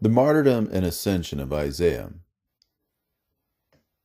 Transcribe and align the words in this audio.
The 0.00 0.08
martyrdom 0.08 0.68
and 0.72 0.86
ascension 0.86 1.40
of 1.40 1.52
Isaiah. 1.52 2.12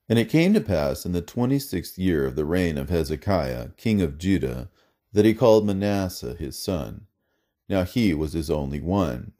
And 0.10 0.18
it 0.18 0.28
came 0.28 0.52
to 0.56 0.62
pass 0.62 1.06
in 1.06 1.12
the 1.12 1.22
twenty 1.22 1.60
sixth 1.60 2.00
year 2.00 2.26
of 2.26 2.36
the 2.36 2.46
reign 2.46 2.80
of 2.80 2.90
Hezekiah, 2.90 3.70
king 3.78 4.02
of 4.02 4.18
Judah, 4.18 4.72
that 5.12 5.24
he 5.24 5.36
called 5.36 5.68
Manasseh 5.68 6.34
his 6.34 6.58
son. 6.58 7.06
Now 7.70 7.84
he 7.84 8.16
was 8.16 8.34
his 8.34 8.50
only 8.50 8.80
one. 8.82 9.34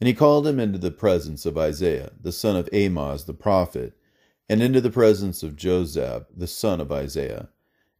And 0.00 0.08
he 0.08 0.14
called 0.14 0.48
him 0.48 0.58
into 0.58 0.78
the 0.78 0.90
presence 0.90 1.46
of 1.46 1.56
Isaiah, 1.56 2.10
the 2.20 2.32
son 2.32 2.56
of 2.56 2.68
Amoz 2.72 3.26
the 3.26 3.34
prophet, 3.34 3.92
and 4.48 4.60
into 4.60 4.80
the 4.80 4.90
presence 4.90 5.44
of 5.44 5.54
Josab, 5.54 6.26
the 6.36 6.48
son 6.48 6.80
of 6.80 6.90
Isaiah, 6.90 7.50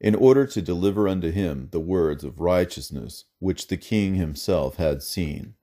in 0.01 0.17
order 0.17 0.47
to 0.47 0.61
deliver 0.61 1.07
unto 1.07 1.31
him 1.31 1.69
the 1.71 1.79
words 1.79 2.25
of 2.25 2.41
righteousness 2.41 3.27
which 3.39 3.69
the 3.69 3.77
king 3.77 4.17
himself 4.17 4.77
had 4.77 5.01
seen 5.01 5.55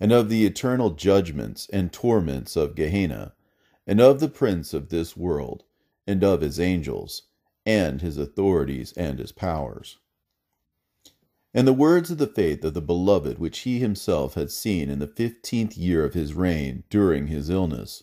and 0.00 0.12
of 0.12 0.28
the 0.28 0.44
eternal 0.44 0.90
judgments 0.90 1.68
and 1.72 1.92
torments 1.92 2.56
of 2.56 2.74
Gehenna, 2.74 3.34
and 3.86 4.00
of 4.00 4.20
the 4.20 4.28
prince 4.28 4.74
of 4.74 4.88
this 4.88 5.16
world, 5.16 5.64
and 6.06 6.22
of 6.24 6.40
his 6.40 6.58
angels, 6.58 7.22
and 7.66 8.00
his 8.02 8.18
authorities 8.18 8.92
and 8.92 9.18
his 9.18 9.32
powers. 9.32 9.98
And 11.54 11.68
the 11.68 11.72
words 11.72 12.10
of 12.10 12.18
the 12.18 12.26
faith 12.26 12.64
of 12.64 12.74
the 12.74 12.82
beloved 12.82 13.38
which 13.38 13.60
he 13.60 13.78
himself 13.78 14.34
had 14.34 14.50
seen 14.50 14.90
in 14.90 14.98
the 14.98 15.06
fifteenth 15.06 15.78
year 15.78 16.04
of 16.04 16.14
his 16.14 16.34
reign 16.34 16.82
during 16.90 17.28
his 17.28 17.48
illness. 17.48 18.02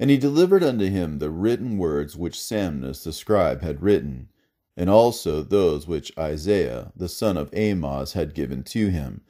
And 0.00 0.10
he 0.10 0.16
delivered 0.16 0.64
unto 0.64 0.86
him 0.86 1.20
the 1.20 1.30
written 1.30 1.78
words 1.78 2.16
which 2.16 2.34
Samnus 2.40 3.04
the 3.04 3.12
scribe 3.12 3.62
had 3.62 3.82
written, 3.82 4.30
and 4.76 4.90
also 4.90 5.42
those 5.42 5.86
which 5.86 6.12
Isaiah 6.18 6.92
the 6.96 7.08
son 7.08 7.36
of 7.36 7.54
Amoz 7.54 8.14
had 8.14 8.34
given 8.34 8.64
to 8.64 8.88
him 8.88 9.22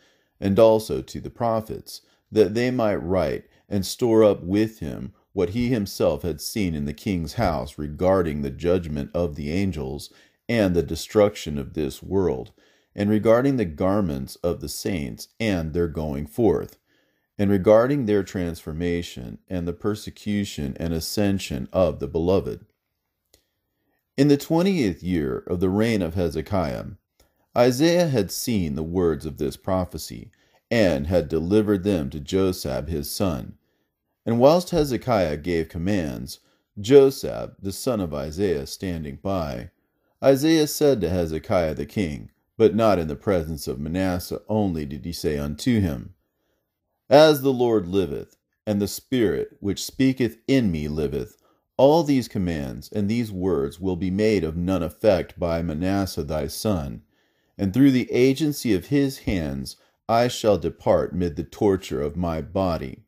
and 0.45 0.59
also 0.59 1.01
to 1.01 1.23
the 1.23 1.31
prophets, 1.31 2.03
that 2.31 2.53
they 2.53 2.71
might 2.71 2.97
write 2.97 3.47
and 3.67 3.87
store 3.87 4.23
up 4.23 4.43
with 4.43 4.81
him 4.81 5.15
what 5.33 5.51
he 5.51 5.71
himself 5.71 6.23
had 6.23 6.39
seen 6.39 6.75
in 6.75 6.85
the 6.85 6.93
king's 6.93 7.35
house 7.35 7.79
regarding 7.79 8.43
the 8.43 8.51
judgment 8.51 9.11
of 9.15 9.37
the 9.37 9.51
angels 9.51 10.13
and 10.47 10.77
the 10.77 10.83
destruction 10.83 11.57
of 11.57 11.73
this 11.73 12.03
world, 12.03 12.53
and 12.95 13.09
regarding 13.09 13.57
the 13.57 13.65
garments 13.65 14.37
of 14.37 14.61
the 14.61 14.69
saints 14.69 15.29
and 15.41 15.73
their 15.73 15.89
going 15.89 16.27
forth, 16.27 16.77
and 17.39 17.51
regarding 17.51 18.05
their 18.05 18.23
transformation 18.23 19.39
and 19.49 19.67
the 19.67 19.73
persecution 19.73 20.77
and 20.79 20.93
ascension 20.93 21.67
of 21.73 22.01
the 22.01 22.07
beloved. 22.07 22.67
In 24.19 24.29
the 24.29 24.37
twentieth 24.37 25.03
year 25.03 25.39
of 25.39 25.61
the 25.61 25.71
reign 25.71 26.03
of 26.03 26.15
Hezekiah, 26.15 26.85
Isaiah 27.57 28.09
had 28.09 28.33
seen 28.33 28.75
the 28.75 28.83
words 28.83 29.25
of 29.25 29.39
this 29.39 29.57
prophecy, 29.57 30.31
and 30.71 31.07
had 31.07 31.29
delivered 31.29 31.85
them 31.85 32.11
to 32.11 32.19
Josab 32.19 32.89
his 32.89 33.09
son. 33.11 33.55
And 34.27 34.41
whilst 34.41 34.71
Hezekiah 34.71 35.37
gave 35.37 35.69
commands, 35.69 36.41
Josab, 36.81 37.55
the 37.63 37.71
son 37.73 38.01
of 38.01 38.13
Isaiah, 38.13 38.67
standing 38.67 39.21
by, 39.23 39.71
Isaiah 40.23 40.67
said 40.67 41.01
to 41.01 41.11
Hezekiah 41.11 41.75
the 41.75 41.87
king, 41.87 42.31
but 42.57 42.75
not 42.75 42.99
in 42.99 43.07
the 43.07 43.15
presence 43.15 43.69
of 43.69 43.79
Manasseh 43.79 44.41
only 44.49 44.85
did 44.87 45.05
he 45.05 45.13
say 45.13 45.39
unto 45.39 45.81
him, 45.81 46.15
As 47.09 47.43
the 47.43 47.53
Lord 47.53 47.87
liveth, 47.87 48.37
and 48.67 48.81
the 48.83 48.89
Spirit 48.89 49.57
which 49.61 49.85
speaketh 49.85 50.39
in 50.49 50.73
me 50.73 50.89
liveth, 50.89 51.37
all 51.77 52.03
these 52.03 52.27
commands 52.29 52.89
and 52.91 53.09
these 53.09 53.31
words 53.31 53.79
will 53.79 53.97
be 53.97 54.11
made 54.11 54.43
of 54.43 54.57
none 54.57 54.83
effect 54.83 55.39
by 55.39 55.63
Manasseh 55.63 56.25
thy 56.25 56.47
son, 56.47 57.03
and 57.57 57.73
through 57.73 57.91
the 57.91 58.11
agency 58.11 58.75
of 58.75 58.87
his 58.87 59.19
hands 59.19 59.77
I 60.09 60.29
shall 60.29 60.59
depart 60.59 61.15
mid 61.15 61.37
the 61.37 61.45
torture 61.45 62.03
of 62.03 62.17
my 62.17 62.43
body. 62.43 63.05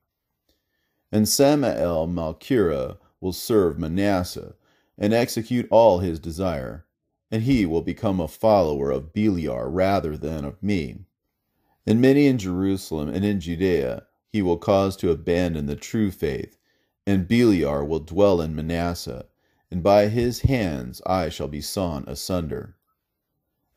And 1.13 1.29
Samael 1.29 2.07
Malchira 2.07 2.99
will 3.21 3.33
serve 3.33 3.79
Manasseh, 3.79 4.55
and 4.99 5.13
execute 5.13 5.67
all 5.71 5.99
his 5.99 6.19
desire, 6.19 6.87
and 7.31 7.43
he 7.43 7.67
will 7.67 7.83
become 7.83 8.21
a 8.21 8.29
follower 8.29 8.91
of 8.91 9.13
Beliar 9.13 9.69
rather 9.69 10.17
than 10.17 10.45
of 10.45 10.63
me. 10.63 11.01
And 11.87 12.01
many 12.01 12.27
in 12.27 12.39
Jerusalem 12.39 13.09
and 13.09 13.25
in 13.25 13.41
Judea 13.41 14.07
he 14.33 14.43
will 14.43 14.59
cause 14.59 14.97
to 14.99 15.11
abandon 15.11 15.67
the 15.67 15.77
true 15.77 16.11
faith, 16.11 16.59
and 17.07 17.29
Beliar 17.29 17.87
will 17.87 18.01
dwell 18.01 18.41
in 18.41 18.55
Manasseh, 18.55 19.27
and 19.71 19.83
by 19.83 20.09
his 20.09 20.41
hands 20.41 21.03
I 21.05 21.29
shall 21.29 21.49
be 21.49 21.61
sawn 21.61 22.05
asunder. 22.07 22.76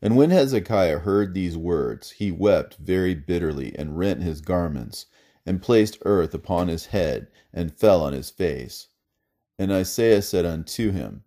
And 0.02 0.16
when 0.16 0.30
Hezekiah 0.30 1.00
heard 1.00 1.34
these 1.34 1.56
words, 1.56 2.12
he 2.12 2.32
wept 2.32 2.76
very 2.76 3.14
bitterly, 3.14 3.76
and 3.78 3.98
rent 3.98 4.22
his 4.22 4.40
garments, 4.40 5.06
and 5.44 5.60
placed 5.60 5.98
earth 6.04 6.32
upon 6.32 6.68
his 6.68 6.86
head, 6.86 7.28
and 7.52 7.74
fell 7.74 8.02
on 8.02 8.12
his 8.12 8.30
face. 8.30 8.88
And 9.58 9.70
Isaiah 9.70 10.22
said 10.22 10.46
unto 10.46 10.90
him, 10.90 11.24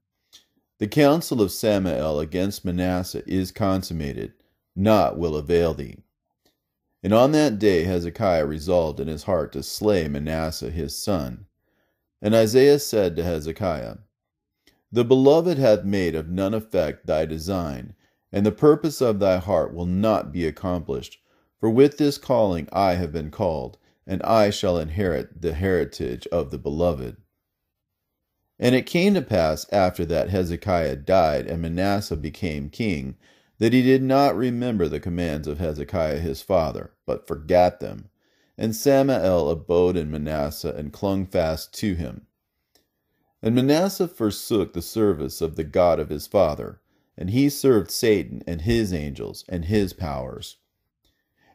The 0.79 0.87
counsel 0.87 1.41
of 1.41 1.51
Samael 1.51 2.19
against 2.19 2.65
Manasseh 2.65 3.21
is 3.27 3.51
consummated, 3.51 4.33
naught 4.75 5.19
will 5.19 5.35
avail 5.35 5.75
thee. 5.75 5.97
And 7.03 7.13
on 7.13 7.31
that 7.33 7.59
day 7.59 7.83
Hezekiah 7.83 8.45
resolved 8.45 8.99
in 8.99 9.07
his 9.07 9.23
heart 9.23 9.51
to 9.51 9.61
slay 9.61 10.07
Manasseh 10.07 10.71
his 10.71 10.95
son. 10.95 11.45
And 12.21 12.33
Isaiah 12.33 12.79
said 12.79 13.15
to 13.17 13.23
Hezekiah, 13.23 13.97
The 14.91 15.03
beloved 15.03 15.57
hath 15.57 15.83
made 15.83 16.15
of 16.15 16.29
none 16.29 16.53
effect 16.53 17.05
thy 17.05 17.25
design, 17.25 17.93
and 18.33 18.43
the 18.43 18.51
purpose 18.51 18.99
of 18.99 19.19
thy 19.19 19.37
heart 19.37 19.75
will 19.75 19.85
not 19.85 20.31
be 20.31 20.47
accomplished. 20.47 21.19
For 21.59 21.69
with 21.69 21.99
this 21.99 22.17
calling 22.17 22.67
I 22.73 22.95
have 22.95 23.13
been 23.13 23.29
called, 23.29 23.77
and 24.07 24.21
I 24.23 24.49
shall 24.49 24.79
inherit 24.79 25.41
the 25.41 25.53
heritage 25.53 26.25
of 26.27 26.49
the 26.49 26.57
beloved. 26.57 27.17
And 28.59 28.73
it 28.73 28.87
came 28.87 29.13
to 29.13 29.21
pass 29.21 29.67
after 29.71 30.03
that 30.05 30.29
Hezekiah 30.29 30.97
died 30.97 31.45
and 31.45 31.61
Manasseh 31.61 32.17
became 32.17 32.69
king, 32.71 33.15
that 33.59 33.71
he 33.71 33.83
did 33.83 34.01
not 34.01 34.35
remember 34.35 34.87
the 34.87 34.99
commands 34.99 35.47
of 35.47 35.59
Hezekiah 35.59 36.19
his 36.19 36.41
father, 36.41 36.91
but 37.05 37.27
forgat 37.27 37.79
them. 37.79 38.09
And 38.57 38.75
Samael 38.75 39.49
abode 39.49 39.95
in 39.95 40.09
Manasseh 40.09 40.73
and 40.75 40.91
clung 40.91 41.27
fast 41.27 41.73
to 41.75 41.93
him. 41.93 42.25
And 43.43 43.53
Manasseh 43.53 44.07
forsook 44.07 44.73
the 44.73 44.81
service 44.81 45.39
of 45.39 45.55
the 45.55 45.63
God 45.63 45.99
of 45.99 46.09
his 46.09 46.25
father 46.25 46.79
and 47.17 47.29
he 47.29 47.49
served 47.49 47.91
Satan 47.91 48.41
and 48.47 48.61
his 48.61 48.93
angels 48.93 49.45
and 49.47 49.65
his 49.65 49.93
powers. 49.93 50.57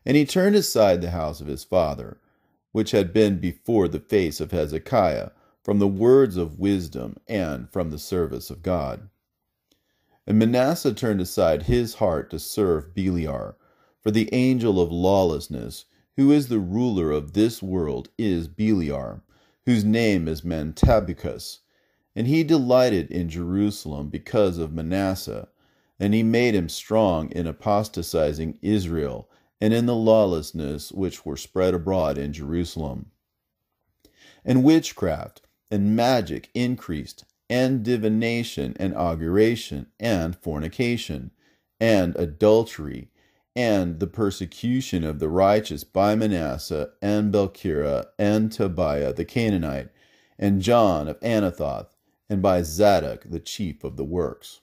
And 0.06 0.16
he 0.16 0.24
turned 0.24 0.56
aside 0.56 1.00
the 1.00 1.10
house 1.10 1.40
of 1.40 1.46
his 1.46 1.64
father, 1.64 2.18
which 2.72 2.92
had 2.92 3.12
been 3.12 3.38
before 3.38 3.88
the 3.88 4.00
face 4.00 4.40
of 4.40 4.52
Hezekiah, 4.52 5.30
from 5.62 5.80
the 5.80 5.88
words 5.88 6.36
of 6.36 6.58
wisdom 6.58 7.16
and 7.26 7.70
from 7.70 7.90
the 7.90 7.98
service 7.98 8.50
of 8.50 8.62
God. 8.62 9.08
And 10.26 10.38
Manasseh 10.38 10.94
turned 10.94 11.20
aside 11.20 11.64
his 11.64 11.94
heart 11.94 12.30
to 12.30 12.38
serve 12.38 12.94
Beliar, 12.94 13.56
for 14.00 14.10
the 14.10 14.32
angel 14.32 14.80
of 14.80 14.92
lawlessness, 14.92 15.86
who 16.16 16.30
is 16.30 16.48
the 16.48 16.58
ruler 16.58 17.10
of 17.10 17.32
this 17.32 17.62
world, 17.62 18.08
is 18.16 18.48
Beliar, 18.48 19.22
whose 19.66 19.84
name 19.84 20.28
is 20.28 20.42
Mantabicus 20.42 21.58
and 22.18 22.26
he 22.26 22.42
delighted 22.42 23.08
in 23.12 23.28
Jerusalem 23.28 24.08
because 24.08 24.58
of 24.58 24.72
Manasseh, 24.72 25.46
and 26.00 26.12
he 26.12 26.24
made 26.24 26.52
him 26.52 26.68
strong 26.68 27.30
in 27.30 27.46
apostatizing 27.46 28.58
Israel 28.60 29.30
and 29.60 29.72
in 29.72 29.86
the 29.86 29.94
lawlessness 29.94 30.90
which 30.90 31.24
were 31.24 31.36
spread 31.36 31.74
abroad 31.74 32.18
in 32.18 32.32
Jerusalem. 32.32 33.12
And 34.44 34.64
witchcraft 34.64 35.42
and 35.70 35.94
magic 35.94 36.50
increased, 36.54 37.24
and 37.48 37.84
divination 37.84 38.74
and 38.80 38.96
auguration 38.96 39.86
and 40.00 40.34
fornication 40.34 41.30
and 41.78 42.16
adultery 42.16 43.12
and 43.54 44.00
the 44.00 44.08
persecution 44.08 45.04
of 45.04 45.20
the 45.20 45.28
righteous 45.28 45.84
by 45.84 46.16
Manasseh 46.16 46.90
and 47.00 47.32
Belkira 47.32 48.06
and 48.18 48.50
Tobiah 48.50 49.12
the 49.12 49.24
Canaanite 49.24 49.90
and 50.36 50.60
John 50.60 51.06
of 51.06 51.20
Anathoth 51.20 51.94
and 52.28 52.42
by 52.42 52.62
Zadok 52.62 53.24
the 53.28 53.40
chief 53.40 53.84
of 53.84 53.96
the 53.96 54.04
works. 54.04 54.60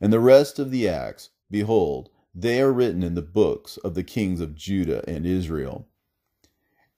And 0.00 0.12
the 0.12 0.20
rest 0.20 0.58
of 0.58 0.70
the 0.70 0.88
acts, 0.88 1.30
behold, 1.50 2.10
they 2.34 2.60
are 2.60 2.72
written 2.72 3.02
in 3.02 3.14
the 3.14 3.22
books 3.22 3.76
of 3.78 3.94
the 3.94 4.02
kings 4.02 4.40
of 4.40 4.54
Judah 4.54 5.04
and 5.08 5.26
Israel. 5.26 5.86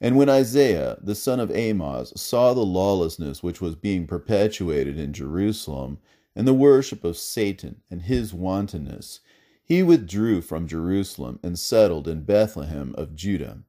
And 0.00 0.16
when 0.16 0.28
Isaiah, 0.28 0.98
the 1.02 1.14
son 1.14 1.40
of 1.40 1.50
Amoz, 1.50 2.18
saw 2.20 2.52
the 2.52 2.64
lawlessness 2.64 3.42
which 3.42 3.60
was 3.60 3.74
being 3.74 4.06
perpetuated 4.06 4.98
in 4.98 5.12
Jerusalem, 5.12 5.98
and 6.36 6.46
the 6.46 6.54
worship 6.54 7.04
of 7.04 7.16
Satan 7.16 7.80
and 7.90 8.02
his 8.02 8.34
wantonness, 8.34 9.20
he 9.64 9.82
withdrew 9.82 10.42
from 10.42 10.66
Jerusalem 10.68 11.38
and 11.42 11.58
settled 11.58 12.06
in 12.06 12.24
Bethlehem 12.24 12.94
of 12.98 13.14
Judah. 13.14 13.62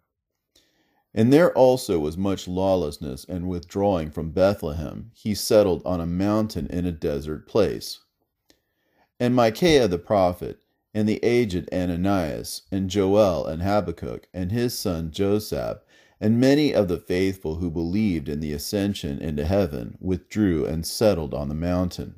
And 1.17 1.31
there 1.31 1.53
also 1.53 1.97
was 1.97 2.17
much 2.17 2.45
lawlessness, 2.45 3.23
and 3.23 3.47
withdrawing 3.47 4.11
from 4.11 4.31
Bethlehem, 4.31 5.11
he 5.13 5.33
settled 5.33 5.81
on 5.85 6.01
a 6.01 6.05
mountain 6.05 6.67
in 6.67 6.85
a 6.85 6.91
desert 6.91 7.47
place. 7.47 8.01
And 9.17 9.33
Micaiah 9.33 9.87
the 9.87 9.97
prophet, 9.97 10.59
and 10.93 11.07
the 11.07 11.23
aged 11.23 11.69
Ananias, 11.73 12.63
and 12.69 12.89
Joel, 12.89 13.47
and 13.47 13.63
Habakkuk, 13.63 14.27
and 14.33 14.51
his 14.51 14.77
son 14.77 15.09
Josab, 15.09 15.79
And 16.19 16.37
many 16.37 16.73
of 16.73 16.89
the 16.89 16.97
faithful 16.97 17.55
who 17.55 17.71
believed 17.71 18.27
in 18.27 18.41
the 18.41 18.51
ascension 18.51 19.17
into 19.19 19.45
heaven 19.45 19.97
withdrew 20.01 20.65
and 20.65 20.85
settled 20.85 21.33
on 21.33 21.47
the 21.47 21.55
mountain. 21.55 22.15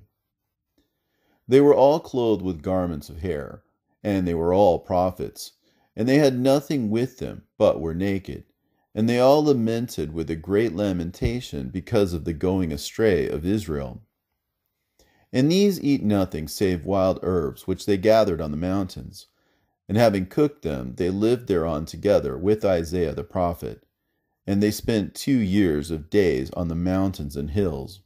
They 1.48 1.62
were 1.62 1.76
all 1.76 2.00
clothed 2.00 2.42
with 2.42 2.64
garments 2.64 3.10
of 3.10 3.20
hair, 3.20 3.62
and 4.04 4.28
they 4.28 4.34
were 4.34 4.56
all 4.56 4.80
prophets, 4.80 5.52
and 5.96 6.10
they 6.10 6.18
had 6.18 6.40
nothing 6.40 6.90
with 6.90 7.20
them, 7.20 7.44
but 7.60 7.80
were 7.80 7.94
naked. 7.94 8.46
And 8.98 9.08
they 9.08 9.20
all 9.20 9.44
lamented 9.44 10.12
with 10.12 10.28
a 10.32 10.36
great 10.36 10.76
lamentation 10.76 11.70
because 11.70 12.14
of 12.14 12.26
the 12.26 12.34
going 12.34 12.74
astray 12.74 13.30
of 13.30 13.46
Israel. 13.46 14.02
And 15.32 15.52
these 15.52 15.80
eat 15.84 16.02
nothing 16.02 16.48
save 16.48 16.84
wild 16.84 17.20
herbs, 17.22 17.68
which 17.68 17.86
they 17.86 17.98
gathered 17.98 18.42
on 18.42 18.50
the 18.50 18.58
mountains. 18.58 19.28
And 19.88 20.00
having 20.00 20.26
cooked 20.26 20.64
them, 20.64 20.96
they 20.96 21.12
lived 21.12 21.48
thereon 21.48 21.86
together 21.86 22.40
with 22.40 22.66
Isaiah 22.66 23.14
the 23.14 23.24
prophet. 23.24 23.86
And 24.48 24.64
they 24.64 24.72
spent 24.72 25.14
two 25.14 25.38
years 25.38 25.92
of 25.92 26.10
days 26.10 26.50
on 26.54 26.68
the 26.68 26.74
mountains 26.74 27.36
and 27.36 27.52
hills. 27.52 28.02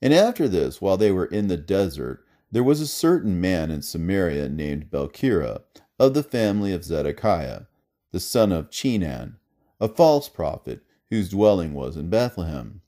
And 0.00 0.14
after 0.14 0.48
this, 0.48 0.80
while 0.80 0.96
they 0.96 1.12
were 1.12 1.26
in 1.26 1.48
the 1.48 1.58
desert, 1.58 2.24
there 2.50 2.64
was 2.64 2.80
a 2.80 2.86
certain 2.86 3.42
man 3.42 3.70
in 3.70 3.82
Samaria 3.82 4.48
named 4.48 4.90
Balkira, 4.90 5.64
of 5.98 6.14
the 6.14 6.22
family 6.22 6.72
of 6.72 6.82
Zedekiah, 6.82 7.64
the 8.10 8.20
son 8.20 8.52
of 8.52 8.70
Chenan, 8.70 9.34
a 9.80 9.88
false 9.88 10.28
prophet, 10.28 10.82
whose 11.10 11.28
dwelling 11.28 11.74
was 11.74 11.96
in 11.96 12.08
Bethlehem. 12.08 12.80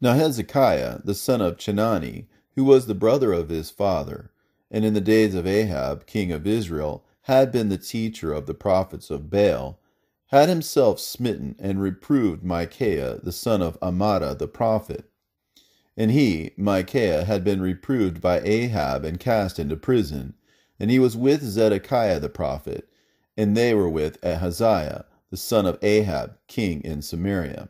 Now 0.00 0.14
Hezekiah, 0.14 1.00
the 1.04 1.14
son 1.14 1.40
of 1.40 1.56
Chenani, 1.56 2.26
who 2.54 2.64
was 2.64 2.86
the 2.86 2.94
brother 2.94 3.32
of 3.32 3.48
his 3.48 3.70
father, 3.70 4.30
and 4.70 4.84
in 4.84 4.94
the 4.94 5.00
days 5.00 5.34
of 5.34 5.46
Ahab, 5.46 6.06
king 6.06 6.32
of 6.32 6.46
Israel, 6.46 7.04
had 7.22 7.52
been 7.52 7.68
the 7.68 7.78
teacher 7.78 8.32
of 8.32 8.46
the 8.46 8.54
prophets 8.54 9.10
of 9.10 9.30
Baal, 9.30 9.78
had 10.26 10.48
himself 10.48 11.00
smitten 11.00 11.56
and 11.58 11.80
reproved 11.80 12.42
Micaiah, 12.44 13.18
the 13.22 13.32
son 13.32 13.62
of 13.62 13.78
Amada 13.82 14.34
the 14.34 14.48
prophet. 14.48 15.10
And 15.96 16.10
he, 16.10 16.52
Micaiah, 16.56 17.24
had 17.24 17.42
been 17.44 17.60
reproved 17.60 18.20
by 18.20 18.40
Ahab 18.40 19.04
and 19.04 19.18
cast 19.18 19.58
into 19.58 19.76
prison, 19.76 20.34
and 20.78 20.90
he 20.90 20.98
was 20.98 21.16
with 21.16 21.42
Zedekiah 21.42 22.20
the 22.20 22.28
prophet, 22.28 22.88
and 23.36 23.56
they 23.56 23.74
were 23.74 23.88
with 23.88 24.22
Ahaziah, 24.24 25.06
the 25.30 25.36
son 25.36 25.66
of 25.66 25.78
Ahab, 25.82 26.38
king 26.46 26.80
in 26.82 27.02
Samaria. 27.02 27.68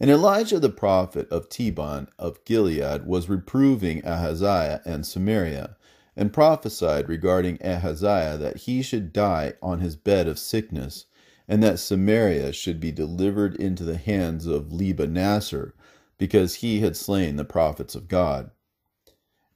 And 0.00 0.10
Elijah 0.10 0.58
the 0.58 0.68
prophet 0.68 1.28
of 1.30 1.48
Tebon 1.48 2.08
of 2.18 2.44
Gilead 2.44 3.06
was 3.06 3.28
reproving 3.28 4.04
Ahaziah 4.04 4.80
and 4.84 5.06
Samaria, 5.06 5.76
and 6.16 6.32
prophesied 6.32 7.08
regarding 7.08 7.58
Ahaziah 7.64 8.36
that 8.36 8.58
he 8.58 8.82
should 8.82 9.12
die 9.12 9.54
on 9.62 9.78
his 9.78 9.94
bed 9.94 10.26
of 10.26 10.38
sickness, 10.38 11.06
and 11.46 11.62
that 11.62 11.78
Samaria 11.78 12.52
should 12.52 12.80
be 12.80 12.90
delivered 12.90 13.54
into 13.56 13.84
the 13.84 13.96
hands 13.96 14.46
of 14.46 14.72
Lebah 14.72 15.08
Nasser, 15.08 15.74
because 16.18 16.56
he 16.56 16.80
had 16.80 16.96
slain 16.96 17.36
the 17.36 17.44
prophets 17.44 17.94
of 17.94 18.08
God. 18.08 18.50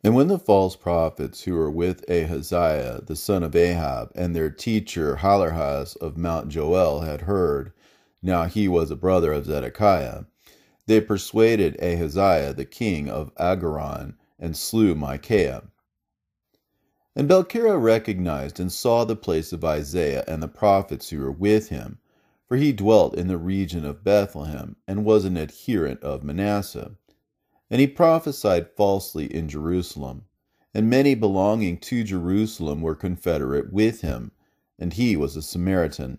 And 0.07 0.15
when 0.15 0.29
the 0.29 0.39
false 0.39 0.77
prophets 0.77 1.43
who 1.43 1.55
were 1.55 1.69
with 1.69 2.09
Ahaziah 2.09 3.01
the 3.05 3.17
son 3.17 3.43
of 3.43 3.57
Ahab 3.57 4.13
and 4.15 4.37
their 4.37 4.51
teacher 4.51 5.17
Halarhas 5.17 5.97
of 5.97 6.17
Mount 6.17 6.49
Joel 6.49 7.01
had 7.01 7.23
heard, 7.23 7.73
now 8.23 8.45
he 8.45 8.69
was 8.69 8.93
a 8.93 8.95
brother 8.95 9.33
of 9.33 9.47
Zedekiah, 9.47 10.27
they 10.87 11.01
persuaded 11.01 11.77
Ahaziah 11.83 12.55
the 12.55 12.65
king 12.65 13.09
of 13.11 13.35
Agaran 13.35 14.15
and 14.39 14.57
slew 14.57 14.95
Micaiah. 14.95 15.65
And 17.17 17.29
Balkira 17.29 17.77
recognized 17.77 18.61
and 18.61 18.71
saw 18.71 19.05
the 19.05 19.17
place 19.17 19.53
of 19.53 19.65
Isaiah 19.65 20.23
and 20.29 20.41
the 20.41 20.47
prophets 20.47 21.11
who 21.11 21.19
were 21.19 21.33
with 21.33 21.71
him, 21.71 21.99
for 22.47 22.57
he 22.57 22.73
dwelt 22.73 23.17
in 23.17 23.27
the 23.27 23.39
region 23.39 23.85
of 23.85 24.05
Bethlehem 24.05 24.77
and 24.87 25.05
was 25.05 25.25
an 25.25 25.37
adherent 25.37 26.01
of 26.05 26.23
Manasseh. 26.23 26.93
And 27.71 27.81
he 27.81 27.87
prophesied 27.87 28.71
falsely 28.77 29.27
in 29.27 29.49
Jerusalem, 29.49 30.25
and 30.73 30.89
many 30.89 31.15
belonging 31.15 31.79
to 31.79 32.05
Jerusalem 32.05 32.81
were 32.81 32.95
confederate 32.95 33.73
with 33.73 34.03
him, 34.03 34.31
and 34.79 34.93
he 34.93 35.17
was 35.17 35.37
a 35.37 35.43
Samaritan. 35.43 36.19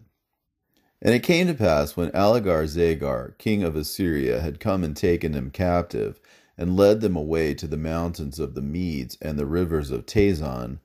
And 1.01 1.13
it 1.13 1.23
came 1.23 1.47
to 1.47 1.53
pass 1.53 1.95
when 1.95 2.11
Algar-Zagar, 2.15 3.37
king 3.37 3.63
of 3.63 3.75
Assyria, 3.75 4.41
had 4.41 4.59
come 4.59 4.83
and 4.83 4.97
taken 4.97 5.31
them 5.31 5.51
captive, 5.51 6.19
and 6.57 6.75
led 6.75 7.01
them 7.01 7.15
away 7.15 7.53
to 7.53 7.67
the 7.67 7.77
mountains 7.77 8.39
of 8.39 8.55
the 8.55 8.63
Medes 8.63 9.17
and 9.21 9.37
the 9.37 9.45
rivers 9.45 9.91
of 9.91 10.07
Tazon, 10.07 10.79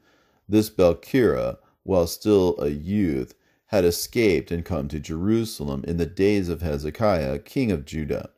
this 0.49 0.69
Belkira, 0.69 1.57
while 1.83 2.07
still 2.07 2.61
a 2.61 2.69
youth, 2.69 3.35
had 3.67 3.87
escaped 3.87 4.51
and 4.51 4.67
come 4.67 4.87
to 4.89 5.01
Jerusalem 5.01 5.83
in 5.89 5.97
the 5.97 6.05
days 6.05 6.51
of 6.51 6.61
Hezekiah, 6.61 7.39
king 7.39 7.73
of 7.73 7.87
Judah. 7.87 8.31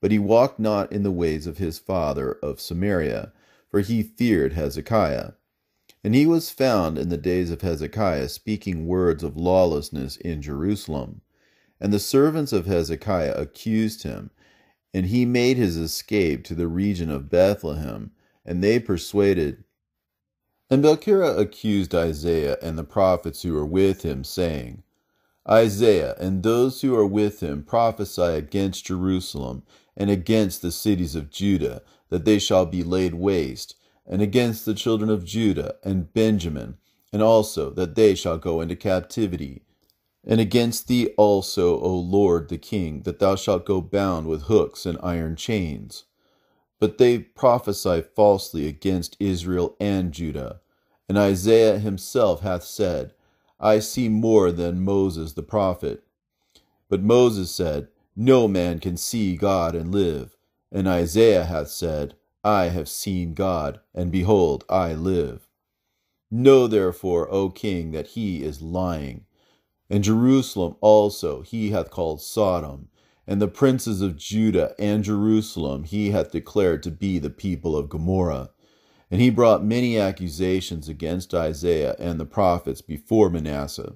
But 0.00 0.12
he 0.12 0.18
walked 0.18 0.60
not 0.60 0.92
in 0.92 1.02
the 1.02 1.10
ways 1.10 1.46
of 1.46 1.58
his 1.58 1.78
father 1.78 2.32
of 2.42 2.60
Samaria, 2.60 3.32
for 3.70 3.80
he 3.80 4.02
feared 4.02 4.52
Hezekiah. 4.52 5.32
And 6.04 6.14
he 6.14 6.26
was 6.26 6.50
found 6.50 6.96
in 6.96 7.08
the 7.08 7.16
days 7.16 7.50
of 7.50 7.62
Hezekiah 7.62 8.28
speaking 8.28 8.86
words 8.86 9.24
of 9.24 9.36
lawlessness 9.36 10.16
in 10.16 10.40
Jerusalem. 10.40 11.22
And 11.80 11.92
the 11.92 11.98
servants 11.98 12.52
of 12.52 12.66
Hezekiah 12.66 13.34
accused 13.34 14.04
him, 14.04 14.30
and 14.94 15.06
he 15.06 15.24
made 15.24 15.56
his 15.56 15.76
escape 15.76 16.44
to 16.44 16.54
the 16.54 16.68
region 16.68 17.10
of 17.10 17.28
Bethlehem, 17.28 18.12
and 18.44 18.62
they 18.62 18.78
persuaded. 18.78 19.64
And 20.70 20.82
Balkira 20.82 21.38
accused 21.38 21.94
Isaiah 21.94 22.56
and 22.62 22.78
the 22.78 22.84
prophets 22.84 23.42
who 23.42 23.54
were 23.54 23.66
with 23.66 24.02
him, 24.02 24.22
saying, 24.24 24.82
Isaiah 25.48 26.14
and 26.18 26.42
those 26.42 26.82
who 26.82 26.94
are 26.94 27.06
with 27.06 27.40
him 27.40 27.62
prophesy 27.64 28.22
against 28.22 28.86
Jerusalem 28.86 29.62
and 29.98 30.08
against 30.08 30.62
the 30.62 30.72
cities 30.72 31.14
of 31.16 31.28
Judah, 31.28 31.82
that 32.08 32.24
they 32.24 32.38
shall 32.38 32.64
be 32.64 32.82
laid 32.82 33.14
waste, 33.14 33.74
and 34.06 34.22
against 34.22 34.64
the 34.64 34.72
children 34.72 35.10
of 35.10 35.24
Judah 35.24 35.74
and 35.84 36.12
Benjamin, 36.14 36.78
and 37.12 37.20
also 37.20 37.68
that 37.70 37.96
they 37.96 38.14
shall 38.14 38.38
go 38.38 38.60
into 38.60 38.76
captivity. 38.76 39.62
And 40.24 40.40
against 40.40 40.88
thee 40.88 41.08
also, 41.16 41.80
O 41.80 41.94
Lord 41.94 42.48
the 42.48 42.58
King, 42.58 43.02
that 43.02 43.18
thou 43.18 43.34
shalt 43.34 43.66
go 43.66 43.80
bound 43.80 44.26
with 44.28 44.42
hooks 44.42 44.86
and 44.86 44.98
iron 45.02 45.36
chains. 45.36 46.04
But 46.78 46.98
they 46.98 47.18
prophesy 47.18 48.02
falsely 48.14 48.68
against 48.68 49.16
Israel 49.18 49.76
and 49.80 50.12
Judah. 50.12 50.60
And 51.08 51.18
Isaiah 51.18 51.78
himself 51.78 52.42
hath 52.42 52.62
said, 52.62 53.14
I 53.58 53.80
see 53.80 54.08
more 54.08 54.52
than 54.52 54.84
Moses 54.84 55.32
the 55.32 55.42
prophet. 55.42 56.04
But 56.88 57.02
Moses 57.02 57.50
said, 57.50 57.88
No 58.20 58.48
man 58.48 58.80
can 58.80 58.96
see 58.96 59.36
God 59.36 59.76
and 59.76 59.92
live. 59.92 60.36
And 60.72 60.88
Isaiah 60.88 61.44
hath 61.44 61.68
said, 61.68 62.16
I 62.42 62.64
have 62.64 62.88
seen 62.88 63.32
God, 63.32 63.78
and 63.94 64.10
behold, 64.10 64.64
I 64.68 64.92
live. 64.94 65.48
Know 66.28 66.66
therefore, 66.66 67.30
O 67.30 67.48
king, 67.48 67.92
that 67.92 68.08
he 68.08 68.42
is 68.42 68.60
lying. 68.60 69.24
And 69.88 70.02
Jerusalem 70.02 70.74
also 70.80 71.42
he 71.42 71.70
hath 71.70 71.90
called 71.90 72.20
Sodom, 72.20 72.88
and 73.24 73.40
the 73.40 73.46
princes 73.46 74.02
of 74.02 74.16
Judah 74.16 74.74
and 74.80 75.04
Jerusalem 75.04 75.84
he 75.84 76.10
hath 76.10 76.32
declared 76.32 76.82
to 76.82 76.90
be 76.90 77.20
the 77.20 77.30
people 77.30 77.76
of 77.76 77.88
Gomorrah. 77.88 78.50
And 79.12 79.20
he 79.20 79.30
brought 79.30 79.62
many 79.62 79.96
accusations 79.96 80.88
against 80.88 81.34
Isaiah 81.34 81.94
and 82.00 82.18
the 82.18 82.26
prophets 82.26 82.82
before 82.82 83.30
Manasseh. 83.30 83.92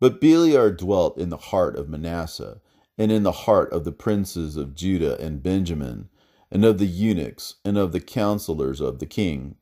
But 0.00 0.20
Beliar 0.20 0.76
dwelt 0.76 1.18
in 1.18 1.28
the 1.28 1.36
heart 1.36 1.76
of 1.76 1.88
Manasseh, 1.88 2.60
and 2.98 3.12
in 3.12 3.22
the 3.22 3.32
heart 3.32 3.72
of 3.72 3.84
the 3.84 3.92
princes 3.92 4.56
of 4.56 4.74
Judah 4.74 5.20
and 5.20 5.42
Benjamin, 5.42 6.08
and 6.50 6.64
of 6.64 6.78
the 6.78 6.86
eunuchs, 6.86 7.56
and 7.64 7.76
of 7.76 7.92
the 7.92 8.00
counselors 8.00 8.80
of 8.80 8.98
the 8.98 9.06
king. 9.06 9.56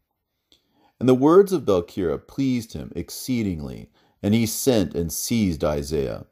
And 1.00 1.08
the 1.08 1.14
words 1.14 1.52
of 1.52 1.64
Balkira 1.64 2.18
pleased 2.18 2.72
him 2.74 2.92
exceedingly, 2.94 3.90
and 4.22 4.34
he 4.34 4.46
sent 4.46 4.94
and 4.94 5.12
seized 5.12 5.64
Isaiah. 5.64 6.26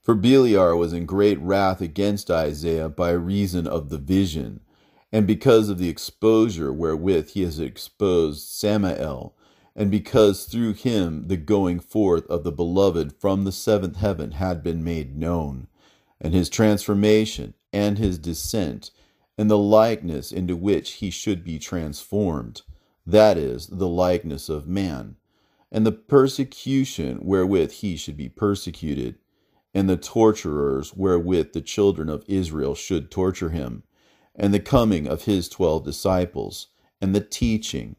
For 0.00 0.14
Beliar 0.14 0.76
was 0.76 0.92
in 0.92 1.06
great 1.06 1.40
wrath 1.40 1.80
against 1.80 2.30
Isaiah 2.30 2.88
by 2.88 3.10
reason 3.10 3.66
of 3.66 3.88
the 3.88 3.98
vision, 3.98 4.60
and 5.10 5.26
because 5.26 5.68
of 5.68 5.78
the 5.78 5.88
exposure 5.88 6.72
wherewith 6.72 7.30
he 7.30 7.42
has 7.42 7.58
exposed 7.58 8.48
Samael, 8.48 9.34
and 9.74 9.90
because 9.90 10.44
through 10.44 10.74
him 10.74 11.28
the 11.28 11.36
going 11.36 11.80
forth 11.80 12.26
of 12.26 12.44
the 12.44 12.52
beloved 12.52 13.14
from 13.14 13.44
the 13.44 13.52
seventh 13.52 13.96
heaven 13.96 14.32
had 14.32 14.62
been 14.62 14.84
made 14.84 15.16
known, 15.16 15.68
and 16.24 16.34
his 16.34 16.48
transformation, 16.48 17.54
and 17.72 17.98
his 17.98 18.18
descent, 18.18 18.90
and 19.36 19.50
the 19.50 19.58
likeness 19.58 20.32
into 20.32 20.56
which 20.56 20.92
he 20.92 21.10
should 21.10 21.44
be 21.44 21.58
transformed, 21.58 22.62
that 23.06 23.36
is, 23.36 23.66
the 23.66 23.86
likeness 23.86 24.48
of 24.48 24.66
man, 24.66 25.16
and 25.70 25.86
the 25.86 25.92
persecution 25.92 27.18
wherewith 27.18 27.70
he 27.72 27.94
should 27.94 28.16
be 28.16 28.28
persecuted, 28.28 29.16
and 29.74 29.88
the 29.88 29.98
torturers 29.98 30.94
wherewith 30.96 31.52
the 31.52 31.60
children 31.60 32.08
of 32.08 32.24
Israel 32.26 32.74
should 32.74 33.10
torture 33.10 33.50
him 33.50 33.82
and 34.34 34.52
the 34.52 34.60
coming 34.60 35.06
of 35.06 35.24
his 35.24 35.48
twelve 35.48 35.84
disciples, 35.84 36.68
and 37.00 37.14
the 37.14 37.20
teaching, 37.20 37.96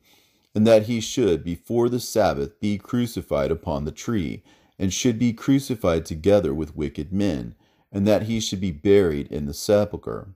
and 0.54 0.66
that 0.66 0.84
he 0.84 1.00
should 1.00 1.44
before 1.44 1.90
the 1.90 2.00
Sabbath 2.00 2.60
be 2.60 2.78
crucified 2.78 3.52
upon 3.52 3.86
the 3.86 3.92
tree, 3.92 4.44
and 4.80 4.92
should 4.92 5.20
be 5.20 5.32
crucified 5.32 6.06
together 6.06 6.54
with 6.54 6.76
wicked 6.76 7.14
men, 7.14 7.56
and 7.96 8.06
that 8.06 8.24
he 8.24 8.42
should 8.42 8.60
be 8.60 8.72
buried 8.72 9.26
in 9.32 9.46
the 9.46 9.54
sepulchre. 9.54 10.28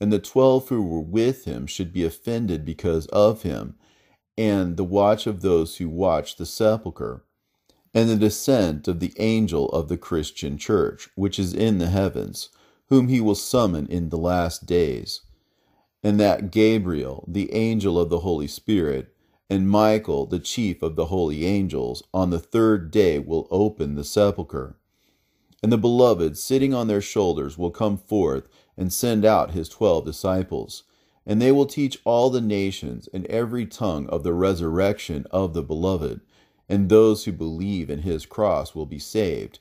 And 0.00 0.12
the 0.12 0.20
twelve 0.20 0.68
who 0.68 0.80
were 0.82 1.00
with 1.00 1.44
him 1.44 1.66
should 1.66 1.92
be 1.92 2.04
offended 2.04 2.64
because 2.64 3.06
of 3.08 3.42
him, 3.42 3.74
and 4.38 4.76
the 4.76 4.84
watch 4.84 5.26
of 5.26 5.40
those 5.40 5.78
who 5.78 5.88
watch 5.88 6.36
the 6.36 6.46
sepulchre, 6.46 7.24
and 7.92 8.08
the 8.08 8.14
descent 8.14 8.86
of 8.86 9.00
the 9.00 9.12
angel 9.18 9.68
of 9.70 9.88
the 9.88 9.96
Christian 9.96 10.56
church, 10.58 11.08
which 11.16 11.40
is 11.40 11.52
in 11.52 11.78
the 11.78 11.88
heavens, 11.88 12.50
whom 12.88 13.08
he 13.08 13.20
will 13.20 13.34
summon 13.34 13.88
in 13.88 14.10
the 14.10 14.18
last 14.18 14.64
days, 14.64 15.22
and 16.04 16.20
that 16.20 16.52
Gabriel, 16.52 17.24
the 17.26 17.52
angel 17.52 17.98
of 17.98 18.10
the 18.10 18.20
Holy 18.20 18.46
Spirit, 18.46 19.12
and 19.50 19.68
Michael, 19.68 20.24
the 20.24 20.38
chief 20.38 20.82
of 20.82 20.94
the 20.94 21.06
holy 21.06 21.46
angels, 21.46 22.04
on 22.14 22.30
the 22.30 22.38
third 22.38 22.92
day 22.92 23.18
will 23.18 23.48
open 23.50 23.96
the 23.96 24.04
sepulchre. 24.04 24.76
And 25.66 25.72
the 25.72 25.78
beloved, 25.78 26.38
sitting 26.38 26.72
on 26.72 26.86
their 26.86 27.00
shoulders, 27.00 27.58
will 27.58 27.72
come 27.72 27.96
forth 27.96 28.48
and 28.76 28.92
send 28.92 29.24
out 29.24 29.50
his 29.50 29.68
twelve 29.68 30.04
disciples. 30.04 30.84
And 31.26 31.42
they 31.42 31.50
will 31.50 31.66
teach 31.66 31.98
all 32.04 32.30
the 32.30 32.40
nations 32.40 33.08
and 33.12 33.26
every 33.26 33.66
tongue 33.66 34.08
of 34.08 34.22
the 34.22 34.32
resurrection 34.32 35.26
of 35.32 35.54
the 35.54 35.64
beloved. 35.64 36.20
And 36.68 36.88
those 36.88 37.24
who 37.24 37.32
believe 37.32 37.90
in 37.90 38.02
his 38.02 38.26
cross 38.26 38.76
will 38.76 38.86
be 38.86 39.00
saved, 39.00 39.58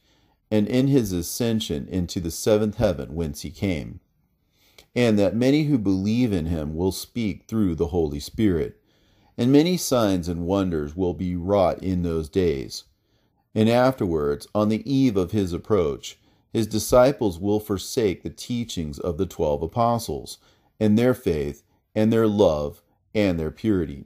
and 0.51 0.67
in 0.67 0.89
his 0.89 1.12
ascension 1.12 1.88
into 1.88 2.19
the 2.19 2.29
seventh 2.29 2.75
heaven 2.75 3.15
whence 3.15 3.41
he 3.41 3.50
came. 3.50 4.00
And 4.95 5.17
that 5.17 5.35
many 5.35 5.63
who 5.63 5.79
believe 5.79 6.31
in 6.31 6.45
him 6.45 6.75
will 6.75 6.91
speak 6.91 7.45
through 7.47 7.74
the 7.74 7.88
Holy 7.88 8.19
Spirit 8.19 8.79
and 9.39 9.51
many 9.51 9.75
signs 9.75 10.29
and 10.29 10.45
wonders 10.45 10.95
will 10.95 11.15
be 11.15 11.35
wrought 11.35 11.81
in 11.81 12.03
those 12.03 12.29
days. 12.29 12.83
And 13.55 13.69
afterwards, 13.69 14.47
on 14.53 14.69
the 14.69 14.83
eve 14.91 15.17
of 15.17 15.31
his 15.31 15.53
approach, 15.53 16.19
his 16.51 16.67
disciples 16.67 17.39
will 17.39 17.59
forsake 17.59 18.21
the 18.21 18.29
teachings 18.29 19.00
of 19.00 19.17
the 19.17 19.25
twelve 19.25 19.63
apostles, 19.63 20.38
and 20.79 20.97
their 20.97 21.13
faith, 21.13 21.63
and 21.95 22.12
their 22.12 22.27
love, 22.27 22.81
and 23.13 23.39
their 23.39 23.51
purity. 23.51 24.05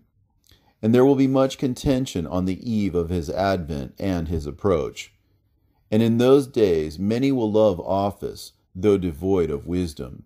And 0.81 0.93
there 0.93 1.03
will 1.03 1.15
be 1.15 1.27
much 1.27 1.57
contention 1.57 2.25
on 2.27 2.45
the 2.45 2.71
eve 2.71 2.95
of 2.95 3.09
his 3.09 3.29
advent 3.29 3.95
and 3.99 4.27
his 4.27 4.45
approach. 4.45 5.11
And 5.91 6.03
in 6.03 6.19
those 6.19 6.47
days 6.47 6.99
many 6.99 7.31
will 7.31 7.51
love 7.51 7.79
office, 7.79 8.53
though 8.75 8.97
devoid 8.97 9.49
of 9.49 9.65
wisdom 9.65 10.23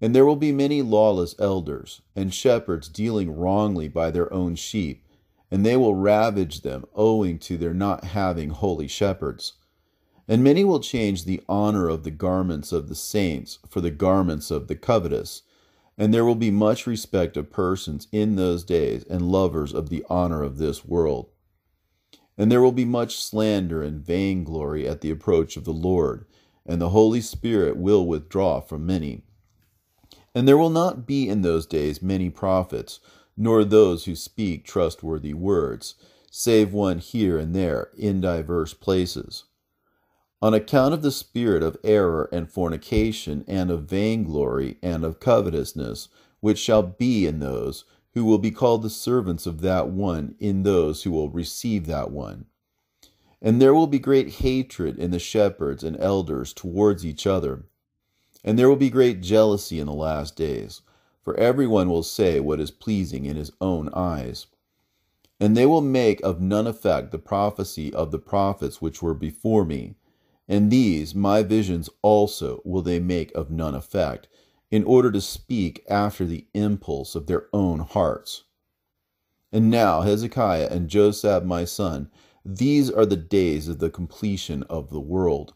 and 0.00 0.14
there 0.14 0.26
will 0.26 0.36
be 0.36 0.52
many 0.52 0.82
lawless 0.82 1.34
elders, 1.38 2.02
and 2.14 2.34
shepherds 2.34 2.88
dealing 2.88 3.34
wrongly 3.34 3.88
by 3.88 4.10
their 4.10 4.32
own 4.32 4.54
sheep, 4.54 5.02
and 5.50 5.64
they 5.64 5.76
will 5.76 5.94
ravage 5.94 6.62
them 6.62 6.84
owing 6.94 7.38
to 7.38 7.56
their 7.56 7.74
not 7.74 8.04
having 8.04 8.50
holy 8.50 8.88
shepherds. 8.88 9.54
And 10.26 10.42
many 10.42 10.64
will 10.64 10.80
change 10.80 11.24
the 11.24 11.42
honor 11.48 11.88
of 11.88 12.02
the 12.02 12.10
garments 12.10 12.72
of 12.72 12.88
the 12.88 12.94
saints 12.94 13.58
for 13.68 13.80
the 13.80 13.90
garments 13.90 14.50
of 14.50 14.68
the 14.68 14.74
covetous. 14.74 15.42
And 15.98 16.12
there 16.12 16.24
will 16.24 16.34
be 16.34 16.50
much 16.50 16.86
respect 16.86 17.36
of 17.36 17.52
persons 17.52 18.08
in 18.10 18.36
those 18.36 18.64
days, 18.64 19.04
and 19.04 19.30
lovers 19.30 19.72
of 19.72 19.90
the 19.90 20.04
honor 20.08 20.42
of 20.42 20.58
this 20.58 20.84
world. 20.84 21.28
And 22.36 22.50
there 22.50 22.62
will 22.62 22.72
be 22.72 22.84
much 22.84 23.22
slander 23.22 23.82
and 23.82 24.04
vainglory 24.04 24.88
at 24.88 25.02
the 25.02 25.10
approach 25.10 25.56
of 25.56 25.64
the 25.64 25.72
Lord, 25.72 26.24
and 26.66 26.80
the 26.80 26.88
Holy 26.88 27.20
Spirit 27.20 27.76
will 27.76 28.06
withdraw 28.06 28.60
from 28.60 28.86
many. 28.86 29.22
And 30.34 30.48
there 30.48 30.58
will 30.58 30.70
not 30.70 31.06
be 31.06 31.28
in 31.28 31.42
those 31.42 31.66
days 31.66 32.02
many 32.02 32.28
prophets, 32.28 32.98
nor 33.36 33.64
those 33.64 34.04
who 34.04 34.14
speak 34.14 34.64
trustworthy 34.64 35.34
words, 35.34 35.94
save 36.30 36.72
one 36.72 36.98
here 36.98 37.38
and 37.38 37.54
there 37.54 37.90
in 37.96 38.20
divers 38.20 38.74
places. 38.74 39.44
On 40.42 40.52
account 40.52 40.92
of 40.92 41.02
the 41.02 41.10
spirit 41.10 41.62
of 41.62 41.76
error 41.82 42.28
and 42.32 42.50
fornication, 42.50 43.44
and 43.46 43.70
of 43.70 43.84
vainglory, 43.84 44.78
and 44.82 45.04
of 45.04 45.20
covetousness, 45.20 46.08
which 46.40 46.58
shall 46.58 46.82
be 46.82 47.26
in 47.26 47.38
those 47.40 47.84
who 48.12 48.24
will 48.24 48.38
be 48.38 48.50
called 48.50 48.82
the 48.82 48.90
servants 48.90 49.46
of 49.46 49.60
that 49.62 49.88
one 49.88 50.34
in 50.38 50.62
those 50.62 51.02
who 51.02 51.10
will 51.10 51.30
receive 51.30 51.86
that 51.86 52.10
one. 52.10 52.46
And 53.40 53.60
there 53.60 53.74
will 53.74 53.86
be 53.86 53.98
great 53.98 54.34
hatred 54.34 54.98
in 54.98 55.10
the 55.10 55.18
shepherds 55.18 55.82
and 55.82 55.96
elders 55.98 56.52
towards 56.52 57.04
each 57.04 57.26
other 57.26 57.64
and 58.44 58.58
there 58.58 58.68
will 58.68 58.76
be 58.76 58.90
great 58.90 59.22
jealousy 59.22 59.80
in 59.80 59.86
the 59.86 59.92
last 59.92 60.36
days, 60.36 60.82
for 61.24 61.36
everyone 61.38 61.88
will 61.88 62.02
say 62.02 62.38
what 62.38 62.60
is 62.60 62.70
pleasing 62.70 63.24
in 63.24 63.36
his 63.36 63.50
own 63.60 63.88
eyes. 63.94 64.46
And 65.40 65.56
they 65.56 65.66
will 65.66 65.80
make 65.80 66.20
of 66.22 66.40
none 66.40 66.66
effect 66.66 67.10
the 67.10 67.18
prophecy 67.18 67.92
of 67.92 68.10
the 68.10 68.18
prophets 68.18 68.80
which 68.80 69.02
were 69.02 69.14
before 69.14 69.64
me. 69.64 69.96
And 70.46 70.70
these, 70.70 71.14
my 71.14 71.42
visions 71.42 71.88
also, 72.02 72.60
will 72.64 72.82
they 72.82 73.00
make 73.00 73.34
of 73.34 73.50
none 73.50 73.74
effect, 73.74 74.28
in 74.70 74.84
order 74.84 75.10
to 75.10 75.20
speak 75.20 75.84
after 75.88 76.24
the 76.24 76.46
impulse 76.52 77.14
of 77.14 77.26
their 77.26 77.46
own 77.52 77.80
hearts. 77.80 78.44
And 79.52 79.70
now, 79.70 80.02
Hezekiah 80.02 80.68
and 80.70 80.90
Josab 80.90 81.44
my 81.44 81.64
son, 81.64 82.10
these 82.44 82.90
are 82.90 83.06
the 83.06 83.16
days 83.16 83.68
of 83.68 83.78
the 83.78 83.88
completion 83.88 84.64
of 84.64 84.90
the 84.90 85.00
world. 85.00 85.54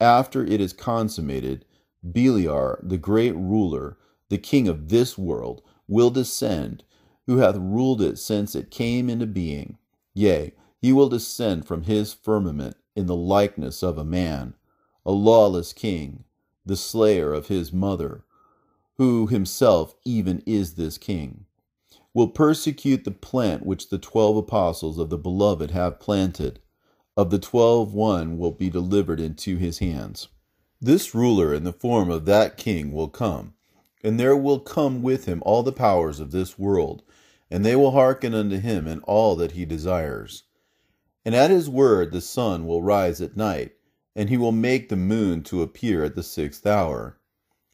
After 0.00 0.44
it 0.44 0.60
is 0.60 0.72
consummated, 0.72 1.64
Beliar, 2.04 2.78
the 2.82 2.98
great 2.98 3.36
ruler, 3.36 3.96
the 4.28 4.38
king 4.38 4.68
of 4.68 4.88
this 4.88 5.18
world, 5.18 5.62
will 5.86 6.10
descend, 6.10 6.82
who 7.26 7.38
hath 7.38 7.56
ruled 7.56 8.00
it 8.00 8.18
since 8.18 8.54
it 8.54 8.70
came 8.70 9.08
into 9.10 9.26
being. 9.26 9.78
Yea, 10.14 10.52
he 10.80 10.92
will 10.92 11.08
descend 11.08 11.66
from 11.66 11.84
his 11.84 12.12
firmament 12.12 12.76
in 12.94 13.06
the 13.06 13.16
likeness 13.16 13.82
of 13.82 13.98
a 13.98 14.04
man, 14.04 14.54
a 15.04 15.12
lawless 15.12 15.72
king, 15.72 16.24
the 16.64 16.76
slayer 16.76 17.32
of 17.32 17.48
his 17.48 17.72
mother, 17.72 18.24
who 18.96 19.26
himself 19.26 19.94
even 20.04 20.42
is 20.46 20.74
this 20.74 20.96
king, 20.98 21.46
will 22.14 22.28
persecute 22.28 23.04
the 23.04 23.10
plant 23.10 23.66
which 23.66 23.88
the 23.88 23.98
twelve 23.98 24.36
apostles 24.36 24.98
of 24.98 25.10
the 25.10 25.18
beloved 25.18 25.70
have 25.72 26.00
planted. 26.00 26.60
Of 27.16 27.30
the 27.30 27.38
twelve, 27.38 27.92
one 27.94 28.38
will 28.38 28.52
be 28.52 28.70
delivered 28.70 29.20
into 29.20 29.56
his 29.56 29.78
hands. 29.78 30.28
This 30.80 31.14
ruler 31.14 31.54
in 31.54 31.64
the 31.64 31.72
form 31.72 32.10
of 32.10 32.24
that 32.26 32.56
king 32.56 32.92
will 32.92 33.08
come, 33.08 33.54
and 34.04 34.20
there 34.20 34.36
will 34.36 34.60
come 34.60 35.02
with 35.02 35.24
him 35.24 35.42
all 35.44 35.62
the 35.62 35.72
powers 35.72 36.20
of 36.20 36.30
this 36.30 36.58
world, 36.58 37.02
and 37.50 37.64
they 37.64 37.74
will 37.74 37.92
hearken 37.92 38.34
unto 38.34 38.58
him 38.58 38.86
in 38.86 39.00
all 39.00 39.34
that 39.34 39.52
he 39.52 39.64
desires. 39.64 40.44
And 41.24 41.34
at 41.34 41.50
his 41.50 41.70
word 41.70 42.12
the 42.12 42.20
sun 42.20 42.66
will 42.66 42.82
rise 42.82 43.20
at 43.22 43.36
night, 43.36 43.72
and 44.14 44.28
he 44.28 44.36
will 44.36 44.52
make 44.52 44.88
the 44.90 44.96
moon 44.96 45.42
to 45.44 45.62
appear 45.62 46.04
at 46.04 46.14
the 46.14 46.22
sixth 46.22 46.66
hour. 46.66 47.18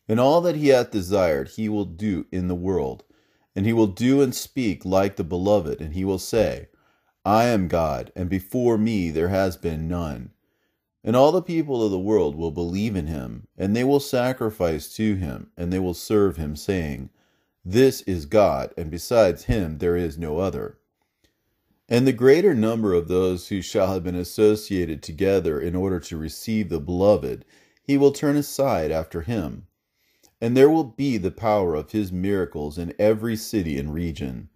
And 0.09 0.21
all 0.21 0.41
that 0.43 0.57
he 0.57 0.69
hath 0.69 0.91
desired 0.91 1.49
he 1.49 1.69
will 1.69 1.85
do 1.85 2.27
in 2.31 2.49
the 2.49 2.55
world, 2.55 3.05
and 3.57 3.67
he 3.67 3.73
will 3.73 3.89
do 3.89 4.23
and 4.23 4.35
speak 4.35 4.85
like 4.85 5.17
the 5.17 5.25
beloved, 5.25 5.81
and 5.81 5.95
he 5.95 6.05
will 6.05 6.19
say, 6.19 6.69
I 7.25 7.45
am 7.45 7.69
God, 7.69 8.13
and 8.17 8.31
before 8.31 8.79
me 8.79 9.11
there 9.11 9.29
has 9.29 9.57
been 9.57 9.89
none. 9.89 10.31
And 11.03 11.17
all 11.17 11.33
the 11.33 11.41
people 11.41 11.83
of 11.83 11.91
the 11.91 11.99
world 11.99 12.37
will 12.37 12.51
believe 12.51 12.95
in 12.95 13.07
him, 13.07 13.47
and 13.57 13.75
they 13.75 13.85
will 13.85 14.01
sacrifice 14.01 14.95
to 14.97 15.15
him, 15.15 15.51
and 15.57 15.73
they 15.73 15.79
will 15.79 15.95
serve 15.95 16.37
him, 16.37 16.57
saying, 16.57 17.09
This 17.65 18.03
is 18.03 18.27
God, 18.27 18.75
and 18.77 18.91
besides 18.91 19.45
him 19.45 19.79
there 19.79 19.97
is 19.97 20.19
no 20.19 20.39
other. 20.39 20.77
And 21.89 22.07
the 22.07 22.13
greater 22.13 22.55
number 22.55 22.93
of 22.93 23.09
those 23.09 23.49
who 23.49 23.63
shall 23.63 23.95
have 23.95 24.05
been 24.05 24.15
associated 24.15 25.03
together 25.03 25.59
in 25.59 25.75
order 25.75 25.99
to 26.01 26.19
receive 26.19 26.69
the 26.69 26.79
beloved, 26.79 27.47
he 27.83 27.97
will 27.97 28.13
turn 28.13 28.37
aside 28.37 28.91
after 28.91 29.23
him. 29.23 29.67
And 30.39 30.55
there 30.55 30.71
will 30.71 30.85
be 30.85 31.17
the 31.17 31.31
power 31.31 31.75
of 31.75 31.93
his 31.93 32.13
miracles 32.13 32.77
in 32.77 32.95
every 32.99 33.37
city 33.37 33.79
and 33.79 33.93
region. 33.93 34.51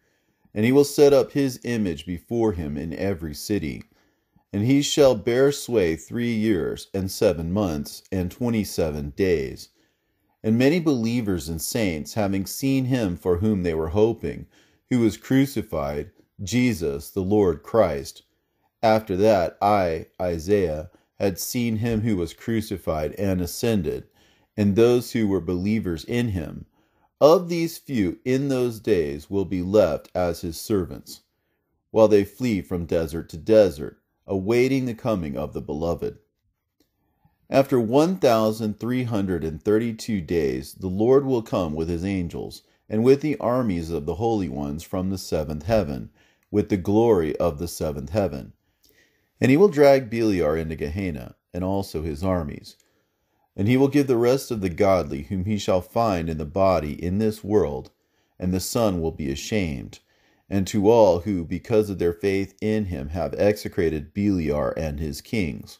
And 0.52 0.64
he 0.64 0.72
will 0.72 0.84
set 0.84 1.12
up 1.12 1.32
his 1.32 1.58
image 1.64 2.06
before 2.06 2.52
him 2.52 2.76
in 2.76 2.92
every 2.92 3.34
city 3.34 3.82
and 4.54 4.66
he 4.66 4.82
shall 4.82 5.16
bear 5.16 5.50
sway 5.50 5.96
three 5.96 6.32
years 6.32 6.86
and 6.94 7.10
seven 7.10 7.50
months 7.50 8.04
and 8.12 8.30
twenty 8.30 8.62
seven 8.62 9.10
days. 9.16 9.70
And 10.44 10.56
many 10.56 10.78
believers 10.78 11.48
and 11.48 11.60
saints, 11.60 12.14
having 12.14 12.46
seen 12.46 12.84
him 12.84 13.16
for 13.16 13.38
whom 13.38 13.64
they 13.64 13.74
were 13.74 13.88
hoping, 13.88 14.46
who 14.90 15.00
was 15.00 15.16
crucified, 15.16 16.12
Jesus, 16.40 17.10
the 17.10 17.20
Lord 17.20 17.64
Christ, 17.64 18.22
after 18.80 19.16
that 19.16 19.58
I, 19.60 20.06
Isaiah, 20.22 20.88
had 21.18 21.40
seen 21.40 21.78
him 21.78 22.02
who 22.02 22.16
was 22.16 22.32
crucified 22.32 23.12
and 23.14 23.40
ascended, 23.40 24.04
and 24.56 24.76
those 24.76 25.10
who 25.10 25.26
were 25.26 25.40
believers 25.40 26.04
in 26.04 26.28
him, 26.28 26.66
of 27.20 27.48
these 27.48 27.76
few 27.76 28.20
in 28.24 28.50
those 28.50 28.78
days 28.78 29.28
will 29.28 29.46
be 29.46 29.62
left 29.62 30.10
as 30.14 30.42
his 30.42 30.60
servants, 30.60 31.22
while 31.90 32.06
they 32.06 32.22
flee 32.22 32.62
from 32.62 32.86
desert 32.86 33.28
to 33.30 33.36
desert 33.36 33.98
awaiting 34.26 34.86
the 34.86 34.94
coming 34.94 35.36
of 35.36 35.52
the 35.52 35.60
Beloved. 35.60 36.18
After 37.50 37.78
1,332 37.78 40.20
days, 40.22 40.74
the 40.74 40.88
Lord 40.88 41.26
will 41.26 41.42
come 41.42 41.74
with 41.74 41.88
his 41.88 42.04
angels, 42.04 42.62
and 42.88 43.04
with 43.04 43.20
the 43.20 43.36
armies 43.38 43.90
of 43.90 44.06
the 44.06 44.14
holy 44.14 44.48
ones 44.48 44.82
from 44.82 45.10
the 45.10 45.18
seventh 45.18 45.64
heaven, 45.64 46.10
with 46.50 46.68
the 46.68 46.76
glory 46.76 47.36
of 47.36 47.58
the 47.58 47.68
seventh 47.68 48.10
heaven. 48.10 48.52
And 49.40 49.50
he 49.50 49.56
will 49.56 49.68
drag 49.68 50.10
Beliar 50.10 50.56
into 50.56 50.76
Gehenna, 50.76 51.36
and 51.52 51.62
also 51.62 52.02
his 52.02 52.24
armies. 52.24 52.76
And 53.56 53.68
he 53.68 53.76
will 53.76 53.88
give 53.88 54.06
the 54.06 54.16
rest 54.16 54.50
of 54.50 54.60
the 54.60 54.68
godly 54.68 55.24
whom 55.24 55.44
he 55.44 55.58
shall 55.58 55.80
find 55.80 56.28
in 56.28 56.38
the 56.38 56.44
body 56.44 56.92
in 56.92 57.18
this 57.18 57.44
world, 57.44 57.90
and 58.38 58.52
the 58.52 58.60
Son 58.60 59.00
will 59.00 59.12
be 59.12 59.30
ashamed, 59.30 60.00
and 60.50 60.66
to 60.66 60.90
all 60.90 61.20
who, 61.20 61.44
because 61.44 61.88
of 61.88 61.98
their 61.98 62.12
faith 62.12 62.54
in 62.60 62.86
him, 62.86 63.08
have 63.08 63.34
execrated 63.34 64.12
Beliar 64.14 64.72
and 64.76 65.00
his 65.00 65.20
kings. 65.20 65.78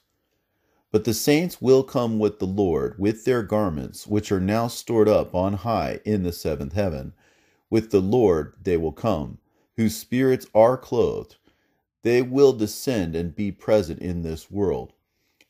But 0.90 1.04
the 1.04 1.14
saints 1.14 1.61
will 1.61 1.83
come 1.83 2.18
with 2.18 2.38
the 2.38 2.47
Lord, 2.47 2.94
with 2.99 3.25
their 3.25 3.42
garments, 3.42 4.06
which 4.06 4.30
are 4.30 4.40
now 4.40 4.68
stored 4.68 5.09
up 5.09 5.35
on 5.35 5.54
high 5.54 6.00
in 6.04 6.23
the 6.23 6.33
seventh 6.33 6.73
heaven. 6.73 7.14
With 7.68 7.90
the 7.90 8.00
Lord 8.00 8.54
they 8.62 8.76
will 8.76 8.92
come, 8.92 9.38
whose 9.76 9.97
spirits 9.97 10.47
are 10.54 10.76
clothed. 10.78 11.37
They 12.02 12.23
will 12.23 12.52
descend 12.52 13.16
and 13.16 13.35
be 13.35 13.50
present 13.50 14.00
in 14.00 14.23
this 14.23 14.50
world. 14.50 14.92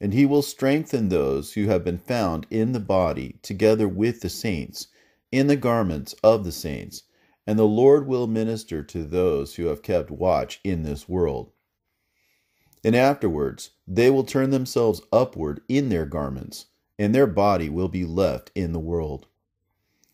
And 0.01 0.15
he 0.15 0.25
will 0.25 0.43
strengthen 0.43 1.09
those 1.09 1.53
who 1.53 1.67
have 1.67 1.85
been 1.85 1.99
found 1.99 2.47
in 2.51 2.73
the 2.73 2.81
body, 2.81 3.37
together 3.43 3.87
with 3.87 4.23
the 4.23 4.31
saints, 4.31 4.89
in 5.31 5.47
the 5.47 5.57
garments 5.57 6.15
of 6.25 6.45
the 6.45 6.53
saints. 6.53 7.03
And 7.47 7.59
the 7.59 7.65
Lord 7.65 8.07
will 8.07 8.27
minister 8.27 8.83
to 8.83 9.05
those 9.05 9.57
who 9.57 9.67
have 9.67 9.83
kept 9.83 10.11
watch 10.11 10.61
in 10.65 10.83
this 10.83 11.09
world. 11.09 11.53
And 12.83 12.95
afterwards 12.95 13.71
they 13.87 14.11
will 14.11 14.25
turn 14.25 14.51
themselves 14.51 15.03
upward 15.13 15.61
in 15.69 15.89
their 15.89 16.07
garments, 16.07 16.67
and 16.99 17.15
their 17.15 17.27
body 17.27 17.69
will 17.69 17.89
be 17.89 18.05
left 18.05 18.51
in 18.55 18.73
the 18.73 18.81
world. 18.81 19.27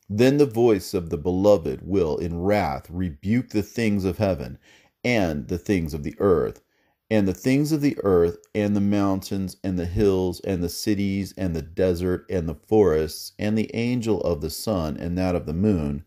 Then 0.08 0.38
the 0.38 0.46
voice 0.46 0.92
of 0.92 1.10
the 1.10 1.18
beloved 1.18 1.82
will 1.82 2.16
in 2.16 2.40
wrath 2.40 2.90
rebuke 2.90 3.50
the 3.50 3.62
things 3.62 4.04
of 4.04 4.18
heaven 4.18 4.58
and 5.04 5.46
the 5.46 5.58
things 5.58 5.94
of 5.94 6.02
the 6.02 6.16
earth, 6.18 6.62
and 7.08 7.28
the 7.28 7.34
things 7.34 7.70
of 7.70 7.80
the 7.80 7.96
earth, 8.02 8.38
and 8.54 8.74
the 8.74 8.80
mountains, 8.80 9.56
and 9.62 9.78
the 9.78 9.86
hills, 9.86 10.40
and 10.40 10.62
the 10.62 10.68
cities, 10.68 11.32
and 11.36 11.54
the 11.54 11.62
desert, 11.62 12.26
and 12.28 12.48
the 12.48 12.54
forests, 12.54 13.32
and 13.38 13.56
the 13.56 13.74
angel 13.74 14.20
of 14.22 14.40
the 14.40 14.50
sun, 14.50 14.96
and 14.96 15.16
that 15.16 15.34
of 15.36 15.46
the 15.46 15.54
moon, 15.54 16.04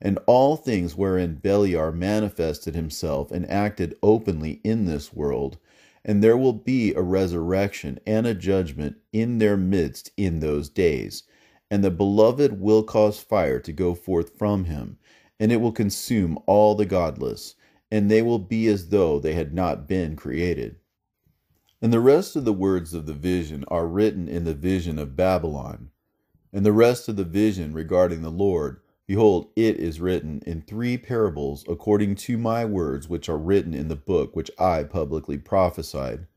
and 0.00 0.18
all 0.26 0.56
things 0.56 0.96
wherein 0.96 1.40
Beliar 1.42 1.92
manifested 1.92 2.74
himself 2.74 3.30
and 3.30 3.48
acted 3.50 3.96
openly 4.02 4.60
in 4.64 4.86
this 4.86 5.12
world 5.12 5.58
and 6.04 6.22
there 6.22 6.36
will 6.36 6.52
be 6.52 6.94
a 6.94 7.02
resurrection 7.02 7.98
and 8.06 8.26
a 8.26 8.34
judgment 8.34 8.96
in 9.12 9.38
their 9.38 9.56
midst 9.56 10.10
in 10.16 10.40
those 10.40 10.68
days. 10.68 11.24
And 11.70 11.84
the 11.84 11.90
beloved 11.90 12.60
will 12.60 12.82
cause 12.82 13.20
fire 13.20 13.60
to 13.60 13.72
go 13.72 13.94
forth 13.94 14.36
from 14.36 14.64
him, 14.64 14.98
and 15.38 15.52
it 15.52 15.58
will 15.58 15.72
consume 15.72 16.38
all 16.46 16.74
the 16.74 16.86
godless, 16.86 17.54
and 17.90 18.10
they 18.10 18.22
will 18.22 18.38
be 18.38 18.66
as 18.66 18.88
though 18.88 19.18
they 19.18 19.34
had 19.34 19.54
not 19.54 19.86
been 19.86 20.16
created. 20.16 20.76
And 21.82 21.92
the 21.92 22.00
rest 22.00 22.34
of 22.34 22.44
the 22.44 22.52
words 22.52 22.92
of 22.92 23.06
the 23.06 23.14
vision 23.14 23.64
are 23.68 23.86
written 23.86 24.28
in 24.28 24.44
the 24.44 24.54
vision 24.54 24.98
of 24.98 25.16
Babylon. 25.16 25.90
And 26.52 26.66
the 26.66 26.72
rest 26.72 27.08
of 27.08 27.16
the 27.16 27.24
vision 27.24 27.72
regarding 27.72 28.22
the 28.22 28.30
Lord 28.30 28.80
Behold, 29.10 29.50
it 29.56 29.76
is 29.80 30.00
written 30.00 30.40
in 30.46 30.62
three 30.62 30.96
parables 30.96 31.64
according 31.68 32.14
to 32.14 32.38
my 32.38 32.64
words, 32.64 33.08
which 33.08 33.28
are 33.28 33.36
written 33.36 33.74
in 33.74 33.88
the 33.88 33.96
book 33.96 34.36
which 34.36 34.52
I 34.56 34.84
publicly 34.84 35.36
prophesied. 35.36 36.28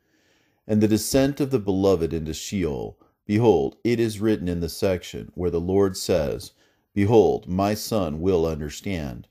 And 0.65 0.81
the 0.81 0.87
descent 0.87 1.39
of 1.39 1.51
the 1.51 1.59
beloved 1.59 2.13
into 2.13 2.33
Sheol, 2.33 2.97
behold, 3.27 3.75
it 3.83 3.99
is 3.99 4.19
written 4.19 4.47
in 4.47 4.59
the 4.59 4.69
section 4.69 5.31
where 5.35 5.51
the 5.51 5.61
Lord 5.61 5.95
says, 5.95 6.53
Behold, 6.95 7.47
my 7.47 7.75
son 7.75 8.19
will 8.21 8.43
understand. 8.43 9.27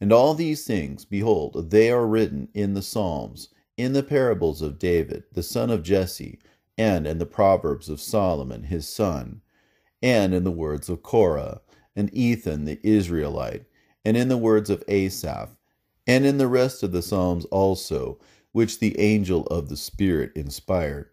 And 0.00 0.10
all 0.10 0.32
these 0.32 0.64
things, 0.64 1.04
behold, 1.04 1.70
they 1.70 1.90
are 1.90 2.06
written 2.06 2.48
in 2.54 2.72
the 2.72 2.80
Psalms, 2.80 3.50
in 3.76 3.92
the 3.92 4.02
parables 4.02 4.62
of 4.62 4.78
David, 4.78 5.24
the 5.30 5.42
son 5.42 5.68
of 5.68 5.82
Jesse, 5.82 6.38
and 6.78 7.06
in 7.06 7.18
the 7.18 7.26
Proverbs 7.26 7.90
of 7.90 8.00
Solomon, 8.00 8.62
his 8.62 8.88
son, 8.88 9.42
and 10.02 10.32
in 10.32 10.44
the 10.44 10.50
words 10.50 10.88
of 10.88 11.02
Korah 11.02 11.60
and 11.96 12.12
Ethan 12.14 12.64
the 12.64 12.78
Israelite, 12.82 13.64
and 14.04 14.16
in 14.16 14.28
the 14.28 14.38
words 14.38 14.70
of 14.70 14.84
Asaph, 14.88 15.50
and 16.06 16.24
in 16.24 16.38
the 16.38 16.48
rest 16.48 16.82
of 16.82 16.92
the 16.92 17.02
Psalms 17.02 17.44
also, 17.46 18.18
which 18.52 18.78
the 18.78 18.98
angel 18.98 19.46
of 19.46 19.68
the 19.68 19.76
Spirit 19.76 20.32
inspired. 20.34 21.10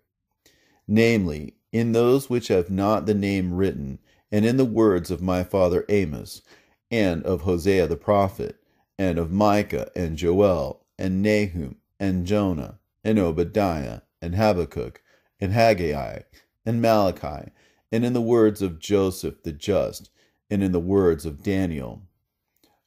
Namely, 0.88 1.56
in 1.72 1.92
those 1.92 2.30
which 2.30 2.48
have 2.48 2.70
not 2.70 3.06
the 3.06 3.14
name 3.14 3.54
written, 3.54 4.00
and 4.32 4.46
in 4.46 4.58
the 4.58 4.66
words 4.66 5.12
of 5.12 5.22
my 5.22 5.44
father 5.44 5.86
Amos, 5.90 6.42
and 6.90 7.24
of 7.24 7.42
Hosea 7.42 7.88
the 7.88 7.98
prophet, 7.98 8.58
and 8.98 9.20
of 9.20 9.32
Micah 9.32 9.92
and 9.96 10.18
Joel, 10.18 10.86
and 10.98 11.22
Nahum, 11.22 11.78
and 12.00 12.26
Jonah, 12.26 12.80
and 13.04 13.20
Obadiah, 13.20 14.02
and 14.22 14.36
Habakkuk, 14.36 15.02
and 15.40 15.52
Haggai, 15.52 16.22
and 16.66 16.82
Malachi, 16.82 17.52
and 17.92 18.04
in 18.04 18.14
the 18.14 18.22
words 18.22 18.62
of 18.62 18.80
Joseph 18.80 19.44
the 19.44 19.52
just, 19.52 20.10
and 20.50 20.64
in 20.64 20.72
the 20.72 20.80
words 20.80 21.26
of 21.26 21.44
Daniel. 21.44 22.02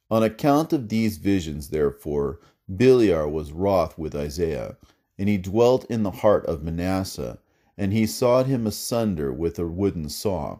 On 0.09 0.23
account 0.23 0.73
of 0.73 0.89
these 0.89 1.17
visions, 1.17 1.69
therefore, 1.69 2.39
Beliar 2.69 3.29
was 3.29 3.51
wroth 3.51 3.97
with 3.97 4.15
Isaiah, 4.15 4.77
and 5.17 5.29
he 5.29 5.37
dwelt 5.37 5.85
in 5.89 6.03
the 6.03 6.11
heart 6.11 6.45
of 6.45 6.63
Manasseh, 6.63 7.39
and 7.77 7.93
he 7.93 8.05
sawed 8.05 8.47
him 8.47 8.67
asunder 8.67 9.31
with 9.31 9.57
a 9.59 9.67
wooden 9.67 10.09
saw. 10.09 10.59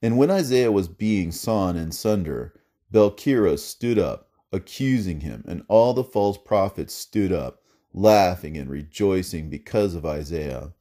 And 0.00 0.16
when 0.16 0.30
Isaiah 0.30 0.72
was 0.72 0.88
being 0.88 1.32
sawn 1.32 1.76
in 1.76 1.92
sunder, 1.92 2.54
stood 2.92 3.98
up, 3.98 4.30
accusing 4.52 5.20
him, 5.20 5.44
and 5.48 5.64
all 5.68 5.94
the 5.94 6.04
false 6.04 6.38
prophets 6.38 6.94
stood 6.94 7.32
up, 7.32 7.62
laughing 7.92 8.56
and 8.56 8.70
rejoicing 8.70 9.50
because 9.50 9.94
of 9.94 10.06
Isaiah. 10.06 10.72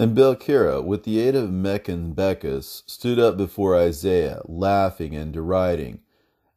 And 0.00 0.16
Belcherah, 0.16 0.82
with 0.82 1.04
the 1.04 1.20
aid 1.20 1.34
of 1.34 1.50
Mechanicus, 1.50 2.84
stood 2.86 3.18
up 3.18 3.36
before 3.36 3.76
Isaiah, 3.76 4.40
laughing 4.46 5.14
and 5.14 5.30
deriding. 5.30 6.00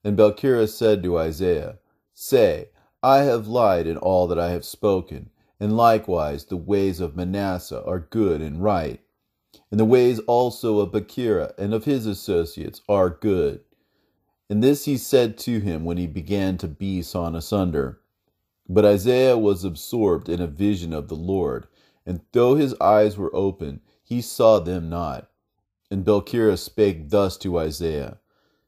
And 0.02 0.16
Belcherah 0.16 0.70
said 0.70 1.04
to 1.04 1.20
Isaiah, 1.20 1.80
Say, 2.14 2.70
I 3.04 3.24
have 3.24 3.50
lied 3.50 3.86
in 3.86 3.98
all 3.98 4.28
that 4.28 4.40
I 4.40 4.52
have 4.52 4.64
spoken, 4.64 5.30
and 5.60 5.76
likewise 5.76 6.46
the 6.46 6.56
ways 6.56 7.02
of 7.02 7.18
Manasseh 7.18 7.84
are 7.84 8.00
good 8.00 8.40
and 8.40 8.64
right. 8.64 9.02
And 9.72 9.78
the 9.78 9.84
ways 9.84 10.20
also 10.20 10.80
of 10.80 10.94
Becherah 10.94 11.52
and 11.58 11.74
of 11.74 11.84
his 11.84 12.06
associates 12.06 12.80
are 12.88 13.10
good. 13.10 13.60
And 14.50 14.64
this 14.64 14.86
he 14.86 14.96
said 14.96 15.38
to 15.40 15.60
him 15.60 15.84
when 15.84 15.98
he 15.98 16.08
began 16.08 16.58
to 16.60 16.68
be 16.70 17.02
sawn 17.02 17.36
asunder. 17.36 18.00
But 18.70 18.86
Isaiah 18.86 19.38
was 19.38 19.66
absorbed 19.66 20.30
in 20.30 20.40
a 20.40 20.48
vision 20.48 20.94
of 20.94 21.10
the 21.10 21.18
Lord 21.18 21.68
and 22.06 22.22
though 22.32 22.56
his 22.56 22.76
eyes 22.82 23.18
were 23.18 23.36
open, 23.36 23.82
he 24.04 24.22
saw 24.22 24.60
them 24.60 24.90
not. 24.90 25.30
And 25.90 26.04
Belcherah 26.04 26.58
spake 26.58 27.10
thus 27.10 27.38
to 27.38 27.58
Isaiah 27.60 28.20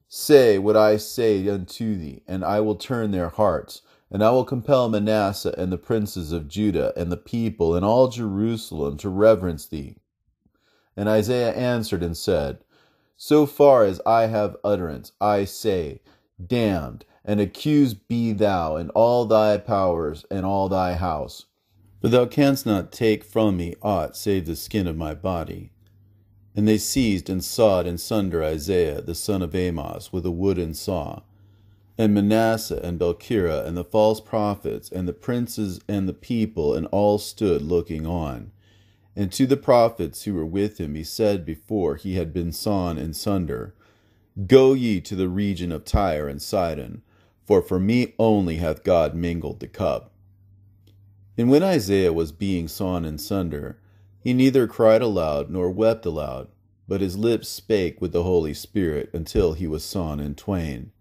Say 0.08 0.60
what 0.60 0.78
I 0.78 0.98
say 0.98 1.48
unto 1.50 1.98
thee, 1.98 2.22
and 2.28 2.46
I 2.46 2.62
will 2.62 2.76
turn 2.76 3.12
their 3.12 3.30
hearts, 3.30 3.82
and 4.12 4.24
I 4.24 4.30
will 4.30 4.46
compel 4.46 4.88
Manasseh 4.88 5.54
and 5.58 5.72
the 5.72 5.78
princes 5.78 6.32
of 6.32 6.48
Judah 6.48 6.94
and 6.96 7.12
the 7.12 7.18
people 7.18 7.76
and 7.76 7.84
all 7.84 8.08
Jerusalem 8.08 8.98
to 8.98 9.10
reverence 9.10 9.66
thee. 9.66 9.98
And 10.96 11.10
Isaiah 11.10 11.54
answered 11.54 12.04
and 12.04 12.16
said, 12.16 12.60
So 13.18 13.46
far 13.46 13.84
as 13.84 14.00
I 14.06 14.28
have 14.28 14.56
utterance, 14.64 15.12
I 15.20 15.46
say, 15.46 16.02
Damned, 16.46 17.04
and 17.26 17.42
accused 17.42 18.08
be 18.08 18.32
thou 18.32 18.76
and 18.76 18.92
all 18.92 19.26
thy 19.26 19.58
powers 19.58 20.26
and 20.30 20.46
all 20.46 20.70
thy 20.70 20.94
house. 20.94 21.46
For 22.06 22.10
thou 22.10 22.28
canst 22.28 22.68
not 22.68 22.92
take 22.92 23.24
from 23.24 23.58
me 23.58 23.74
aught 23.82 24.16
save 24.16 24.46
the 24.46 24.56
skin 24.56 24.86
of 24.86 24.96
my 24.96 25.16
body. 25.16 25.72
And 26.56 26.68
they 26.68 26.78
seized 26.78 27.32
and 27.32 27.44
sawed 27.44 27.88
in 27.88 27.98
sunder 27.98 28.44
Isaiah 28.44 29.02
the 29.02 29.16
son 29.16 29.42
of 29.42 29.56
Amoz 29.56 30.14
with 30.14 30.24
a 30.24 30.30
wooden 30.30 30.76
saw. 30.76 31.24
And 31.98 32.14
Manasseh 32.14 32.80
and 32.84 33.00
Belcherah 33.00 33.66
and 33.66 33.76
the 33.76 33.84
false 33.84 34.22
prophets 34.22 34.92
and 34.92 35.08
the 35.08 35.14
princes 35.14 35.80
and 35.88 36.08
the 36.08 36.14
people 36.14 36.76
and 36.76 36.86
all 36.92 37.18
stood 37.18 37.64
looking 37.64 38.06
on. 38.06 38.52
And 39.16 39.32
to 39.32 39.48
the 39.48 39.58
prophets 39.58 40.26
who 40.26 40.36
were 40.36 40.46
with 40.46 40.80
him 40.80 40.94
he 40.94 41.04
said 41.04 41.44
before 41.44 41.96
he 41.96 42.18
had 42.18 42.32
been 42.32 42.52
sawn 42.52 43.00
in 43.00 43.14
sunder, 43.14 43.74
Go 44.46 44.74
ye 44.74 45.02
to 45.02 45.16
the 45.16 45.28
region 45.28 45.72
of 45.72 45.86
Tyre 45.86 46.28
and 46.28 46.40
Sidon, 46.40 47.02
for 47.44 47.64
for 47.64 47.80
me 47.80 48.14
only 48.20 48.58
hath 48.58 48.84
God 48.84 49.16
mingled 49.16 49.60
the 49.60 49.68
cup. 49.68 50.12
And 51.38 51.50
when 51.50 51.64
Isaiah 51.64 52.14
was 52.14 52.32
being 52.32 52.68
sawn 52.68 53.04
in 53.04 53.18
sunder, 53.18 53.78
he 54.20 54.34
neither 54.34 54.68
cried 54.68 55.02
aloud 55.02 55.50
nor 55.50 55.70
wept 55.70 56.06
aloud, 56.06 56.48
but 56.88 57.02
his 57.02 57.18
lips 57.18 57.48
spake 57.48 58.00
with 58.00 58.12
the 58.12 58.24
Holy 58.24 58.54
Spirit 58.54 59.10
until 59.14 59.54
he 59.54 59.68
was 59.68 59.84
sawn 59.84 60.20
in 60.20 60.36
twain. 60.36 60.92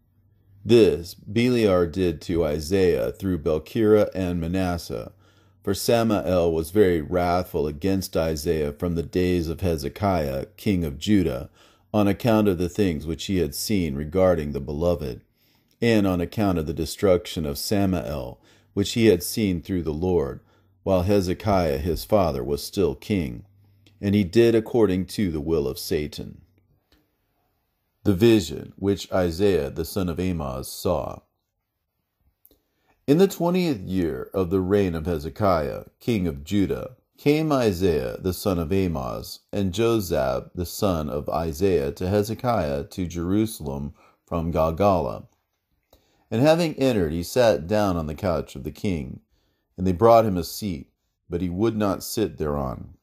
This 0.64 1.14
Beliar 1.14 1.90
did 1.90 2.20
to 2.22 2.44
Isaiah 2.44 3.12
through 3.12 3.38
Belcherah 3.38 4.10
and 4.14 4.40
Manasseh, 4.40 5.12
for 5.62 5.74
Samael 5.74 6.52
was 6.52 6.70
very 6.70 7.00
wrathful 7.00 7.66
against 7.66 8.16
Isaiah 8.16 8.72
from 8.72 8.94
the 8.94 9.02
days 9.02 9.48
of 9.48 9.60
Hezekiah, 9.60 10.46
king 10.56 10.84
of 10.84 10.98
Judah, 10.98 11.48
on 11.92 12.08
account 12.08 12.48
of 12.48 12.58
the 12.58 12.68
things 12.68 13.06
which 13.06 13.26
he 13.26 13.38
had 13.38 13.54
seen 13.54 13.94
regarding 13.94 14.52
the 14.52 14.60
beloved, 14.60 15.22
and 15.80 16.06
on 16.06 16.20
account 16.20 16.58
of 16.58 16.66
the 16.66 16.74
destruction 16.74 17.46
of 17.46 17.56
Samael, 17.56 18.40
which 18.74 18.92
he 18.92 19.06
had 19.06 19.22
seen 19.22 19.62
through 19.62 19.82
the 19.82 19.92
Lord, 19.92 20.40
while 20.82 21.02
Hezekiah 21.02 21.78
his 21.78 22.04
father 22.04 22.44
was 22.44 22.62
still 22.62 22.94
king, 22.94 23.46
and 24.00 24.14
he 24.14 24.22
did 24.22 24.54
according 24.54 25.06
to 25.06 25.30
the 25.30 25.40
will 25.40 25.66
of 25.66 25.78
Satan. 25.78 26.42
The 28.02 28.14
vision 28.14 28.74
which 28.76 29.10
Isaiah 29.10 29.70
the 29.70 29.87
son 29.87 30.10
of 30.10 30.20
Amoz 30.20 30.70
saw. 30.70 31.20
In 33.06 33.18
the 33.18 33.28
twentieth 33.28 33.80
year 33.80 34.30
of 34.34 34.50
the 34.50 34.60
reign 34.60 34.94
of 34.94 35.06
Hezekiah, 35.06 35.84
king 36.00 36.26
of 36.26 36.44
Judah, 36.44 36.96
came 37.16 37.52
Isaiah 37.52 38.18
the 38.18 38.32
son 38.32 38.58
of 38.58 38.72
Amoz 38.72 39.40
and 39.52 39.72
Josab 39.72 40.50
the 40.54 40.66
son 40.66 41.08
of 41.08 41.28
Isaiah 41.28 41.92
to 41.92 42.08
Hezekiah 42.08 42.84
to 42.84 43.06
Jerusalem 43.06 43.94
from 44.26 44.52
Galgala. 44.52 45.26
And 46.30 46.42
having 46.42 46.74
entered, 46.74 47.12
he 47.12 47.22
sat 47.22 47.66
down 47.66 47.96
on 47.96 48.06
the 48.06 48.14
couch 48.14 48.56
of 48.56 48.64
the 48.64 48.72
king. 48.72 49.20
And 49.76 49.87
they 49.87 49.92
brought 49.92 50.24
him 50.24 50.37
a 50.37 50.44
seat, 50.44 50.90
but 51.28 51.40
he 51.40 51.48
would 51.48 51.76
not 51.76 52.04
sit 52.04 52.38
thereon. 52.38 52.94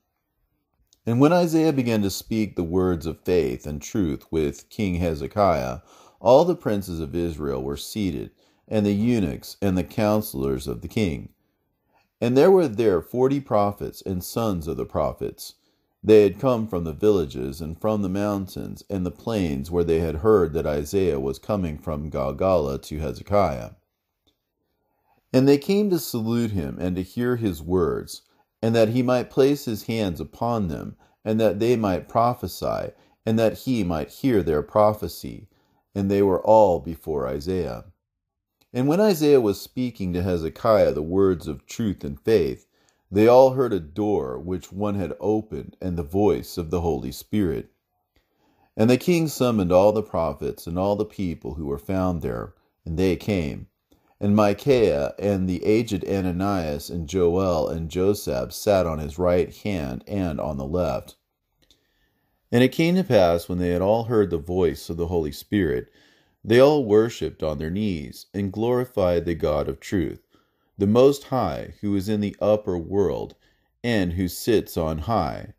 And 1.05 1.19
when 1.19 1.33
Isaiah 1.33 1.73
began 1.73 2.01
to 2.03 2.09
speak 2.09 2.55
the 2.55 2.63
words 2.63 3.05
of 3.05 3.19
faith 3.21 3.65
and 3.65 3.81
truth 3.81 4.25
with 4.31 4.69
King 4.69 4.95
Hezekiah, 4.95 5.79
all 6.19 6.45
the 6.45 6.55
princes 6.55 6.99
of 6.99 7.15
Israel 7.15 7.63
were 7.63 7.77
seated, 7.77 8.31
and 8.67 8.85
the 8.85 8.93
eunuchs 8.93 9.57
and 9.61 9.77
the 9.77 9.83
counselors 9.83 10.67
of 10.67 10.81
the 10.81 10.87
king. 10.87 11.29
And 12.21 12.37
there 12.37 12.51
were 12.51 12.67
there 12.67 13.01
forty 13.01 13.39
prophets 13.39 14.01
and 14.03 14.23
sons 14.23 14.67
of 14.67 14.77
the 14.77 14.85
prophets. 14.85 15.55
They 16.03 16.23
had 16.23 16.39
come 16.39 16.67
from 16.67 16.83
the 16.83 16.93
villages 16.93 17.61
and 17.61 17.79
from 17.79 18.01
the 18.01 18.09
mountains 18.09 18.83
and 18.89 19.05
the 19.05 19.11
plains 19.11 19.69
where 19.69 19.83
they 19.83 19.99
had 19.99 20.15
heard 20.15 20.53
that 20.53 20.65
Isaiah 20.65 21.19
was 21.19 21.37
coming 21.37 21.77
from 21.77 22.09
Galgala 22.09 22.81
to 22.81 22.99
Hezekiah. 22.99 23.71
And 25.31 25.47
they 25.47 25.59
came 25.59 25.89
to 25.91 25.99
salute 25.99 26.51
him 26.51 26.77
and 26.79 26.95
to 26.95 27.03
hear 27.03 27.35
his 27.35 27.61
words, 27.61 28.23
and 28.61 28.75
that 28.75 28.89
he 28.89 29.03
might 29.03 29.29
place 29.29 29.65
his 29.65 29.83
hands 29.83 30.19
upon 30.19 30.67
them, 30.67 30.95
and 31.23 31.39
that 31.39 31.59
they 31.59 31.75
might 31.75 32.09
prophesy, 32.09 32.91
and 33.25 33.37
that 33.37 33.59
he 33.59 33.83
might 33.83 34.09
hear 34.09 34.41
their 34.41 34.63
prophecy. 34.63 35.47
And 35.93 36.09
they 36.09 36.23
were 36.23 36.41
all 36.45 36.79
before 36.79 37.27
Isaiah. 37.27 37.85
And 38.73 38.87
when 38.87 38.99
Isaiah 38.99 39.41
was 39.41 39.61
speaking 39.61 40.13
to 40.13 40.23
Hezekiah 40.23 40.93
the 40.93 41.01
words 41.03 41.47
of 41.47 41.65
truth 41.65 42.03
and 42.03 42.19
faith, 42.19 42.65
they 43.11 43.27
all 43.27 43.51
heard 43.51 43.73
a 43.73 43.79
door 43.79 44.39
which 44.39 44.71
one 44.71 44.95
had 44.95 45.13
opened, 45.19 45.75
and 45.81 45.97
the 45.97 46.03
voice 46.03 46.57
of 46.57 46.69
the 46.69 46.81
Holy 46.81 47.11
Spirit. 47.11 47.69
And 48.77 48.89
the 48.89 48.97
king 48.97 49.27
summoned 49.27 49.71
all 49.71 49.91
the 49.91 50.01
prophets 50.01 50.65
and 50.65 50.79
all 50.79 50.95
the 50.95 51.03
people 51.03 51.55
who 51.55 51.65
were 51.65 51.77
found 51.77 52.21
there, 52.21 52.53
and 52.85 52.97
they 52.97 53.17
came. 53.17 53.67
And 54.19 54.35
Micaiah 54.35 55.13
and 55.19 55.49
the 55.49 55.65
aged 55.65 56.07
Ananias 56.07 56.89
and 56.89 57.09
Joel 57.09 57.67
and 57.67 57.89
Josab 57.89 58.53
sat 58.53 58.85
on 58.85 58.99
his 58.99 59.19
right 59.19 59.53
hand 59.53 60.03
and 60.07 60.39
on 60.39 60.57
the 60.57 60.65
left. 60.65 61.15
And 62.51 62.63
it 62.63 62.71
came 62.71 62.95
to 62.95 63.03
pass, 63.03 63.49
when 63.49 63.57
they 63.57 63.69
had 63.69 63.81
all 63.81 64.03
heard 64.03 64.29
the 64.29 64.37
voice 64.37 64.89
of 64.89 64.97
the 64.97 65.07
Holy 65.07 65.31
Spirit, 65.31 65.91
they 66.43 66.59
all 66.59 66.85
worshipped 66.85 67.43
on 67.43 67.57
their 67.57 67.69
knees, 67.69 68.27
and 68.33 68.51
glorified 68.53 69.25
the 69.25 69.35
God 69.35 69.67
of 69.67 69.79
truth, 69.79 70.21
the 70.77 70.87
Most 70.87 71.25
High, 71.25 71.73
who 71.81 71.95
is 71.95 72.09
in 72.09 72.21
the 72.21 72.35
upper 72.41 72.77
world, 72.77 73.35
and 73.83 74.13
who 74.13 74.27
sits 74.27 74.77
on 74.77 74.99
high, 74.99 75.53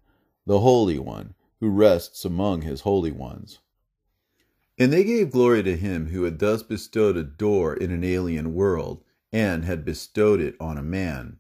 the 0.47 0.61
Holy 0.61 0.99
One, 0.99 1.35
who 1.61 1.71
rests 1.71 2.25
among 2.25 2.63
his 2.63 2.81
holy 2.81 3.13
ones. 3.13 3.61
And 4.79 4.93
they 4.93 5.05
gave 5.05 5.31
glory 5.31 5.63
to 5.63 5.77
him 5.77 6.07
who 6.07 6.25
had 6.25 6.39
thus 6.39 6.63
bestowed 6.63 7.17
a 7.17 7.23
door 7.23 7.75
in 7.75 7.91
an 7.91 8.03
alien 8.03 8.55
world, 8.55 9.05
and 9.33 9.65
had 9.65 9.85
bestowed 9.85 10.41
it 10.41 10.57
on 10.59 10.79
a 10.79 10.83
man. 10.83 11.39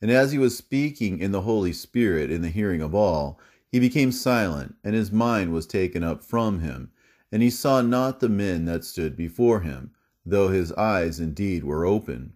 And 0.00 0.10
as 0.10 0.32
he 0.32 0.38
was 0.38 0.56
speaking 0.56 1.18
in 1.20 1.32
the 1.32 1.42
Holy 1.42 1.72
Spirit 1.72 2.30
in 2.30 2.42
the 2.42 2.48
hearing 2.48 2.82
of 2.82 2.94
all, 2.94 3.38
he 3.70 3.80
became 3.80 4.12
silent, 4.12 4.74
and 4.84 4.94
his 4.94 5.10
mind 5.10 5.52
was 5.52 5.66
taken 5.66 6.02
up 6.02 6.22
from 6.22 6.58
him, 6.60 6.90
and 7.30 7.42
he 7.42 7.50
saw 7.50 7.80
not 7.80 8.20
the 8.20 8.28
men 8.28 8.66
that 8.66 8.84
stood 8.84 9.16
before 9.16 9.60
him, 9.60 9.92
though 10.26 10.48
his 10.48 10.72
eyes 10.72 11.18
indeed 11.20 11.64
were 11.64 11.86
open. 11.86 12.34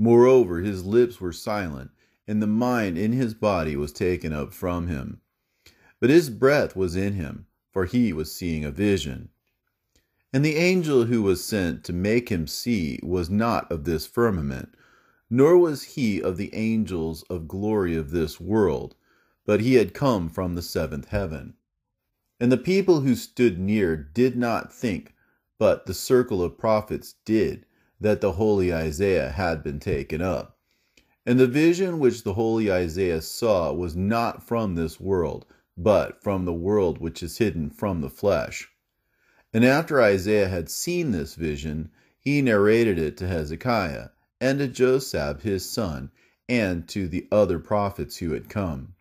Moreover, 0.00 0.60
his 0.60 0.84
lips 0.84 1.20
were 1.20 1.32
silent, 1.32 1.92
and 2.26 2.42
the 2.42 2.46
mind 2.48 2.98
in 2.98 3.12
his 3.12 3.34
body 3.34 3.76
was 3.76 3.92
taken 3.92 4.32
up 4.32 4.52
from 4.52 4.88
him. 4.88 5.20
But 6.00 6.10
his 6.10 6.30
breath 6.30 6.74
was 6.74 6.96
in 6.96 7.12
him 7.12 7.46
for 7.72 7.84
he 7.84 8.12
was 8.12 8.32
seeing 8.32 8.64
a 8.64 8.70
vision. 8.70 9.28
And 10.32 10.44
the 10.44 10.56
angel 10.56 11.04
who 11.04 11.22
was 11.22 11.44
sent 11.44 11.84
to 11.84 11.92
make 11.92 12.28
him 12.28 12.46
see 12.46 12.98
was 13.02 13.30
not 13.30 13.70
of 13.70 13.84
this 13.84 14.06
firmament, 14.06 14.74
nor 15.28 15.56
was 15.56 15.82
he 15.82 16.20
of 16.20 16.36
the 16.36 16.52
angels 16.54 17.22
of 17.30 17.48
glory 17.48 17.96
of 17.96 18.10
this 18.10 18.40
world, 18.40 18.96
but 19.44 19.60
he 19.60 19.74
had 19.74 19.94
come 19.94 20.28
from 20.28 20.54
the 20.54 20.62
seventh 20.62 21.08
heaven. 21.08 21.54
And 22.40 22.50
the 22.50 22.56
people 22.56 23.00
who 23.00 23.14
stood 23.14 23.58
near 23.58 23.96
did 23.96 24.36
not 24.36 24.72
think, 24.72 25.14
but 25.58 25.86
the 25.86 25.94
circle 25.94 26.42
of 26.42 26.58
prophets 26.58 27.14
did, 27.24 27.66
that 28.00 28.20
the 28.20 28.32
holy 28.32 28.72
Isaiah 28.72 29.30
had 29.30 29.62
been 29.62 29.78
taken 29.78 30.22
up. 30.22 30.58
And 31.26 31.38
the 31.38 31.46
vision 31.46 31.98
which 31.98 32.24
the 32.24 32.34
holy 32.34 32.72
Isaiah 32.72 33.20
saw 33.20 33.72
was 33.72 33.94
not 33.94 34.42
from 34.46 34.74
this 34.74 34.98
world 34.98 35.46
but 35.82 36.22
from 36.22 36.44
the 36.44 36.52
world 36.52 36.98
which 36.98 37.22
is 37.22 37.38
hidden 37.38 37.70
from 37.70 38.02
the 38.02 38.10
flesh. 38.10 38.68
And 39.52 39.64
after 39.64 40.02
Isaiah 40.02 40.48
had 40.48 40.68
seen 40.68 41.10
this 41.10 41.34
vision, 41.34 41.90
he 42.18 42.42
narrated 42.42 42.98
it 42.98 43.16
to 43.16 43.26
Hezekiah, 43.26 44.10
and 44.40 44.58
to 44.58 44.68
Josab 44.68 45.40
his 45.40 45.68
son, 45.68 46.10
and 46.48 46.86
to 46.88 47.08
the 47.08 47.26
other 47.32 47.58
prophets 47.58 48.18
who 48.18 48.32
had 48.32 48.50
come. 48.50 48.94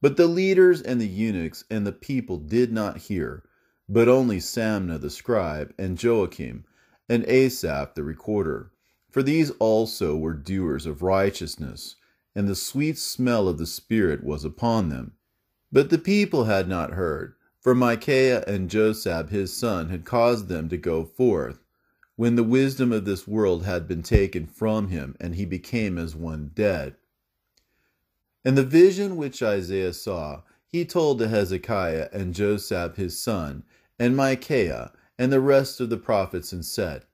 But 0.00 0.16
the 0.16 0.28
leaders 0.28 0.80
and 0.80 1.00
the 1.00 1.08
eunuchs 1.08 1.64
and 1.68 1.84
the 1.84 1.92
people 1.92 2.38
did 2.38 2.72
not 2.72 2.98
hear, 2.98 3.42
but 3.88 4.08
only 4.08 4.38
Samna 4.38 5.00
the 5.00 5.10
scribe, 5.10 5.74
and 5.78 6.00
Joachim, 6.00 6.64
and 7.08 7.24
Asaph 7.26 7.94
the 7.94 8.02
recorder, 8.02 8.70
for 9.10 9.22
these 9.22 9.50
also 9.58 10.16
were 10.16 10.32
doers 10.32 10.86
of 10.86 11.02
righteousness, 11.02 11.96
and 12.34 12.48
the 12.48 12.54
sweet 12.54 12.98
smell 12.98 13.48
of 13.48 13.58
the 13.58 13.66
Spirit 13.66 14.24
was 14.24 14.44
upon 14.44 14.88
them. 14.88 15.12
But 15.70 15.90
the 15.90 15.98
people 15.98 16.44
had 16.44 16.68
not 16.68 16.92
heard, 16.92 17.34
for 17.60 17.74
Micaiah 17.74 18.42
and 18.46 18.70
Josab 18.70 19.30
his 19.30 19.52
son 19.52 19.88
had 19.88 20.04
caused 20.04 20.48
them 20.48 20.68
to 20.68 20.76
go 20.76 21.04
forth, 21.04 21.60
when 22.16 22.36
the 22.36 22.44
wisdom 22.44 22.92
of 22.92 23.04
this 23.04 23.26
world 23.26 23.64
had 23.64 23.86
been 23.88 24.02
taken 24.02 24.46
from 24.46 24.88
him, 24.88 25.16
and 25.20 25.34
he 25.34 25.44
became 25.44 25.98
as 25.98 26.14
one 26.14 26.50
dead. 26.54 26.96
And 28.44 28.56
the 28.56 28.64
vision 28.64 29.16
which 29.16 29.42
Isaiah 29.42 29.92
saw, 29.92 30.42
he 30.66 30.84
told 30.84 31.18
to 31.18 31.28
Hezekiah 31.28 32.08
and 32.12 32.34
Josab 32.34 32.96
his 32.96 33.18
son, 33.18 33.64
and 33.98 34.16
Micaiah, 34.16 34.92
and 35.18 35.32
the 35.32 35.40
rest 35.40 35.80
of 35.80 35.90
the 35.90 35.96
prophets, 35.96 36.52
and 36.52 36.64
said, 36.64 37.04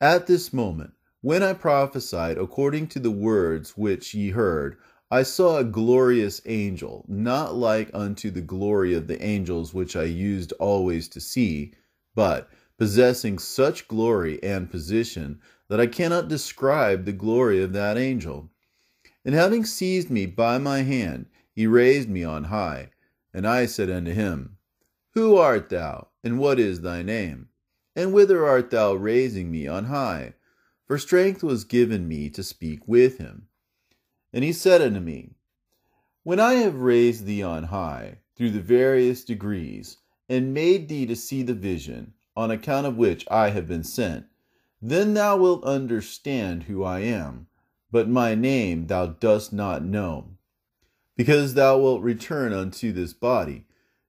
At 0.00 0.26
this 0.26 0.52
moment, 0.52 0.92
when 1.20 1.42
I 1.42 1.52
prophesied 1.52 2.38
according 2.38 2.88
to 2.88 3.00
the 3.00 3.10
words 3.10 3.76
which 3.76 4.14
ye 4.14 4.30
heard, 4.30 4.76
I 5.10 5.22
saw 5.22 5.56
a 5.56 5.64
glorious 5.64 6.42
angel, 6.44 7.06
not 7.08 7.54
like 7.56 7.90
unto 7.94 8.30
the 8.30 8.42
glory 8.42 8.92
of 8.92 9.06
the 9.06 9.22
angels 9.24 9.72
which 9.72 9.96
I 9.96 10.04
used 10.04 10.52
always 10.60 11.08
to 11.08 11.20
see, 11.20 11.72
but 12.14 12.50
possessing 12.76 13.38
such 13.38 13.88
glory 13.88 14.42
and 14.42 14.70
position 14.70 15.40
that 15.68 15.80
I 15.80 15.86
cannot 15.86 16.28
describe 16.28 17.06
the 17.06 17.12
glory 17.12 17.62
of 17.62 17.72
that 17.72 17.96
angel. 17.96 18.50
And 19.24 19.34
having 19.34 19.64
seized 19.64 20.10
me 20.10 20.26
by 20.26 20.58
my 20.58 20.82
hand, 20.82 21.26
he 21.50 21.66
raised 21.66 22.10
me 22.10 22.22
on 22.22 22.44
high. 22.44 22.90
And 23.32 23.46
I 23.46 23.64
said 23.64 23.90
unto 23.90 24.12
him, 24.12 24.57
Who 25.18 25.34
art 25.34 25.68
thou, 25.68 26.10
and 26.22 26.38
what 26.38 26.60
is 26.60 26.82
thy 26.82 27.02
name? 27.02 27.48
And 27.96 28.12
whither 28.12 28.46
art 28.46 28.70
thou 28.70 28.94
raising 28.94 29.50
me 29.50 29.66
on 29.66 29.86
high? 29.86 30.34
For 30.86 30.96
strength 30.96 31.42
was 31.42 31.64
given 31.64 32.06
me 32.06 32.30
to 32.30 32.44
speak 32.44 32.86
with 32.86 33.18
him. 33.18 33.48
And 34.32 34.44
he 34.44 34.52
said 34.52 34.80
unto 34.80 35.00
me, 35.00 35.32
When 36.22 36.38
I 36.38 36.52
have 36.52 36.76
raised 36.76 37.26
thee 37.26 37.42
on 37.42 37.64
high 37.64 38.18
through 38.36 38.50
the 38.50 38.60
various 38.60 39.24
degrees, 39.24 39.96
and 40.28 40.54
made 40.54 40.88
thee 40.88 41.04
to 41.06 41.16
see 41.16 41.42
the 41.42 41.52
vision, 41.52 42.12
on 42.36 42.52
account 42.52 42.86
of 42.86 42.96
which 42.96 43.26
I 43.28 43.50
have 43.50 43.66
been 43.66 43.82
sent, 43.82 44.26
then 44.80 45.14
thou 45.14 45.36
wilt 45.36 45.64
understand 45.64 46.62
who 46.62 46.84
I 46.84 47.00
am, 47.00 47.48
but 47.90 48.08
my 48.08 48.36
name 48.36 48.86
thou 48.86 49.06
dost 49.06 49.52
not 49.52 49.82
know. 49.82 50.36
Because 51.16 51.54
thou 51.54 51.76
wilt 51.76 52.02
return 52.02 52.52
unto 52.52 52.92
this 52.92 53.12
body, 53.12 53.64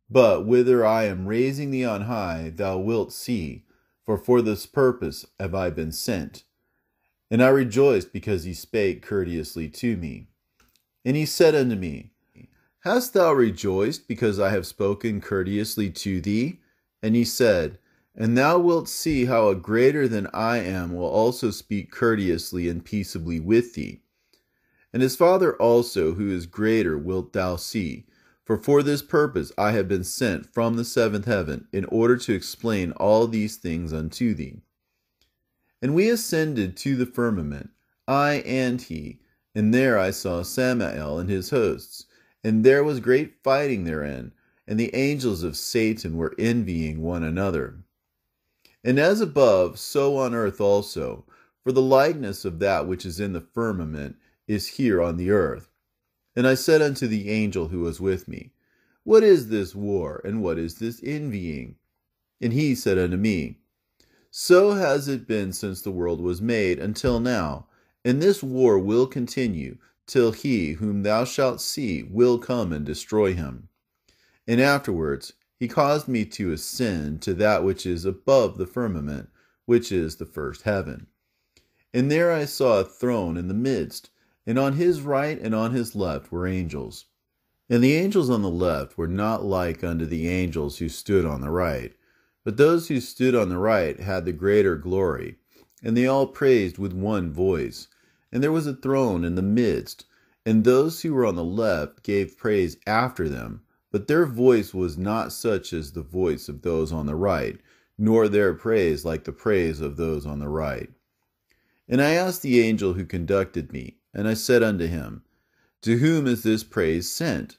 but 0.09 0.45
whither 0.45 0.85
I 0.85 1.03
am 1.05 1.27
raising 1.27 1.71
thee 1.71 1.85
on 1.85 2.01
high 2.01 2.51
thou 2.55 2.77
wilt 2.77 3.13
see, 3.13 3.65
for 4.05 4.17
for 4.17 4.41
this 4.41 4.65
purpose 4.65 5.25
have 5.39 5.53
I 5.53 5.69
been 5.69 5.91
sent. 5.91 6.43
And 7.29 7.43
I 7.43 7.49
rejoiced 7.49 8.11
because 8.11 8.43
he 8.43 8.53
spake 8.53 9.05
courteously 9.05 9.69
to 9.69 9.95
me. 9.97 10.29
And 11.05 11.15
he 11.15 11.25
said 11.25 11.53
unto 11.53 11.75
me, 11.75 12.11
Hast 12.79 13.13
thou 13.13 13.33
rejoiced 13.33 14.07
because 14.07 14.39
I 14.39 14.49
have 14.49 14.65
spoken 14.65 15.21
courteously 15.21 15.91
to 15.91 16.21
thee? 16.21 16.59
And 17.03 17.15
he 17.15 17.25
said, 17.25 17.77
And 18.15 18.37
thou 18.37 18.57
wilt 18.57 18.89
see 18.89 19.25
how 19.25 19.49
a 19.49 19.55
greater 19.55 20.07
than 20.07 20.27
I 20.33 20.57
am 20.57 20.95
will 20.95 21.05
also 21.05 21.51
speak 21.51 21.91
courteously 21.91 22.67
and 22.67 22.83
peaceably 22.83 23.39
with 23.39 23.75
thee. 23.75 24.01
And 24.91 25.03
his 25.03 25.15
Father 25.15 25.55
also, 25.57 26.13
who 26.13 26.31
is 26.31 26.47
greater, 26.47 26.97
wilt 26.97 27.33
thou 27.33 27.57
see. 27.57 28.07
For 28.49 28.57
for 28.57 28.81
this 28.81 29.03
purpose 29.03 29.51
I 29.59 29.73
have 29.73 29.87
been 29.87 30.03
sent 30.03 30.51
from 30.51 30.75
the 30.75 30.83
seventh 30.83 31.25
heaven, 31.25 31.67
in 31.71 31.85
order 31.85 32.17
to 32.17 32.33
explain 32.33 32.93
all 32.93 33.27
these 33.27 33.57
things 33.57 33.93
unto 33.93 34.33
thee. 34.33 34.63
And 35.83 35.93
we 35.93 36.09
ascended 36.09 36.75
to 36.77 36.95
the 36.95 37.05
firmament, 37.05 37.69
I 38.07 38.41
and 38.47 38.81
he, 38.81 39.19
and 39.53 39.71
there 39.71 39.99
I 39.99 40.09
saw 40.09 40.41
Samael 40.41 41.19
and 41.19 41.29
his 41.29 41.51
hosts, 41.51 42.07
and 42.43 42.63
there 42.63 42.83
was 42.83 42.99
great 42.99 43.35
fighting 43.43 43.83
therein, 43.83 44.31
and 44.67 44.79
the 44.79 44.95
angels 44.95 45.43
of 45.43 45.55
Satan 45.55 46.17
were 46.17 46.33
envying 46.39 47.03
one 47.03 47.21
another. 47.21 47.83
And 48.83 48.97
as 48.97 49.21
above, 49.21 49.77
so 49.77 50.17
on 50.17 50.33
earth 50.33 50.59
also, 50.59 51.23
for 51.63 51.71
the 51.71 51.83
likeness 51.83 52.45
of 52.45 52.57
that 52.57 52.87
which 52.87 53.05
is 53.05 53.19
in 53.19 53.33
the 53.33 53.41
firmament 53.41 54.15
is 54.47 54.65
here 54.65 55.03
on 55.03 55.17
the 55.17 55.29
earth. 55.29 55.68
And 56.35 56.47
I 56.47 56.53
said 56.53 56.81
unto 56.81 57.07
the 57.07 57.29
angel 57.29 57.69
who 57.69 57.81
was 57.81 57.99
with 57.99 58.27
me, 58.27 58.51
What 59.03 59.23
is 59.23 59.49
this 59.49 59.73
war, 59.73 60.21
and 60.23 60.41
what 60.41 60.59
is 60.59 60.75
this 60.75 61.01
envying? 61.03 61.75
And 62.39 62.53
he 62.53 62.75
said 62.75 62.97
unto 62.97 63.17
me, 63.17 63.57
So 64.31 64.71
has 64.71 65.07
it 65.07 65.27
been 65.27 65.51
since 65.53 65.81
the 65.81 65.91
world 65.91 66.21
was 66.21 66.41
made 66.41 66.79
until 66.79 67.19
now, 67.19 67.67
and 68.05 68.21
this 68.21 68.41
war 68.43 68.79
will 68.79 69.07
continue 69.07 69.77
till 70.05 70.31
he 70.31 70.73
whom 70.73 71.03
thou 71.03 71.23
shalt 71.23 71.61
see 71.61 72.03
will 72.03 72.37
come 72.39 72.71
and 72.71 72.85
destroy 72.85 73.33
him. 73.33 73.69
And 74.47 74.59
afterwards 74.59 75.33
he 75.59 75.67
caused 75.67 76.07
me 76.07 76.25
to 76.25 76.51
ascend 76.51 77.21
to 77.23 77.33
that 77.35 77.63
which 77.63 77.85
is 77.85 78.05
above 78.05 78.57
the 78.57 78.65
firmament, 78.65 79.29
which 79.65 79.91
is 79.91 80.15
the 80.15 80.25
first 80.25 80.61
heaven. 80.61 81.07
And 81.93 82.09
there 82.09 82.31
I 82.31 82.45
saw 82.45 82.79
a 82.79 82.85
throne 82.85 83.35
in 83.35 83.47
the 83.47 83.53
midst 83.53 84.09
and 84.45 84.57
on 84.57 84.73
his 84.73 85.01
right 85.01 85.39
and 85.39 85.53
on 85.53 85.73
his 85.73 85.95
left 85.95 86.31
were 86.31 86.47
angels. 86.47 87.05
And 87.69 87.83
the 87.83 87.93
angels 87.93 88.29
on 88.29 88.41
the 88.41 88.49
left 88.49 88.97
were 88.97 89.07
not 89.07 89.45
like 89.45 89.83
unto 89.83 90.05
the 90.05 90.27
angels 90.27 90.77
who 90.79 90.89
stood 90.89 91.25
on 91.25 91.41
the 91.41 91.51
right, 91.51 91.93
but 92.43 92.57
those 92.57 92.87
who 92.87 92.99
stood 92.99 93.35
on 93.35 93.49
the 93.49 93.57
right 93.57 93.99
had 93.99 94.25
the 94.25 94.31
greater 94.31 94.75
glory, 94.75 95.37
and 95.83 95.95
they 95.95 96.07
all 96.07 96.25
praised 96.25 96.79
with 96.79 96.93
one 96.93 97.31
voice. 97.31 97.87
And 98.31 98.41
there 98.43 98.51
was 98.51 98.65
a 98.65 98.73
throne 98.73 99.23
in 99.23 99.35
the 99.35 99.41
midst, 99.41 100.05
and 100.45 100.63
those 100.63 101.01
who 101.01 101.13
were 101.13 101.25
on 101.25 101.35
the 101.35 101.43
left 101.43 102.01
gave 102.01 102.37
praise 102.37 102.77
after 102.87 103.29
them, 103.29 103.61
but 103.91 104.07
their 104.07 104.25
voice 104.25 104.73
was 104.73 104.97
not 104.97 105.31
such 105.31 105.73
as 105.73 105.91
the 105.91 106.01
voice 106.01 106.49
of 106.49 106.63
those 106.63 106.91
on 106.91 107.05
the 107.05 107.15
right, 107.15 107.59
nor 107.99 108.27
their 108.27 108.53
praise 108.55 109.05
like 109.05 109.25
the 109.25 109.31
praise 109.31 109.79
of 109.79 109.95
those 109.95 110.25
on 110.25 110.39
the 110.39 110.49
right. 110.49 110.89
And 111.87 112.01
I 112.01 112.13
asked 112.13 112.41
the 112.41 112.61
angel 112.61 112.93
who 112.93 113.05
conducted 113.05 113.71
me, 113.71 113.98
and 114.13 114.27
I 114.27 114.33
said 114.33 114.63
unto 114.63 114.87
him, 114.87 115.23
To 115.81 115.97
whom 115.97 116.27
is 116.27 116.43
this 116.43 116.63
praise 116.63 117.09
sent? 117.09 117.57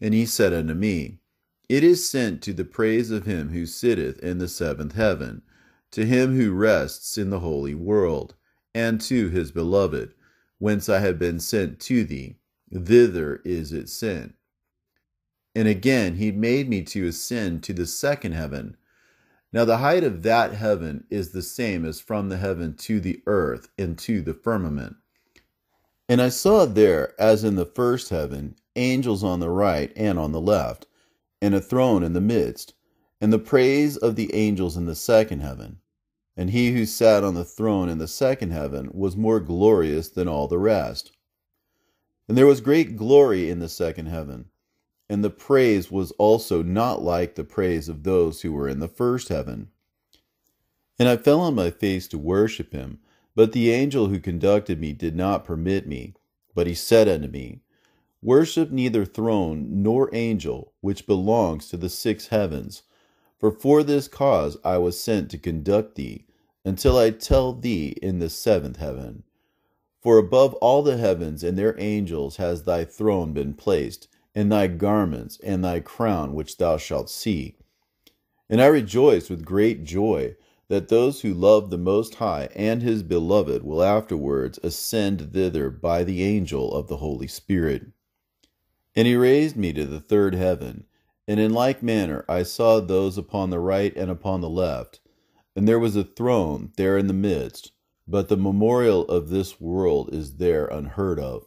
And 0.00 0.12
he 0.12 0.26
said 0.26 0.52
unto 0.52 0.74
me, 0.74 1.20
It 1.68 1.84
is 1.84 2.08
sent 2.08 2.42
to 2.42 2.52
the 2.52 2.64
praise 2.64 3.10
of 3.10 3.26
him 3.26 3.50
who 3.50 3.66
sitteth 3.66 4.18
in 4.18 4.38
the 4.38 4.48
seventh 4.48 4.94
heaven, 4.94 5.42
to 5.92 6.04
him 6.04 6.36
who 6.36 6.52
rests 6.52 7.16
in 7.16 7.30
the 7.30 7.40
holy 7.40 7.74
world, 7.74 8.34
and 8.74 9.00
to 9.02 9.28
his 9.28 9.52
beloved, 9.52 10.14
whence 10.58 10.88
I 10.88 10.98
have 10.98 11.18
been 11.18 11.38
sent 11.38 11.78
to 11.80 12.04
thee. 12.04 12.36
Thither 12.72 13.40
is 13.44 13.72
it 13.72 13.88
sent. 13.88 14.34
And 15.54 15.68
again 15.68 16.16
he 16.16 16.32
made 16.32 16.68
me 16.68 16.82
to 16.82 17.06
ascend 17.06 17.62
to 17.64 17.72
the 17.72 17.86
second 17.86 18.32
heaven. 18.32 18.76
Now 19.52 19.64
the 19.64 19.78
height 19.78 20.02
of 20.02 20.24
that 20.24 20.52
heaven 20.52 21.06
is 21.10 21.30
the 21.30 21.42
same 21.42 21.84
as 21.84 22.00
from 22.00 22.28
the 22.28 22.38
heaven 22.38 22.74
to 22.78 22.98
the 22.98 23.22
earth 23.26 23.68
and 23.78 23.96
to 23.98 24.20
the 24.20 24.34
firmament. 24.34 24.96
And 26.08 26.20
I 26.20 26.28
saw 26.28 26.66
there, 26.66 27.18
as 27.18 27.44
in 27.44 27.56
the 27.56 27.64
first 27.64 28.10
heaven, 28.10 28.56
angels 28.76 29.24
on 29.24 29.40
the 29.40 29.50
right 29.50 29.92
and 29.96 30.18
on 30.18 30.32
the 30.32 30.40
left, 30.40 30.86
and 31.40 31.54
a 31.54 31.60
throne 31.60 32.02
in 32.02 32.12
the 32.12 32.20
midst, 32.20 32.74
and 33.20 33.32
the 33.32 33.38
praise 33.38 33.96
of 33.96 34.16
the 34.16 34.34
angels 34.34 34.76
in 34.76 34.84
the 34.84 34.94
second 34.94 35.40
heaven. 35.40 35.78
And 36.36 36.50
he 36.50 36.72
who 36.72 36.84
sat 36.84 37.24
on 37.24 37.34
the 37.34 37.44
throne 37.44 37.88
in 37.88 37.98
the 37.98 38.08
second 38.08 38.50
heaven 38.50 38.90
was 38.92 39.16
more 39.16 39.40
glorious 39.40 40.08
than 40.08 40.28
all 40.28 40.48
the 40.48 40.58
rest. 40.58 41.12
And 42.28 42.36
there 42.36 42.46
was 42.46 42.60
great 42.60 42.96
glory 42.96 43.48
in 43.48 43.60
the 43.60 43.68
second 43.68 44.06
heaven, 44.06 44.46
and 45.08 45.22
the 45.22 45.30
praise 45.30 45.90
was 45.90 46.10
also 46.12 46.62
not 46.62 47.02
like 47.02 47.34
the 47.34 47.44
praise 47.44 47.88
of 47.88 48.02
those 48.02 48.42
who 48.42 48.52
were 48.52 48.68
in 48.68 48.80
the 48.80 48.88
first 48.88 49.28
heaven. 49.28 49.68
And 50.98 51.08
I 51.08 51.16
fell 51.16 51.40
on 51.40 51.54
my 51.54 51.70
face 51.70 52.08
to 52.08 52.18
worship 52.18 52.72
him. 52.72 52.98
But 53.36 53.52
the 53.52 53.70
angel 53.70 54.06
who 54.06 54.20
conducted 54.20 54.80
me 54.80 54.92
did 54.92 55.16
not 55.16 55.44
permit 55.44 55.86
me. 55.86 56.14
But 56.54 56.66
he 56.66 56.74
said 56.74 57.08
unto 57.08 57.28
me, 57.28 57.62
Worship 58.22 58.70
neither 58.70 59.04
throne 59.04 59.82
nor 59.82 60.08
angel, 60.14 60.72
which 60.80 61.06
belongs 61.06 61.68
to 61.68 61.76
the 61.76 61.88
six 61.88 62.28
heavens. 62.28 62.84
For 63.38 63.50
for 63.50 63.82
this 63.82 64.08
cause 64.08 64.56
I 64.64 64.78
was 64.78 64.98
sent 64.98 65.30
to 65.30 65.38
conduct 65.38 65.96
thee, 65.96 66.26
until 66.64 66.96
I 66.96 67.10
tell 67.10 67.52
thee 67.52 67.96
in 68.00 68.20
the 68.20 68.30
seventh 68.30 68.76
heaven. 68.76 69.24
For 70.00 70.16
above 70.16 70.54
all 70.54 70.82
the 70.82 70.96
heavens 70.96 71.42
and 71.42 71.58
their 71.58 71.78
angels 71.78 72.36
has 72.36 72.62
thy 72.62 72.84
throne 72.84 73.32
been 73.32 73.54
placed, 73.54 74.08
and 74.34 74.50
thy 74.50 74.68
garments, 74.68 75.38
and 75.42 75.64
thy 75.64 75.80
crown 75.80 76.34
which 76.34 76.56
thou 76.56 76.76
shalt 76.76 77.10
see. 77.10 77.56
And 78.48 78.62
I 78.62 78.66
rejoiced 78.66 79.28
with 79.28 79.44
great 79.44 79.84
joy 79.84 80.36
that 80.68 80.88
those 80.88 81.20
who 81.20 81.34
love 81.34 81.70
the 81.70 81.78
Most 81.78 82.16
High 82.16 82.48
and 82.54 82.82
His 82.82 83.02
beloved 83.02 83.62
will 83.62 83.82
afterwards 83.82 84.58
ascend 84.62 85.32
thither 85.32 85.70
by 85.70 86.04
the 86.04 86.22
angel 86.22 86.72
of 86.72 86.88
the 86.88 86.98
Holy 86.98 87.28
Spirit. 87.28 87.86
And 88.96 89.06
he 89.06 89.16
raised 89.16 89.56
me 89.56 89.72
to 89.72 89.84
the 89.84 90.00
third 90.00 90.34
heaven, 90.34 90.84
and 91.26 91.40
in 91.40 91.52
like 91.52 91.82
manner 91.82 92.24
I 92.28 92.44
saw 92.44 92.80
those 92.80 93.18
upon 93.18 93.50
the 93.50 93.58
right 93.58 93.94
and 93.96 94.10
upon 94.10 94.40
the 94.40 94.48
left, 94.48 95.00
and 95.56 95.68
there 95.68 95.78
was 95.78 95.96
a 95.96 96.04
throne 96.04 96.72
there 96.76 96.96
in 96.98 97.06
the 97.06 97.12
midst, 97.12 97.72
but 98.06 98.28
the 98.28 98.36
memorial 98.36 99.02
of 99.06 99.28
this 99.28 99.60
world 99.60 100.12
is 100.12 100.36
there 100.36 100.66
unheard 100.66 101.18
of. 101.18 101.46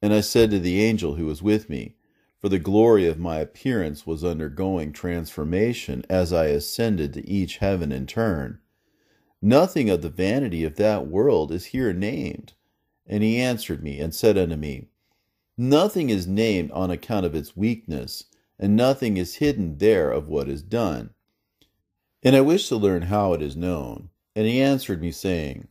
And 0.00 0.12
I 0.12 0.20
said 0.20 0.50
to 0.50 0.58
the 0.58 0.82
angel 0.82 1.14
who 1.14 1.26
was 1.26 1.42
with 1.42 1.68
me, 1.68 1.94
for 2.42 2.48
the 2.48 2.58
glory 2.58 3.06
of 3.06 3.20
my 3.20 3.38
appearance 3.38 4.04
was 4.04 4.24
undergoing 4.24 4.92
transformation 4.92 6.04
as 6.10 6.32
I 6.32 6.46
ascended 6.46 7.12
to 7.14 7.30
each 7.30 7.58
heaven 7.58 7.92
in 7.92 8.04
turn. 8.04 8.58
Nothing 9.40 9.88
of 9.88 10.02
the 10.02 10.08
vanity 10.08 10.64
of 10.64 10.74
that 10.74 11.06
world 11.06 11.52
is 11.52 11.66
here 11.66 11.92
named. 11.92 12.54
And 13.06 13.22
he 13.22 13.38
answered 13.38 13.80
me 13.80 14.00
and 14.00 14.12
said 14.12 14.36
unto 14.36 14.56
me, 14.56 14.88
Nothing 15.56 16.10
is 16.10 16.26
named 16.26 16.72
on 16.72 16.90
account 16.90 17.24
of 17.26 17.36
its 17.36 17.56
weakness, 17.56 18.24
and 18.58 18.74
nothing 18.74 19.18
is 19.18 19.36
hidden 19.36 19.78
there 19.78 20.10
of 20.10 20.26
what 20.26 20.48
is 20.48 20.62
done. 20.62 21.10
And 22.24 22.34
I 22.34 22.40
wish 22.40 22.68
to 22.70 22.76
learn 22.76 23.02
how 23.02 23.34
it 23.34 23.42
is 23.42 23.54
known. 23.54 24.10
And 24.34 24.48
he 24.48 24.60
answered 24.60 25.00
me, 25.00 25.12
saying, 25.12 25.68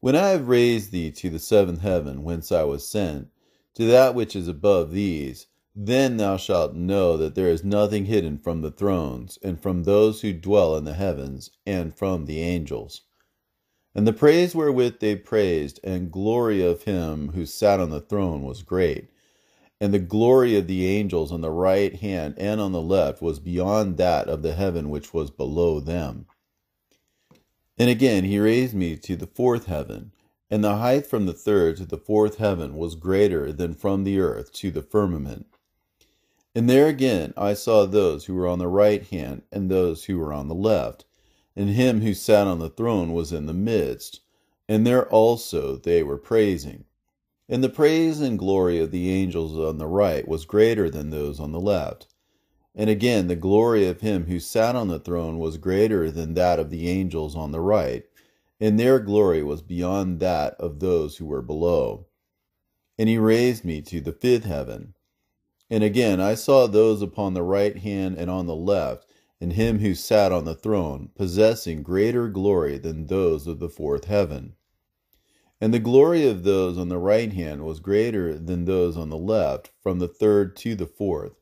When 0.00 0.16
I 0.16 0.30
have 0.30 0.48
raised 0.48 0.90
thee 0.90 1.12
to 1.12 1.30
the 1.30 1.38
seventh 1.38 1.82
heaven 1.82 2.24
whence 2.24 2.50
I 2.50 2.64
was 2.64 2.88
sent, 2.88 3.28
to 3.74 3.84
that 3.84 4.16
which 4.16 4.34
is 4.34 4.48
above 4.48 4.90
these, 4.90 5.46
then 5.74 6.16
thou 6.16 6.36
shalt 6.36 6.74
know 6.74 7.16
that 7.16 7.34
there 7.34 7.50
is 7.50 7.62
nothing 7.62 8.06
hidden 8.06 8.38
from 8.38 8.62
the 8.62 8.70
thrones, 8.70 9.38
and 9.42 9.60
from 9.60 9.84
those 9.84 10.22
who 10.22 10.32
dwell 10.32 10.76
in 10.76 10.84
the 10.84 10.94
heavens, 10.94 11.50
and 11.66 11.94
from 11.94 12.26
the 12.26 12.40
angels. 12.40 13.02
And 13.94 14.06
the 14.06 14.12
praise 14.12 14.54
wherewith 14.54 15.00
they 15.00 15.16
praised 15.16 15.80
and 15.82 16.12
glory 16.12 16.64
of 16.64 16.84
him 16.84 17.32
who 17.32 17.44
sat 17.46 17.80
on 17.80 17.90
the 17.90 18.00
throne 18.00 18.42
was 18.42 18.62
great. 18.62 19.08
And 19.80 19.92
the 19.92 19.98
glory 19.98 20.56
of 20.56 20.66
the 20.66 20.86
angels 20.86 21.32
on 21.32 21.40
the 21.40 21.50
right 21.50 21.94
hand 21.96 22.34
and 22.38 22.60
on 22.60 22.72
the 22.72 22.82
left 22.82 23.22
was 23.22 23.40
beyond 23.40 23.96
that 23.96 24.28
of 24.28 24.42
the 24.42 24.54
heaven 24.54 24.90
which 24.90 25.14
was 25.14 25.30
below 25.30 25.80
them. 25.80 26.26
And 27.76 27.90
again 27.90 28.24
he 28.24 28.38
raised 28.38 28.74
me 28.74 28.96
to 28.96 29.16
the 29.16 29.26
fourth 29.26 29.66
heaven, 29.66 30.12
and 30.50 30.62
the 30.62 30.76
height 30.76 31.06
from 31.06 31.26
the 31.26 31.32
third 31.32 31.76
to 31.78 31.84
the 31.84 31.98
fourth 31.98 32.38
heaven 32.38 32.76
was 32.76 32.94
greater 32.94 33.52
than 33.52 33.74
from 33.74 34.04
the 34.04 34.20
earth 34.20 34.52
to 34.54 34.70
the 34.70 34.82
firmament. 34.82 35.46
And 36.58 36.68
there 36.68 36.88
again 36.88 37.34
I 37.36 37.54
saw 37.54 37.86
those 37.86 38.24
who 38.24 38.34
were 38.34 38.48
on 38.48 38.58
the 38.58 38.66
right 38.66 39.06
hand 39.06 39.42
and 39.52 39.70
those 39.70 40.06
who 40.06 40.18
were 40.18 40.32
on 40.32 40.48
the 40.48 40.56
left, 40.56 41.04
and 41.54 41.70
him 41.70 42.00
who 42.00 42.14
sat 42.14 42.48
on 42.48 42.58
the 42.58 42.68
throne 42.68 43.12
was 43.12 43.32
in 43.32 43.46
the 43.46 43.54
midst, 43.54 44.22
and 44.68 44.84
there 44.84 45.08
also 45.08 45.76
they 45.76 46.02
were 46.02 46.18
praising. 46.18 46.84
And 47.48 47.62
the 47.62 47.68
praise 47.68 48.20
and 48.20 48.36
glory 48.36 48.80
of 48.80 48.90
the 48.90 49.08
angels 49.08 49.56
on 49.56 49.78
the 49.78 49.86
right 49.86 50.26
was 50.26 50.44
greater 50.44 50.90
than 50.90 51.10
those 51.10 51.38
on 51.38 51.52
the 51.52 51.60
left. 51.60 52.08
And 52.74 52.90
again, 52.90 53.28
the 53.28 53.36
glory 53.36 53.86
of 53.86 54.00
him 54.00 54.26
who 54.26 54.40
sat 54.40 54.74
on 54.74 54.88
the 54.88 54.98
throne 54.98 55.38
was 55.38 55.58
greater 55.58 56.10
than 56.10 56.34
that 56.34 56.58
of 56.58 56.70
the 56.70 56.88
angels 56.88 57.36
on 57.36 57.52
the 57.52 57.60
right, 57.60 58.04
and 58.58 58.80
their 58.80 58.98
glory 58.98 59.44
was 59.44 59.62
beyond 59.62 60.18
that 60.18 60.54
of 60.54 60.80
those 60.80 61.18
who 61.18 61.26
were 61.26 61.40
below. 61.40 62.06
And 62.98 63.08
he 63.08 63.16
raised 63.16 63.64
me 63.64 63.80
to 63.82 64.00
the 64.00 64.10
fifth 64.10 64.44
heaven. 64.44 64.94
And 65.70 65.84
again 65.84 66.20
I 66.20 66.34
saw 66.34 66.66
those 66.66 67.02
upon 67.02 67.34
the 67.34 67.42
right 67.42 67.76
hand 67.76 68.16
and 68.16 68.30
on 68.30 68.46
the 68.46 68.56
left, 68.56 69.06
and 69.40 69.52
him 69.52 69.78
who 69.78 69.94
sat 69.94 70.32
on 70.32 70.44
the 70.44 70.54
throne, 70.54 71.10
possessing 71.14 71.82
greater 71.82 72.28
glory 72.28 72.78
than 72.78 73.06
those 73.06 73.46
of 73.46 73.58
the 73.58 73.68
fourth 73.68 74.06
heaven. 74.06 74.54
And 75.60 75.74
the 75.74 75.78
glory 75.78 76.26
of 76.26 76.44
those 76.44 76.78
on 76.78 76.88
the 76.88 76.98
right 76.98 77.32
hand 77.32 77.64
was 77.64 77.80
greater 77.80 78.38
than 78.38 78.64
those 78.64 78.96
on 78.96 79.10
the 79.10 79.18
left, 79.18 79.70
from 79.80 79.98
the 79.98 80.08
third 80.08 80.56
to 80.56 80.74
the 80.74 80.86
fourth. 80.86 81.34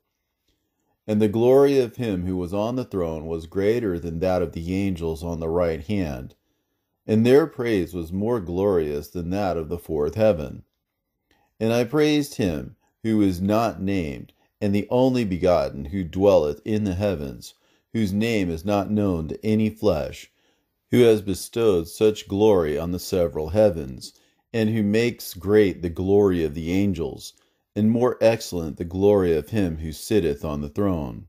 And 1.06 1.22
the 1.22 1.28
glory 1.28 1.78
of 1.78 1.96
him 1.96 2.26
who 2.26 2.36
was 2.36 2.52
on 2.52 2.76
the 2.76 2.84
throne 2.84 3.26
was 3.26 3.46
greater 3.46 3.98
than 3.98 4.18
that 4.20 4.42
of 4.42 4.52
the 4.52 4.74
angels 4.74 5.22
on 5.22 5.38
the 5.38 5.48
right 5.48 5.82
hand, 5.82 6.34
and 7.06 7.24
their 7.24 7.46
praise 7.46 7.94
was 7.94 8.12
more 8.12 8.40
glorious 8.40 9.08
than 9.08 9.30
that 9.30 9.56
of 9.56 9.68
the 9.68 9.78
fourth 9.78 10.16
heaven. 10.16 10.64
And 11.60 11.72
I 11.72 11.84
praised 11.84 12.34
him 12.34 12.76
who 13.06 13.22
is 13.22 13.40
not 13.40 13.80
named, 13.80 14.32
and 14.60 14.74
the 14.74 14.88
only 14.90 15.24
begotten 15.24 15.84
who 15.84 16.02
dwelleth 16.02 16.60
in 16.64 16.82
the 16.82 16.96
heavens, 16.96 17.54
whose 17.92 18.12
name 18.12 18.50
is 18.50 18.64
not 18.64 18.90
known 18.90 19.28
to 19.28 19.46
any 19.46 19.70
flesh 19.70 20.32
who 20.90 21.02
has 21.02 21.22
bestowed 21.22 21.86
such 21.88 22.26
glory 22.26 22.76
on 22.76 22.90
the 22.90 22.98
several 22.98 23.50
heavens, 23.50 24.12
and 24.52 24.70
who 24.70 24.82
makes 24.82 25.34
great 25.34 25.82
the 25.82 25.88
glory 25.88 26.42
of 26.42 26.54
the 26.54 26.72
angels, 26.72 27.32
and 27.76 27.90
more 27.90 28.18
excellent 28.20 28.76
the 28.76 28.84
glory 28.84 29.34
of 29.34 29.50
him 29.50 29.78
who 29.78 29.92
sitteth 29.92 30.44
on 30.44 30.60
the 30.60 30.68
throne. 30.68 31.28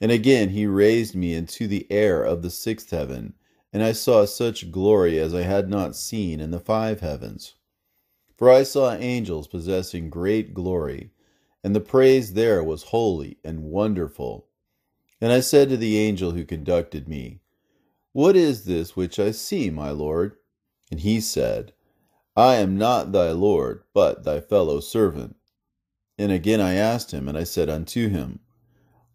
And 0.00 0.10
again 0.10 0.50
he 0.50 0.66
raised 0.66 1.14
me 1.14 1.34
into 1.34 1.66
the 1.66 1.86
air 1.90 2.22
of 2.22 2.42
the 2.42 2.50
sixth 2.50 2.90
heaven, 2.90 3.34
and 3.70 3.82
I 3.82 3.92
saw 3.92 4.24
such 4.24 4.70
glory 4.70 5.18
as 5.18 5.34
I 5.34 5.42
had 5.42 5.68
not 5.68 5.96
seen 5.96 6.40
in 6.40 6.50
the 6.50 6.60
five 6.60 7.00
heavens. 7.00 7.54
For 8.36 8.50
I 8.50 8.62
saw 8.62 8.94
angels 8.94 9.46
possessing 9.46 10.10
great 10.10 10.54
glory, 10.54 11.10
and 11.62 11.74
the 11.74 11.80
praise 11.80 12.34
there 12.34 12.62
was 12.62 12.84
holy 12.84 13.38
and 13.44 13.64
wonderful. 13.64 14.48
And 15.20 15.32
I 15.32 15.40
said 15.40 15.68
to 15.70 15.76
the 15.76 15.98
angel 15.98 16.32
who 16.32 16.44
conducted 16.44 17.08
me, 17.08 17.40
what 18.14 18.36
is 18.36 18.64
this 18.64 18.94
which 18.94 19.18
I 19.18 19.32
see, 19.32 19.70
my 19.70 19.90
Lord? 19.90 20.36
And 20.88 21.00
he 21.00 21.20
said, 21.20 21.72
I 22.36 22.54
am 22.54 22.78
not 22.78 23.10
thy 23.10 23.32
Lord, 23.32 23.82
but 23.92 24.22
thy 24.22 24.40
fellow 24.40 24.78
servant. 24.78 25.34
And 26.16 26.30
again 26.30 26.60
I 26.60 26.74
asked 26.74 27.10
him, 27.10 27.28
and 27.28 27.36
I 27.36 27.42
said 27.42 27.68
unto 27.68 28.08
him, 28.08 28.38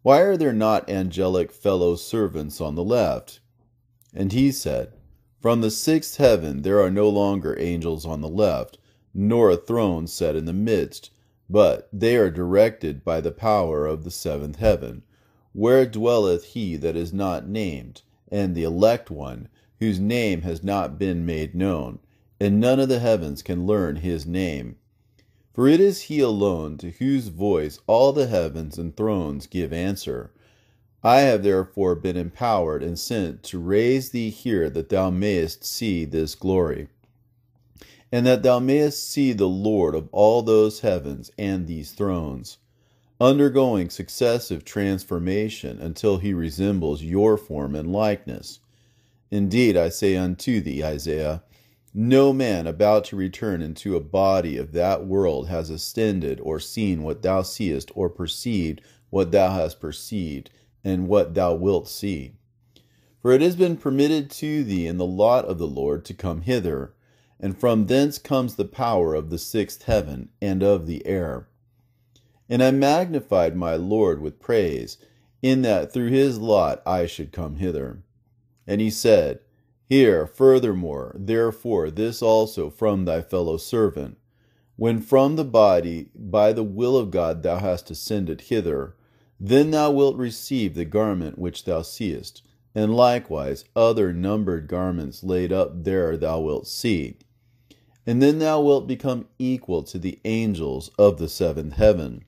Why 0.02 0.20
are 0.20 0.36
there 0.36 0.52
not 0.52 0.90
angelic 0.90 1.50
fellow 1.50 1.96
servants 1.96 2.60
on 2.60 2.74
the 2.74 2.84
left? 2.84 3.40
And 4.12 4.34
he 4.34 4.52
said, 4.52 4.92
From 5.40 5.62
the 5.62 5.70
sixth 5.70 6.18
heaven 6.18 6.60
there 6.60 6.82
are 6.82 6.90
no 6.90 7.08
longer 7.08 7.58
angels 7.58 8.04
on 8.04 8.20
the 8.20 8.28
left, 8.28 8.76
nor 9.12 9.50
a 9.50 9.56
throne 9.56 10.06
set 10.06 10.36
in 10.36 10.44
the 10.44 10.52
midst, 10.52 11.10
but 11.48 11.88
they 11.92 12.16
are 12.16 12.30
directed 12.30 13.04
by 13.04 13.20
the 13.20 13.32
power 13.32 13.86
of 13.86 14.04
the 14.04 14.10
seventh 14.10 14.56
heaven, 14.56 15.02
where 15.52 15.84
dwelleth 15.84 16.44
he 16.44 16.76
that 16.76 16.96
is 16.96 17.12
not 17.12 17.48
named 17.48 18.02
and 18.30 18.54
the 18.54 18.62
elect 18.62 19.10
one, 19.10 19.48
whose 19.80 19.98
name 19.98 20.42
has 20.42 20.62
not 20.62 20.98
been 20.98 21.26
made 21.26 21.54
known, 21.54 21.98
and 22.38 22.60
none 22.60 22.78
of 22.78 22.88
the 22.88 23.00
heavens 23.00 23.42
can 23.42 23.66
learn 23.66 23.96
his 23.96 24.24
name. 24.24 24.76
For 25.52 25.66
it 25.66 25.80
is 25.80 26.02
he 26.02 26.20
alone 26.20 26.78
to 26.78 26.90
whose 26.90 27.28
voice 27.28 27.80
all 27.86 28.12
the 28.12 28.28
heavens 28.28 28.78
and 28.78 28.96
thrones 28.96 29.46
give 29.46 29.72
answer. 29.72 30.30
I 31.02 31.20
have 31.20 31.42
therefore 31.42 31.96
been 31.96 32.16
empowered 32.16 32.82
and 32.82 32.98
sent 32.98 33.42
to 33.44 33.58
raise 33.58 34.10
thee 34.10 34.30
here 34.30 34.70
that 34.70 34.90
thou 34.90 35.10
mayest 35.10 35.64
see 35.64 36.04
this 36.04 36.34
glory, 36.34 36.88
and 38.12 38.26
that 38.26 38.42
thou 38.42 38.58
mayest 38.58 39.08
see 39.08 39.32
the 39.32 39.48
Lord 39.48 39.94
of 39.94 40.08
all 40.12 40.42
those 40.42 40.80
heavens 40.80 41.30
and 41.38 41.66
these 41.66 41.92
thrones 41.92 42.58
undergoing 43.20 43.90
successive 43.90 44.64
transformation 44.64 45.78
until 45.78 46.16
he 46.16 46.32
resembles 46.32 47.02
your 47.02 47.36
form 47.36 47.74
and 47.74 47.92
likeness. 47.92 48.60
Indeed, 49.30 49.76
I 49.76 49.90
say 49.90 50.16
unto 50.16 50.60
thee, 50.60 50.82
Isaiah, 50.82 51.42
no 51.92 52.32
man 52.32 52.66
about 52.66 53.04
to 53.06 53.16
return 53.16 53.60
into 53.60 53.94
a 53.94 54.00
body 54.00 54.56
of 54.56 54.72
that 54.72 55.06
world 55.06 55.48
has 55.48 55.68
ascended 55.68 56.40
or 56.40 56.58
seen 56.58 57.02
what 57.02 57.22
thou 57.22 57.42
seest 57.42 57.90
or 57.94 58.08
perceived 58.08 58.80
what 59.10 59.32
thou 59.32 59.52
hast 59.52 59.80
perceived 59.80 60.50
and 60.84 61.08
what 61.08 61.34
thou 61.34 61.52
wilt 61.52 61.88
see. 61.88 62.32
For 63.20 63.32
it 63.32 63.42
has 63.42 63.56
been 63.56 63.76
permitted 63.76 64.30
to 64.30 64.64
thee 64.64 64.86
in 64.86 64.96
the 64.96 65.04
lot 65.04 65.44
of 65.44 65.58
the 65.58 65.66
Lord 65.66 66.04
to 66.06 66.14
come 66.14 66.42
hither, 66.42 66.94
and 67.40 67.58
from 67.58 67.86
thence 67.86 68.18
comes 68.18 68.54
the 68.54 68.64
power 68.64 69.14
of 69.14 69.30
the 69.30 69.38
sixth 69.38 69.84
heaven 69.84 70.28
and 70.40 70.62
of 70.62 70.86
the 70.86 71.04
air 71.06 71.48
and 72.50 72.64
I 72.64 72.72
magnified 72.72 73.56
my 73.56 73.76
Lord 73.76 74.20
with 74.20 74.40
praise, 74.40 74.98
in 75.40 75.62
that 75.62 75.92
through 75.92 76.08
his 76.08 76.38
lot 76.38 76.82
I 76.84 77.06
should 77.06 77.30
come 77.30 77.56
hither. 77.56 78.02
And 78.66 78.80
he 78.80 78.90
said, 78.90 79.38
Hear, 79.88 80.26
furthermore, 80.26 81.14
therefore, 81.16 81.92
this 81.92 82.20
also 82.20 82.68
from 82.68 83.04
thy 83.04 83.22
fellow 83.22 83.56
servant. 83.56 84.18
When 84.74 85.00
from 85.00 85.36
the 85.36 85.44
body, 85.44 86.10
by 86.14 86.52
the 86.52 86.64
will 86.64 86.96
of 86.96 87.12
God, 87.12 87.44
thou 87.44 87.58
hast 87.58 87.90
ascended 87.90 88.42
hither, 88.42 88.96
then 89.38 89.70
thou 89.70 89.92
wilt 89.92 90.16
receive 90.16 90.74
the 90.74 90.84
garment 90.84 91.38
which 91.38 91.64
thou 91.64 91.82
seest, 91.82 92.42
and 92.74 92.96
likewise 92.96 93.64
other 93.76 94.12
numbered 94.12 94.66
garments 94.66 95.22
laid 95.22 95.52
up 95.52 95.84
there 95.84 96.16
thou 96.16 96.40
wilt 96.40 96.66
see. 96.66 97.18
And 98.06 98.22
then 98.22 98.38
thou 98.38 98.60
wilt 98.60 98.86
become 98.86 99.28
equal 99.38 99.82
to 99.84 99.98
the 99.98 100.18
angels 100.24 100.90
of 100.98 101.18
the 101.18 101.28
seventh 101.28 101.74
heaven. 101.74 102.24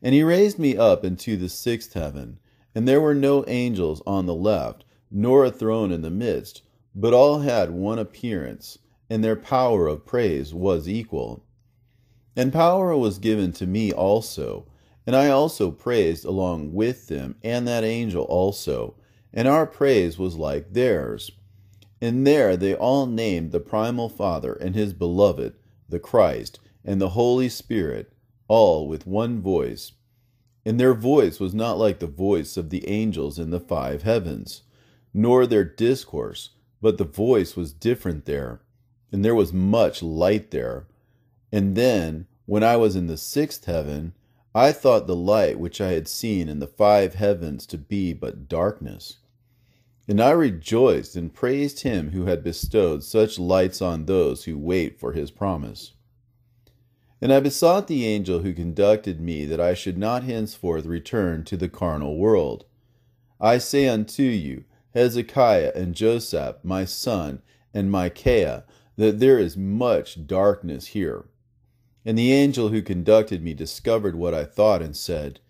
And 0.00 0.14
he 0.14 0.22
raised 0.22 0.58
me 0.58 0.76
up 0.76 1.04
into 1.04 1.36
the 1.36 1.48
sixth 1.48 1.94
heaven, 1.94 2.38
and 2.74 2.86
there 2.86 3.00
were 3.00 3.14
no 3.14 3.44
angels 3.48 4.00
on 4.06 4.26
the 4.26 4.34
left, 4.34 4.84
nor 5.10 5.44
a 5.44 5.50
throne 5.50 5.90
in 5.90 6.02
the 6.02 6.10
midst, 6.10 6.62
but 6.94 7.12
all 7.12 7.40
had 7.40 7.70
one 7.70 7.98
appearance, 7.98 8.78
and 9.10 9.24
their 9.24 9.36
power 9.36 9.88
of 9.88 10.06
praise 10.06 10.54
was 10.54 10.88
equal. 10.88 11.42
And 12.36 12.52
power 12.52 12.96
was 12.96 13.18
given 13.18 13.52
to 13.54 13.66
me 13.66 13.92
also, 13.92 14.66
and 15.06 15.16
I 15.16 15.28
also 15.28 15.70
praised 15.70 16.24
along 16.24 16.74
with 16.74 17.08
them, 17.08 17.34
and 17.42 17.66
that 17.66 17.82
angel 17.82 18.24
also, 18.24 18.94
and 19.32 19.48
our 19.48 19.66
praise 19.66 20.18
was 20.18 20.36
like 20.36 20.72
theirs. 20.72 21.32
And 22.00 22.26
there 22.26 22.56
they 22.56 22.74
all 22.74 23.06
named 23.06 23.52
the 23.52 23.60
primal 23.60 24.08
Father 24.08 24.52
and 24.52 24.74
his 24.74 24.92
beloved, 24.92 25.54
the 25.88 25.98
Christ, 25.98 26.60
and 26.84 27.00
the 27.00 27.10
Holy 27.10 27.48
Spirit 27.48 28.12
all 28.46 28.88
with 28.88 29.06
one 29.06 29.40
voice. 29.40 29.92
And 30.64 30.78
their 30.78 30.94
voice 30.94 31.40
was 31.40 31.54
not 31.54 31.78
like 31.78 31.98
the 31.98 32.06
voice 32.06 32.56
of 32.56 32.70
the 32.70 32.86
angels 32.88 33.38
in 33.38 33.50
the 33.50 33.60
five 33.60 34.02
heavens, 34.02 34.62
nor 35.12 35.46
their 35.46 35.64
discourse, 35.64 36.50
but 36.80 36.98
the 36.98 37.04
voice 37.04 37.56
was 37.56 37.72
different 37.72 38.26
there, 38.26 38.60
and 39.10 39.24
there 39.24 39.34
was 39.34 39.52
much 39.52 40.02
light 40.02 40.50
there. 40.50 40.86
And 41.50 41.76
then, 41.76 42.26
when 42.46 42.62
I 42.62 42.76
was 42.76 42.96
in 42.96 43.06
the 43.06 43.16
sixth 43.16 43.64
heaven, 43.64 44.12
I 44.54 44.72
thought 44.72 45.06
the 45.06 45.16
light 45.16 45.58
which 45.58 45.80
I 45.80 45.92
had 45.92 46.08
seen 46.08 46.48
in 46.48 46.58
the 46.58 46.66
five 46.66 47.14
heavens 47.14 47.66
to 47.66 47.78
be 47.78 48.12
but 48.12 48.48
darkness. 48.48 49.18
And 50.08 50.22
I 50.22 50.30
rejoiced 50.30 51.16
and 51.16 51.34
praised 51.34 51.80
him 51.80 52.12
who 52.12 52.24
had 52.24 52.42
bestowed 52.42 53.04
such 53.04 53.38
lights 53.38 53.82
on 53.82 54.06
those 54.06 54.44
who 54.44 54.56
wait 54.56 54.98
for 54.98 55.12
his 55.12 55.30
promise. 55.30 55.92
And 57.20 57.30
I 57.30 57.40
besought 57.40 57.88
the 57.88 58.06
angel 58.06 58.38
who 58.38 58.54
conducted 58.54 59.20
me 59.20 59.44
that 59.44 59.60
I 59.60 59.74
should 59.74 59.98
not 59.98 60.24
henceforth 60.24 60.86
return 60.86 61.44
to 61.44 61.58
the 61.58 61.68
carnal 61.68 62.16
world. 62.16 62.64
I 63.38 63.58
say 63.58 63.86
unto 63.86 64.22
you, 64.22 64.64
Hezekiah 64.94 65.72
and 65.74 65.94
Josab, 65.94 66.56
my 66.62 66.86
son, 66.86 67.42
and 67.74 67.90
Micaiah, 67.90 68.64
that 68.96 69.20
there 69.20 69.38
is 69.38 69.56
much 69.56 70.26
darkness 70.26 70.86
here. 70.88 71.26
And 72.06 72.16
the 72.16 72.32
angel 72.32 72.70
who 72.70 72.80
conducted 72.80 73.42
me 73.42 73.52
discovered 73.52 74.16
what 74.16 74.32
I 74.32 74.44
thought 74.44 74.80
and 74.80 74.96
said, 74.96 75.40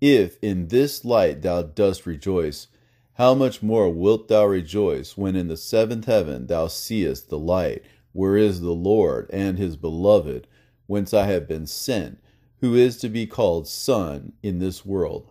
If 0.00 0.38
in 0.40 0.68
this 0.68 1.04
light 1.04 1.42
thou 1.42 1.62
dost 1.62 2.06
rejoice, 2.06 2.68
how 3.14 3.34
much 3.34 3.62
more 3.62 3.88
wilt 3.88 4.28
thou 4.28 4.44
rejoice 4.44 5.16
when 5.16 5.36
in 5.36 5.48
the 5.48 5.56
seventh 5.56 6.06
heaven 6.06 6.46
thou 6.46 6.66
seest 6.66 7.28
the 7.28 7.38
light, 7.38 7.82
where 8.12 8.36
is 8.36 8.60
the 8.60 8.72
Lord 8.72 9.30
and 9.32 9.56
his 9.56 9.76
beloved, 9.76 10.48
whence 10.86 11.14
I 11.14 11.26
have 11.26 11.46
been 11.46 11.66
sent, 11.66 12.18
who 12.60 12.74
is 12.74 12.96
to 12.98 13.08
be 13.08 13.26
called 13.26 13.68
Son 13.68 14.32
in 14.42 14.58
this 14.58 14.84
world. 14.84 15.30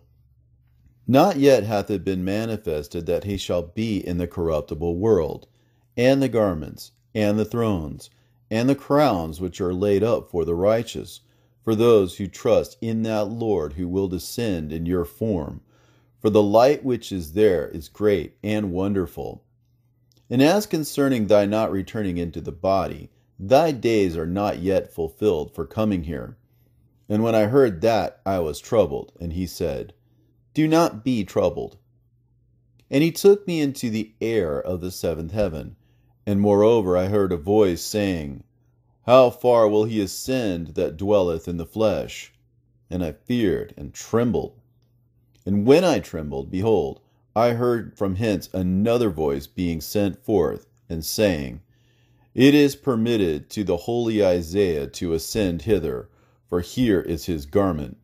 Not 1.06 1.36
yet 1.36 1.64
hath 1.64 1.90
it 1.90 2.04
been 2.04 2.24
manifested 2.24 3.04
that 3.06 3.24
he 3.24 3.36
shall 3.36 3.62
be 3.62 3.98
in 3.98 4.16
the 4.16 4.26
corruptible 4.26 4.96
world, 4.96 5.46
and 5.96 6.22
the 6.22 6.28
garments, 6.28 6.92
and 7.14 7.38
the 7.38 7.44
thrones, 7.44 8.08
and 8.50 8.68
the 8.68 8.74
crowns 8.74 9.40
which 9.40 9.60
are 9.60 9.74
laid 9.74 10.02
up 10.02 10.30
for 10.30 10.46
the 10.46 10.54
righteous, 10.54 11.20
for 11.62 11.74
those 11.74 12.16
who 12.16 12.26
trust 12.28 12.78
in 12.80 13.02
that 13.02 13.26
Lord 13.26 13.74
who 13.74 13.88
will 13.88 14.08
descend 14.08 14.72
in 14.72 14.86
your 14.86 15.04
form. 15.04 15.60
For 16.24 16.30
the 16.30 16.42
light 16.42 16.82
which 16.82 17.12
is 17.12 17.34
there 17.34 17.68
is 17.68 17.90
great 17.90 18.38
and 18.42 18.72
wonderful. 18.72 19.44
And 20.30 20.40
as 20.40 20.64
concerning 20.64 21.26
thy 21.26 21.44
not 21.44 21.70
returning 21.70 22.16
into 22.16 22.40
the 22.40 22.50
body, 22.50 23.10
Thy 23.38 23.72
days 23.72 24.16
are 24.16 24.26
not 24.26 24.60
yet 24.60 24.90
fulfilled 24.90 25.54
for 25.54 25.66
coming 25.66 26.04
here. 26.04 26.38
And 27.10 27.22
when 27.22 27.34
I 27.34 27.48
heard 27.48 27.82
that, 27.82 28.22
I 28.24 28.38
was 28.38 28.58
troubled. 28.58 29.12
And 29.20 29.34
he 29.34 29.46
said, 29.46 29.92
Do 30.54 30.66
not 30.66 31.04
be 31.04 31.24
troubled. 31.24 31.76
And 32.90 33.02
he 33.02 33.12
took 33.12 33.46
me 33.46 33.60
into 33.60 33.90
the 33.90 34.14
air 34.22 34.58
of 34.58 34.80
the 34.80 34.90
seventh 34.90 35.32
heaven. 35.32 35.76
And 36.24 36.40
moreover, 36.40 36.96
I 36.96 37.08
heard 37.08 37.32
a 37.32 37.36
voice 37.36 37.82
saying, 37.82 38.44
How 39.04 39.28
far 39.28 39.68
will 39.68 39.84
he 39.84 40.00
ascend 40.00 40.68
that 40.68 40.96
dwelleth 40.96 41.46
in 41.48 41.58
the 41.58 41.66
flesh? 41.66 42.32
And 42.88 43.04
I 43.04 43.12
feared 43.12 43.74
and 43.76 43.92
trembled. 43.92 44.58
And 45.46 45.66
when 45.66 45.84
I 45.84 45.98
trembled, 45.98 46.50
behold, 46.50 47.00
I 47.36 47.50
heard 47.50 47.98
from 47.98 48.14
hence 48.14 48.48
another 48.52 49.10
voice 49.10 49.46
being 49.46 49.80
sent 49.80 50.24
forth, 50.24 50.66
and 50.88 51.04
saying, 51.04 51.60
It 52.34 52.54
is 52.54 52.76
permitted 52.76 53.50
to 53.50 53.64
the 53.64 53.76
holy 53.76 54.24
Isaiah 54.24 54.86
to 54.86 55.12
ascend 55.12 55.62
hither, 55.62 56.08
for 56.48 56.60
here 56.60 57.00
is 57.00 57.26
his 57.26 57.44
garment. 57.44 57.98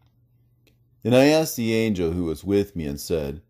And 1.02 1.14
I 1.14 1.26
asked 1.26 1.56
the 1.56 1.72
angel 1.72 2.12
who 2.12 2.24
was 2.24 2.44
with 2.44 2.76
me, 2.76 2.84
and 2.84 3.00
said, 3.00 3.40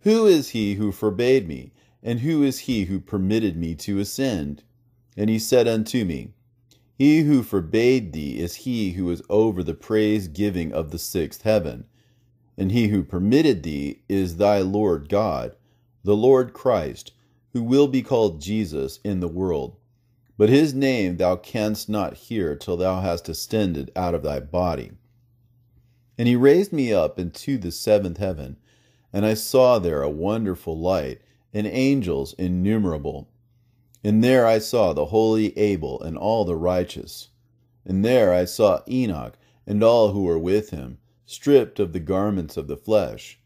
Who 0.00 0.26
is 0.26 0.50
he 0.50 0.74
who 0.74 0.92
forbade 0.92 1.48
me? 1.48 1.72
And 2.02 2.20
who 2.20 2.42
is 2.42 2.60
he 2.60 2.84
who 2.84 3.00
permitted 3.00 3.56
me 3.56 3.74
to 3.76 4.00
ascend? 4.00 4.64
And 5.16 5.30
he 5.30 5.38
said 5.38 5.66
unto 5.66 6.04
me, 6.04 6.34
He 6.98 7.20
who 7.20 7.42
forbade 7.42 8.12
thee 8.12 8.38
is 8.38 8.66
he 8.66 8.92
who 8.92 9.10
is 9.10 9.22
over 9.30 9.62
the 9.62 9.74
praise 9.74 10.28
giving 10.28 10.72
of 10.72 10.90
the 10.90 10.98
sixth 10.98 11.42
heaven. 11.42 11.84
And 12.60 12.72
he 12.72 12.88
who 12.88 13.02
permitted 13.02 13.62
thee 13.62 14.02
is 14.06 14.36
thy 14.36 14.58
Lord 14.60 15.08
God, 15.08 15.56
the 16.04 16.14
Lord 16.14 16.52
Christ, 16.52 17.12
who 17.54 17.62
will 17.62 17.88
be 17.88 18.02
called 18.02 18.42
Jesus 18.42 19.00
in 19.02 19.20
the 19.20 19.28
world. 19.28 19.76
But 20.36 20.50
his 20.50 20.74
name 20.74 21.16
thou 21.16 21.36
canst 21.36 21.88
not 21.88 22.18
hear 22.28 22.54
till 22.54 22.76
thou 22.76 23.00
hast 23.00 23.30
ascended 23.30 23.90
out 23.96 24.14
of 24.14 24.22
thy 24.22 24.40
body. 24.40 24.90
And 26.18 26.28
he 26.28 26.36
raised 26.36 26.70
me 26.70 26.92
up 26.92 27.18
into 27.18 27.56
the 27.56 27.72
seventh 27.72 28.18
heaven, 28.18 28.58
and 29.10 29.24
I 29.24 29.32
saw 29.32 29.78
there 29.78 30.02
a 30.02 30.10
wonderful 30.10 30.78
light 30.78 31.22
and 31.54 31.66
angels 31.66 32.34
innumerable. 32.34 33.30
And 34.04 34.22
there 34.22 34.46
I 34.46 34.58
saw 34.58 34.92
the 34.92 35.06
holy 35.06 35.56
Abel 35.56 35.98
and 36.02 36.18
all 36.18 36.44
the 36.44 36.56
righteous. 36.56 37.30
And 37.86 38.04
there 38.04 38.34
I 38.34 38.44
saw 38.44 38.82
Enoch 38.86 39.38
and 39.66 39.82
all 39.82 40.12
who 40.12 40.24
were 40.24 40.38
with 40.38 40.68
him, 40.68 40.98
stripped 41.30 41.78
of 41.78 41.92
the 41.92 42.00
garments 42.00 42.56
of 42.56 42.66
the 42.66 42.76
flesh. 42.76 43.38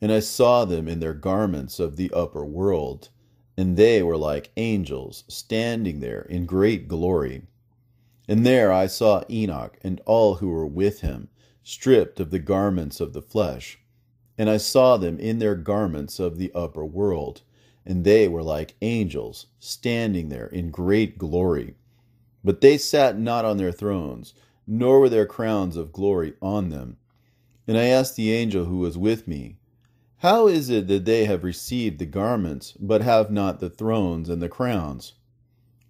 And 0.00 0.12
I 0.12 0.20
saw 0.20 0.64
them 0.64 0.86
in 0.86 1.00
their 1.00 1.14
garments 1.14 1.80
of 1.80 1.96
the 1.96 2.12
upper 2.12 2.44
world, 2.44 3.08
and 3.56 3.76
they 3.76 4.02
were 4.02 4.16
like 4.16 4.52
angels 4.56 5.24
standing 5.28 6.00
there 6.00 6.22
in 6.22 6.46
great 6.46 6.86
glory. 6.86 7.42
And 8.28 8.46
there 8.46 8.72
I 8.72 8.86
saw 8.86 9.24
Enoch 9.30 9.78
and 9.82 10.00
all 10.06 10.36
who 10.36 10.48
were 10.48 10.66
with 10.66 11.00
him, 11.00 11.28
stripped 11.62 12.20
of 12.20 12.30
the 12.30 12.38
garments 12.38 13.00
of 13.00 13.12
the 13.12 13.22
flesh. 13.22 13.78
And 14.38 14.48
I 14.48 14.56
saw 14.56 14.96
them 14.96 15.18
in 15.18 15.38
their 15.38 15.56
garments 15.56 16.20
of 16.20 16.38
the 16.38 16.52
upper 16.54 16.84
world 16.84 17.42
and 17.84 18.04
they 18.04 18.28
were 18.28 18.42
like 18.42 18.76
angels, 18.80 19.46
standing 19.58 20.28
there 20.28 20.46
in 20.46 20.70
great 20.70 21.18
glory. 21.18 21.74
But 22.44 22.60
they 22.60 22.78
sat 22.78 23.18
not 23.18 23.44
on 23.44 23.56
their 23.56 23.72
thrones, 23.72 24.34
nor 24.66 25.00
were 25.00 25.08
their 25.08 25.26
crowns 25.26 25.76
of 25.76 25.92
glory 25.92 26.34
on 26.40 26.68
them. 26.68 26.96
And 27.66 27.78
I 27.78 27.84
asked 27.84 28.16
the 28.16 28.32
angel 28.32 28.64
who 28.64 28.78
was 28.78 28.98
with 28.98 29.28
me, 29.28 29.58
How 30.18 30.48
is 30.48 30.70
it 30.70 30.88
that 30.88 31.04
they 31.04 31.24
have 31.26 31.44
received 31.44 31.98
the 31.98 32.06
garments, 32.06 32.74
but 32.78 33.02
have 33.02 33.30
not 33.30 33.60
the 33.60 33.70
thrones 33.70 34.28
and 34.28 34.42
the 34.42 34.48
crowns? 34.48 35.14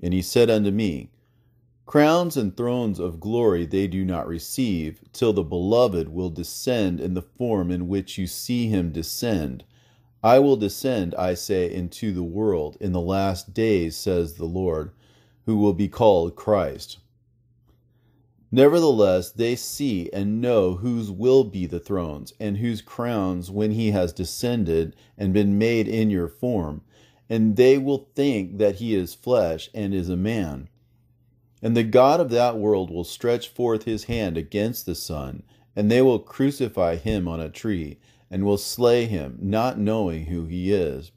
And 0.03 0.13
he 0.13 0.23
said 0.23 0.51
unto 0.51 0.71
me, 0.71 1.11
Crowns 1.87 2.37
and 2.37 2.57
thrones 2.57 2.99
of 2.99 3.21
glory 3.21 3.67
they 3.67 3.87
do 3.87 4.05
not 4.05 4.27
receive, 4.27 5.01
till 5.13 5.33
the 5.33 5.43
beloved 5.43 6.09
will 6.09 6.31
descend 6.31 7.01
in 7.01 7.15
the 7.15 7.23
form 7.23 7.71
in 7.71 7.89
which 7.89 8.19
you 8.19 8.27
see 8.27 8.69
him 8.69 8.93
descend 8.93 9.65
I 10.25 10.39
will 10.39 10.57
descend, 10.57 11.17
I 11.17 11.35
say, 11.35 11.73
into 11.73 12.13
the 12.13 12.23
world 12.23 12.77
in 12.79 12.93
the 12.93 13.01
last 13.01 13.53
days, 13.53 13.97
says 13.97 14.35
the 14.35 14.45
Lord, 14.45 14.93
who 15.47 15.57
will 15.57 15.73
be 15.73 15.89
called 15.89 16.37
Christ. 16.37 16.99
Nevertheless, 18.55 19.31
they 19.31 19.57
see 19.57 20.11
and 20.13 20.43
know 20.43 20.75
whose 20.75 21.11
will 21.11 21.43
be 21.43 21.65
the 21.65 21.81
thrones, 21.81 22.35
and 22.39 22.59
whose 22.59 22.83
crowns 22.83 23.51
when 23.51 23.71
he 23.71 23.93
has 23.93 24.13
descended 24.13 24.95
and 25.17 25.33
been 25.33 25.57
made 25.57 25.89
in 25.89 26.11
your 26.11 26.29
form, 26.29 26.83
and 27.31 27.57
they 27.57 27.79
will 27.79 28.11
think 28.15 28.59
that 28.59 28.75
he 28.75 28.95
is 28.95 29.15
flesh 29.15 29.71
and 29.73 29.95
is 29.95 30.11
a 30.11 30.19
man. 30.19 30.69
And 31.63 31.75
the 31.75 31.83
God 31.83 32.21
of 32.21 32.29
that 32.29 32.59
world 32.59 32.91
will 32.91 33.05
stretch 33.05 33.49
forth 33.49 33.85
his 33.85 34.05
hand 34.05 34.37
against 34.37 34.85
the 34.85 34.95
Son, 34.95 35.45
and 35.75 35.91
they 35.91 36.03
will 36.03 36.19
crucify 36.19 36.97
him 36.97 37.27
on 37.27 37.41
a 37.41 37.49
tree 37.49 37.97
and 38.31 38.45
will 38.45 38.59
slay 38.59 39.07
him, 39.07 39.39
not 39.41 39.79
knowing 39.79 40.27
who 40.27 40.45
he 40.45 40.73
is. 40.73 41.11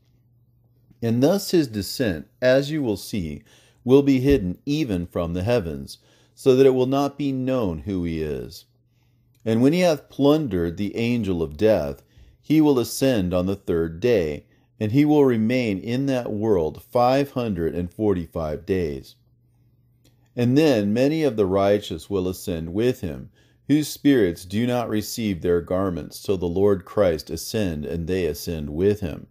And 1.02 1.22
thus 1.22 1.52
his 1.52 1.68
descent, 1.68 2.28
as 2.42 2.72
you 2.72 2.82
will 2.82 2.96
see, 2.96 3.44
will 3.84 4.04
be 4.04 4.22
hidden 4.22 4.58
even 4.66 5.06
from 5.06 5.34
the 5.34 5.44
heavens, 5.44 5.98
so 6.36 6.56
that 6.56 6.66
it 6.66 6.76
will 6.76 6.86
not 6.86 7.18
be 7.18 7.32
known 7.32 7.80
who 7.80 8.04
he 8.04 8.22
is. 8.22 8.66
And 9.44 9.62
when 9.62 9.74
he 9.74 9.80
hath 9.80 10.10
plundered 10.10 10.78
the 10.78 10.96
angel 10.96 11.42
of 11.42 11.58
death, 11.58 12.04
he 12.42 12.62
will 12.62 12.78
ascend 12.78 13.34
on 13.34 13.46
the 13.48 13.56
third 13.56 14.00
day, 14.00 14.46
and 14.80 14.92
he 14.92 15.06
will 15.06 15.26
remain 15.26 15.80
in 15.80 16.06
that 16.08 16.32
world 16.32 16.84
five 16.84 17.32
hundred 17.32 17.74
and 17.74 17.92
forty 17.92 18.26
five 18.26 18.66
days. 18.66 19.16
And 20.36 20.58
then 20.58 20.94
many 20.94 21.24
of 21.24 21.38
the 21.38 21.46
righteous 21.46 22.10
will 22.10 22.28
ascend 22.28 22.74
with 22.74 23.02
him 23.02 23.30
whose 23.68 23.88
spirits 23.88 24.46
do 24.46 24.68
not 24.68 24.90
receive 24.90 25.42
their 25.42 25.62
garments 25.62 26.22
till 26.22 26.38
the 26.38 26.46
Lord 26.46 26.86
Christ 26.86 27.30
ascend 27.30 27.86
and 27.86 28.08
they 28.08 28.26
ascend 28.26 28.70
with 28.70 29.00
him. 29.00 29.28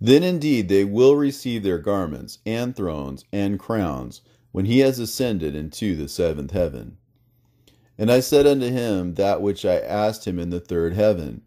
Then 0.00 0.22
indeed 0.22 0.68
they 0.68 0.84
will 0.84 1.14
receive 1.14 1.62
their 1.62 1.78
garments 1.78 2.38
and 2.46 2.74
thrones 2.74 3.24
and 3.32 3.58
crowns 3.58 4.22
when 4.52 4.64
he 4.64 4.80
has 4.80 4.98
ascended 4.98 5.54
into 5.54 5.94
the 5.96 6.08
seventh 6.08 6.50
heaven. 6.50 6.96
And 7.96 8.10
I 8.10 8.20
said 8.20 8.46
unto 8.46 8.68
him 8.68 9.14
that 9.14 9.42
which 9.42 9.64
I 9.64 9.76
asked 9.78 10.26
him 10.26 10.38
in 10.38 10.50
the 10.50 10.60
third 10.60 10.94
heaven 10.94 11.42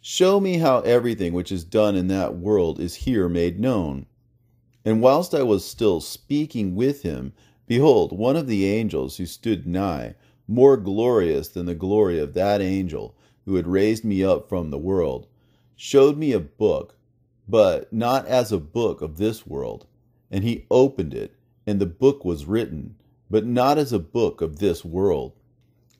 Show 0.00 0.38
me 0.38 0.58
how 0.58 0.80
everything 0.80 1.32
which 1.32 1.50
is 1.50 1.64
done 1.64 1.96
in 1.96 2.06
that 2.08 2.36
world 2.36 2.78
is 2.78 2.94
here 2.94 3.28
made 3.28 3.58
known. 3.58 4.06
And 4.84 5.02
whilst 5.02 5.34
I 5.34 5.42
was 5.42 5.64
still 5.64 6.00
speaking 6.00 6.76
with 6.76 7.02
him, 7.02 7.32
behold, 7.66 8.16
one 8.16 8.36
of 8.36 8.46
the 8.46 8.66
angels 8.66 9.16
who 9.16 9.26
stood 9.26 9.66
nigh 9.66 10.14
more 10.46 10.76
glorious 10.76 11.48
than 11.48 11.66
the 11.66 11.74
glory 11.74 12.20
of 12.20 12.34
that 12.34 12.60
angel 12.60 13.16
who 13.44 13.56
had 13.56 13.66
raised 13.66 14.04
me 14.04 14.22
up 14.22 14.48
from 14.48 14.70
the 14.70 14.78
world, 14.78 15.26
showed 15.74 16.16
me 16.16 16.32
a 16.32 16.38
book, 16.38 16.96
but 17.48 17.92
not 17.92 18.26
as 18.26 18.52
a 18.52 18.58
book 18.58 19.02
of 19.02 19.16
this 19.16 19.46
world. 19.46 19.86
And 20.30 20.44
he 20.44 20.66
opened 20.70 21.14
it, 21.14 21.34
and 21.66 21.80
the 21.80 21.86
book 21.86 22.24
was 22.24 22.46
written, 22.46 22.96
but 23.28 23.44
not 23.44 23.78
as 23.78 23.92
a 23.92 23.98
book 23.98 24.40
of 24.40 24.58
this 24.58 24.84
world. 24.84 25.32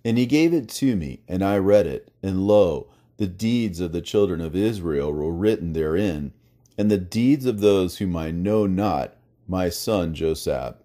And 0.05 0.17
he 0.17 0.27
gave 0.27 0.55
it 0.55 0.69
to 0.69 0.95
me, 0.95 1.21
and 1.27 1.43
I 1.43 1.59
read 1.59 1.87
it, 1.87 2.13
and 2.23 2.47
lo, 2.47 2.89
the 3.17 3.27
deeds 3.27 3.81
of 3.81 3.93
the 3.93 4.01
children 4.01 4.41
of 4.41 4.55
Israel 4.55 5.13
were 5.13 5.33
written 5.33 5.73
therein, 5.73 6.33
and 6.79 6.91
the 6.91 6.99
deeds 6.99 7.47
of 7.47 7.61
those 7.61 7.99
whom 7.99 8.17
I 8.17 8.31
know 8.31 8.67
not, 8.67 9.17
my 9.49 9.69
son 9.69 10.15
Josab. 10.15 10.77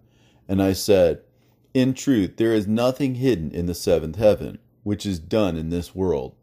And 0.48 0.62
I 0.62 0.72
said, 0.72 1.22
in 1.74 1.94
truth, 1.94 2.36
there 2.36 2.54
is 2.54 2.66
nothing 2.66 3.14
hidden 3.14 3.50
in 3.50 3.66
the 3.66 3.74
seventh 3.74 4.16
heaven, 4.16 4.58
which 4.82 5.06
is 5.06 5.18
done 5.18 5.56
in 5.56 5.70
this 5.70 5.94
world. 5.94 6.34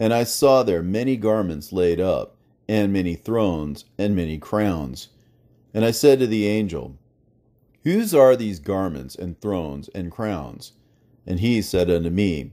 And 0.00 0.14
I 0.14 0.24
saw 0.24 0.62
there 0.62 0.82
many 0.82 1.16
garments 1.16 1.72
laid 1.72 2.00
up, 2.00 2.36
and 2.68 2.92
many 2.92 3.14
thrones, 3.14 3.84
and 3.98 4.16
many 4.16 4.38
crowns. 4.38 5.08
And 5.74 5.84
I 5.84 5.90
said 5.90 6.18
to 6.20 6.26
the 6.26 6.46
angel, 6.46 6.96
Whose 7.88 8.12
are 8.12 8.36
these 8.36 8.58
garments, 8.58 9.14
and 9.14 9.40
thrones, 9.40 9.88
and 9.94 10.12
crowns? 10.12 10.72
And 11.26 11.40
he 11.40 11.62
said 11.62 11.90
unto 11.90 12.10
me, 12.10 12.52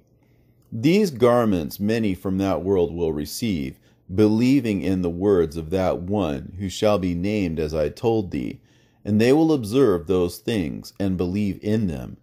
These 0.72 1.12
garments 1.12 1.78
many 1.78 2.14
from 2.14 2.38
that 2.38 2.64
world 2.64 2.96
will 2.96 3.12
receive, 3.12 3.78
believing 4.14 4.82
in 4.82 5.02
the 5.02 5.10
words 5.10 5.58
of 5.58 5.72
that 5.72 6.00
one 6.00 6.56
who 6.58 6.70
shall 6.70 7.00
be 7.00 7.14
named 7.14 7.60
as 7.60 7.74
I 7.74 7.90
told 7.90 8.32
thee 8.32 8.62
and 9.04 9.20
they 9.20 9.34
will 9.34 9.52
observe 9.52 10.08
those 10.08 10.38
things 10.38 10.94
and 10.98 11.18
believe 11.18 11.60
in 11.62 11.88
them, 11.88 12.16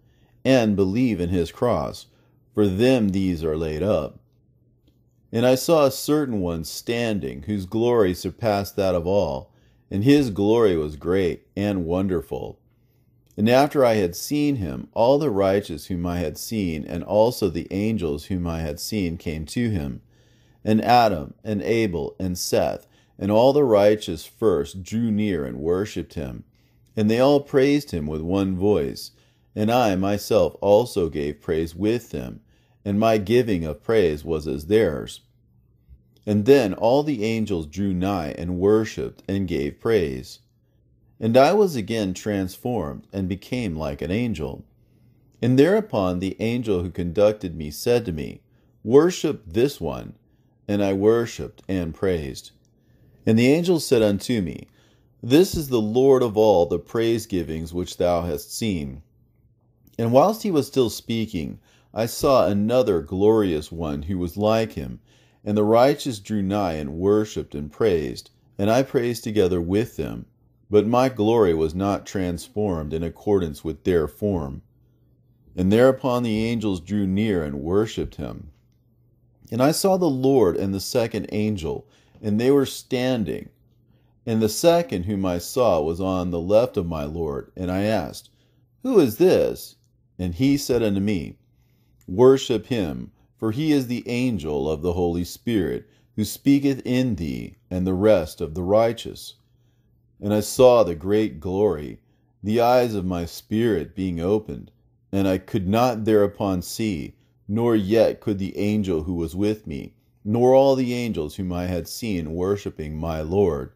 and 0.43 0.75
believe 0.75 1.21
in 1.21 1.29
his 1.29 1.51
cross. 1.51 2.07
For 2.55 2.67
them 2.67 3.09
these 3.09 3.43
are 3.43 3.55
laid 3.55 3.83
up. 3.83 4.19
And 5.31 5.45
I 5.45 5.53
saw 5.53 5.85
a 5.85 5.91
certain 5.91 6.41
one 6.41 6.63
standing, 6.63 7.43
whose 7.43 7.67
glory 7.67 8.15
surpassed 8.15 8.75
that 8.75 8.95
of 8.95 9.05
all, 9.05 9.51
and 9.91 10.03
his 10.03 10.31
glory 10.31 10.75
was 10.75 10.95
great 10.95 11.45
and 11.55 11.85
wonderful. 11.85 12.59
And 13.35 13.49
after 13.49 13.83
I 13.83 13.95
had 13.95 14.15
seen 14.15 14.57
him, 14.57 14.89
all 14.93 15.17
the 15.17 15.31
righteous 15.31 15.87
whom 15.87 16.05
I 16.05 16.19
had 16.19 16.37
seen, 16.37 16.85
and 16.85 17.03
also 17.03 17.49
the 17.49 17.67
angels 17.71 18.25
whom 18.25 18.45
I 18.45 18.59
had 18.59 18.79
seen, 18.79 19.17
came 19.17 19.45
to 19.47 19.69
him. 19.69 20.01
And 20.63 20.83
Adam, 20.83 21.33
and 21.43 21.61
Abel, 21.63 22.15
and 22.19 22.37
Seth, 22.37 22.87
and 23.17 23.31
all 23.31 23.51
the 23.51 23.63
righteous 23.63 24.25
first 24.25 24.83
drew 24.83 25.11
near 25.11 25.45
and 25.45 25.57
worshipped 25.57 26.13
him. 26.13 26.43
And 26.95 27.09
they 27.09 27.19
all 27.19 27.39
praised 27.39 27.91
him 27.91 28.05
with 28.05 28.21
one 28.21 28.55
voice. 28.55 29.11
And 29.55 29.71
I 29.71 29.95
myself 29.95 30.55
also 30.61 31.09
gave 31.09 31.41
praise 31.41 31.75
with 31.75 32.11
them, 32.11 32.41
and 32.85 32.99
my 32.99 33.17
giving 33.17 33.65
of 33.65 33.83
praise 33.83 34.23
was 34.23 34.47
as 34.47 34.67
theirs. 34.67 35.21
And 36.25 36.45
then 36.45 36.73
all 36.73 37.03
the 37.03 37.23
angels 37.23 37.65
drew 37.67 37.93
nigh 37.93 38.33
and 38.37 38.59
worshipped 38.59 39.23
and 39.27 39.47
gave 39.47 39.79
praise. 39.79 40.39
And 41.23 41.37
I 41.37 41.53
was 41.53 41.77
again 41.77 42.13
transformed, 42.13 43.07
and 43.13 43.29
became 43.29 43.77
like 43.77 44.01
an 44.01 44.11
angel. 44.11 44.65
And 45.41 45.57
thereupon 45.57 46.19
the 46.19 46.35
angel 46.41 46.83
who 46.83 46.89
conducted 46.89 47.55
me 47.55 47.71
said 47.71 48.03
to 48.03 48.11
me, 48.11 48.41
Worship 48.83 49.41
this 49.47 49.79
one. 49.79 50.15
And 50.67 50.83
I 50.83 50.91
worshipped 50.91 51.63
and 51.69 51.95
praised. 51.95 52.51
And 53.25 53.39
the 53.39 53.47
angel 53.47 53.79
said 53.79 54.01
unto 54.01 54.41
me, 54.41 54.67
This 55.21 55.55
is 55.55 55.69
the 55.69 55.79
Lord 55.79 56.23
of 56.23 56.35
all 56.35 56.65
the 56.65 56.77
praise 56.77 57.25
givings 57.25 57.73
which 57.73 57.95
thou 57.95 58.23
hast 58.23 58.53
seen. 58.53 59.01
And 59.97 60.11
whilst 60.11 60.43
he 60.43 60.51
was 60.51 60.67
still 60.67 60.89
speaking, 60.89 61.57
I 61.93 62.05
saw 62.05 62.47
another 62.47 63.01
glorious 63.01 63.71
one 63.71 64.01
who 64.01 64.17
was 64.17 64.35
like 64.35 64.73
him, 64.73 64.99
and 65.45 65.55
the 65.55 65.63
righteous 65.63 66.19
drew 66.19 66.41
nigh 66.41 66.73
and 66.73 66.99
worshipped 66.99 67.55
and 67.55 67.71
praised, 67.71 68.29
and 68.57 68.69
I 68.69 68.83
praised 68.83 69.23
together 69.23 69.61
with 69.61 69.95
them. 69.95 70.25
But 70.73 70.87
my 70.87 71.07
glory 71.07 71.53
was 71.53 71.75
not 71.75 72.03
transformed 72.03 72.93
in 72.93 73.03
accordance 73.03 73.63
with 73.63 73.83
their 73.83 74.07
form. 74.07 74.63
And 75.55 75.71
thereupon 75.71 76.23
the 76.23 76.45
angels 76.45 76.79
drew 76.79 77.05
near 77.05 77.43
and 77.43 77.61
worshipped 77.61 78.15
him. 78.15 78.49
And 79.51 79.61
I 79.61 79.71
saw 79.71 79.97
the 79.97 80.09
Lord 80.09 80.57
and 80.57 80.73
the 80.73 80.79
second 80.79 81.27
angel, 81.31 81.85
and 82.23 82.39
they 82.39 82.49
were 82.49 82.65
standing. 82.65 83.49
And 84.25 84.41
the 84.41 84.49
second 84.49 85.03
whom 85.03 85.27
I 85.27 85.37
saw 85.37 85.79
was 85.79 86.01
on 86.01 86.31
the 86.31 86.41
left 86.41 86.75
of 86.75 86.87
my 86.87 87.03
Lord. 87.03 87.51
And 87.55 87.69
I 87.69 87.83
asked, 87.83 88.31
Who 88.81 88.99
is 88.99 89.17
this? 89.17 89.75
And 90.17 90.33
he 90.33 90.57
said 90.57 90.81
unto 90.81 91.01
me, 91.01 91.37
Worship 92.07 92.65
him, 92.65 93.11
for 93.37 93.51
he 93.51 93.71
is 93.71 93.85
the 93.85 94.03
angel 94.09 94.67
of 94.67 94.81
the 94.81 94.93
Holy 94.93 95.23
Spirit, 95.23 95.87
who 96.15 96.25
speaketh 96.25 96.81
in 96.83 97.13
thee, 97.13 97.57
and 97.69 97.85
the 97.85 97.93
rest 97.93 98.41
of 98.41 98.55
the 98.55 98.63
righteous. 98.63 99.35
And 100.19 100.33
I 100.33 100.39
saw 100.41 100.83
the 100.83 100.95
great 100.95 101.39
glory, 101.39 101.99
the 102.41 102.61
eyes 102.61 102.93
of 102.93 103.05
my 103.05 103.25
spirit 103.25 103.95
being 103.95 104.19
opened, 104.19 104.71
and 105.11 105.27
I 105.27 105.37
could 105.37 105.67
not 105.67 106.05
thereupon 106.05 106.61
see, 106.61 107.15
nor 107.47 107.75
yet 107.75 108.21
could 108.21 108.39
the 108.39 108.57
angel 108.57 109.03
who 109.03 109.13
was 109.13 109.35
with 109.35 109.67
me, 109.67 109.93
nor 110.23 110.53
all 110.53 110.75
the 110.75 110.93
angels 110.93 111.35
whom 111.35 111.51
I 111.51 111.65
had 111.65 111.87
seen 111.87 112.33
worshipping 112.33 112.97
my 112.97 113.21
Lord. 113.21 113.73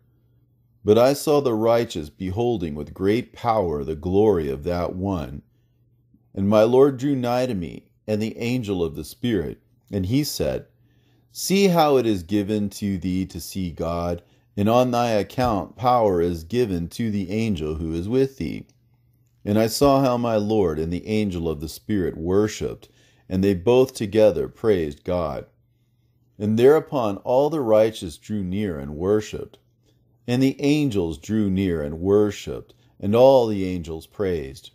But 0.85 0.97
I 0.97 1.13
saw 1.13 1.41
the 1.41 1.53
righteous 1.53 2.09
beholding 2.09 2.75
with 2.75 2.93
great 2.93 3.33
power 3.33 3.83
the 3.83 3.95
glory 3.95 4.49
of 4.49 4.63
that 4.63 4.95
one. 4.95 5.41
And 6.33 6.47
my 6.47 6.63
Lord 6.63 6.97
drew 6.97 7.15
nigh 7.15 7.47
to 7.47 7.55
me, 7.55 7.89
and 8.07 8.21
the 8.21 8.37
angel 8.37 8.83
of 8.83 8.95
the 8.95 9.03
Spirit, 9.03 9.59
and 9.91 10.05
he 10.05 10.23
said, 10.23 10.67
See 11.31 11.67
how 11.67 11.97
it 11.97 12.05
is 12.05 12.23
given 12.23 12.69
to 12.71 12.97
thee 12.97 13.25
to 13.25 13.39
see 13.39 13.71
God, 13.71 14.23
and 14.57 14.67
on 14.67 14.89
thy 14.89 15.11
account 15.11 15.75
power 15.75 16.19
is 16.19 16.43
given 16.43 16.87
to 16.89 17.11
the 17.11 17.29
angel 17.29 17.75
who 17.75 17.93
is 17.93 18.09
with 18.09 18.37
thee. 18.37 18.65
And 19.45 19.59
I 19.59 19.67
saw 19.67 20.01
how 20.01 20.17
my 20.17 20.35
Lord 20.35 20.79
and 20.79 20.91
the 20.91 21.07
angel 21.07 21.47
of 21.47 21.61
the 21.61 21.69
Spirit 21.69 22.17
worshipped, 22.17 22.89
and 23.29 23.43
they 23.43 23.53
both 23.53 23.93
together 23.93 24.47
praised 24.47 25.03
God. 25.03 25.45
And 26.39 26.57
thereupon 26.57 27.17
all 27.17 27.51
the 27.51 27.61
righteous 27.61 28.17
drew 28.17 28.43
near 28.43 28.79
and 28.79 28.95
worshipped. 28.95 29.59
And 30.27 30.41
the 30.41 30.59
angels 30.59 31.17
drew 31.17 31.49
near 31.49 31.83
and 31.83 32.01
worshipped, 32.01 32.73
and 32.99 33.15
all 33.15 33.47
the 33.47 33.63
angels 33.63 34.07
praised. 34.07 34.71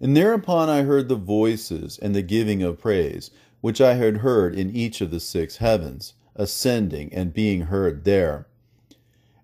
And 0.00 0.16
thereupon 0.16 0.68
I 0.68 0.82
heard 0.82 1.08
the 1.08 1.16
voices 1.16 1.98
and 1.98 2.14
the 2.14 2.22
giving 2.22 2.62
of 2.62 2.78
praise, 2.78 3.30
which 3.60 3.80
I 3.80 3.94
had 3.94 4.18
heard 4.18 4.54
in 4.54 4.74
each 4.74 5.00
of 5.00 5.10
the 5.10 5.20
six 5.20 5.56
heavens, 5.56 6.14
ascending 6.34 7.12
and 7.12 7.34
being 7.34 7.62
heard 7.62 8.04
there. 8.04 8.46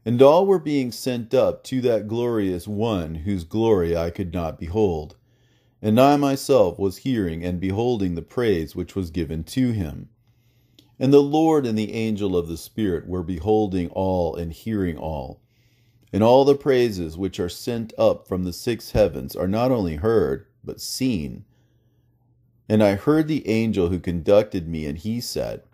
And 0.08 0.22
all 0.22 0.46
were 0.46 0.58
being 0.58 0.90
sent 0.90 1.34
up 1.34 1.62
to 1.64 1.82
that 1.82 2.08
glorious 2.08 2.66
one 2.66 3.14
whose 3.14 3.44
glory 3.44 3.94
I 3.94 4.08
could 4.08 4.32
not 4.32 4.58
behold. 4.58 5.16
And 5.82 6.00
I 6.00 6.16
myself 6.16 6.78
was 6.78 7.04
hearing 7.04 7.44
and 7.44 7.60
beholding 7.60 8.14
the 8.14 8.22
praise 8.22 8.74
which 8.74 8.96
was 8.96 9.10
given 9.10 9.44
to 9.44 9.72
him. 9.72 10.08
And 10.98 11.12
the 11.12 11.22
Lord 11.22 11.66
and 11.66 11.76
the 11.76 11.92
angel 11.92 12.38
of 12.38 12.48
the 12.48 12.56
Spirit 12.56 13.06
were 13.06 13.22
beholding 13.22 13.90
all 13.90 14.34
and 14.34 14.50
hearing 14.50 14.96
all. 14.96 15.42
And 16.10 16.22
all 16.22 16.46
the 16.46 16.54
praises 16.54 17.18
which 17.18 17.38
are 17.38 17.50
sent 17.50 17.92
up 17.98 18.26
from 18.26 18.44
the 18.44 18.54
six 18.54 18.92
heavens 18.92 19.36
are 19.36 19.46
not 19.46 19.70
only 19.70 19.96
heard, 19.96 20.46
but 20.64 20.80
seen. 20.80 21.44
And 22.66 22.82
I 22.82 22.94
heard 22.94 23.28
the 23.28 23.46
angel 23.46 23.90
who 23.90 24.00
conducted 24.00 24.68
me, 24.68 24.86
and 24.86 24.96
he 24.96 25.20
said, 25.20 25.64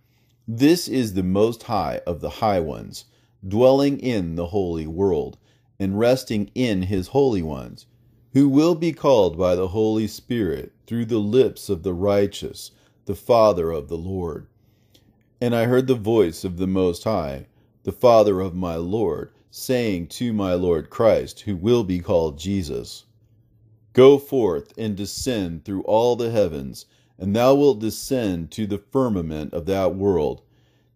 This 0.48 0.88
is 0.88 1.14
the 1.14 1.22
most 1.22 1.62
high 1.62 2.00
of 2.04 2.20
the 2.20 2.30
high 2.30 2.58
ones, 2.58 3.04
dwelling 3.46 3.98
in 3.98 4.36
the 4.36 4.46
holy 4.46 4.86
world, 4.86 5.38
and 5.78 5.98
resting 5.98 6.50
in 6.54 6.82
his 6.82 7.08
holy 7.08 7.42
ones, 7.42 7.86
who 8.32 8.48
will 8.48 8.74
be 8.74 8.92
called 8.92 9.36
by 9.36 9.54
the 9.54 9.68
Holy 9.68 10.06
Spirit 10.06 10.72
through 10.86 11.04
the 11.04 11.18
lips 11.18 11.68
of 11.68 11.82
the 11.82 11.94
righteous, 11.94 12.70
the 13.04 13.14
Father 13.14 13.70
of 13.70 13.88
the 13.88 13.98
Lord. 13.98 14.46
And 15.40 15.54
I 15.54 15.66
heard 15.66 15.86
the 15.86 15.94
voice 15.94 16.44
of 16.44 16.56
the 16.56 16.66
Most 16.66 17.04
High, 17.04 17.46
the 17.82 17.92
Father 17.92 18.40
of 18.40 18.54
my 18.54 18.76
Lord, 18.76 19.30
saying 19.50 20.08
to 20.08 20.32
my 20.32 20.54
Lord 20.54 20.90
Christ, 20.90 21.40
who 21.40 21.54
will 21.54 21.84
be 21.84 22.00
called 22.00 22.38
Jesus, 22.38 23.04
Go 23.92 24.18
forth 24.18 24.72
and 24.76 24.96
descend 24.96 25.64
through 25.64 25.82
all 25.82 26.16
the 26.16 26.30
heavens, 26.30 26.86
and 27.18 27.36
thou 27.36 27.54
wilt 27.54 27.78
descend 27.78 28.50
to 28.52 28.66
the 28.66 28.78
firmament 28.78 29.52
of 29.52 29.66
that 29.66 29.94
world. 29.94 30.42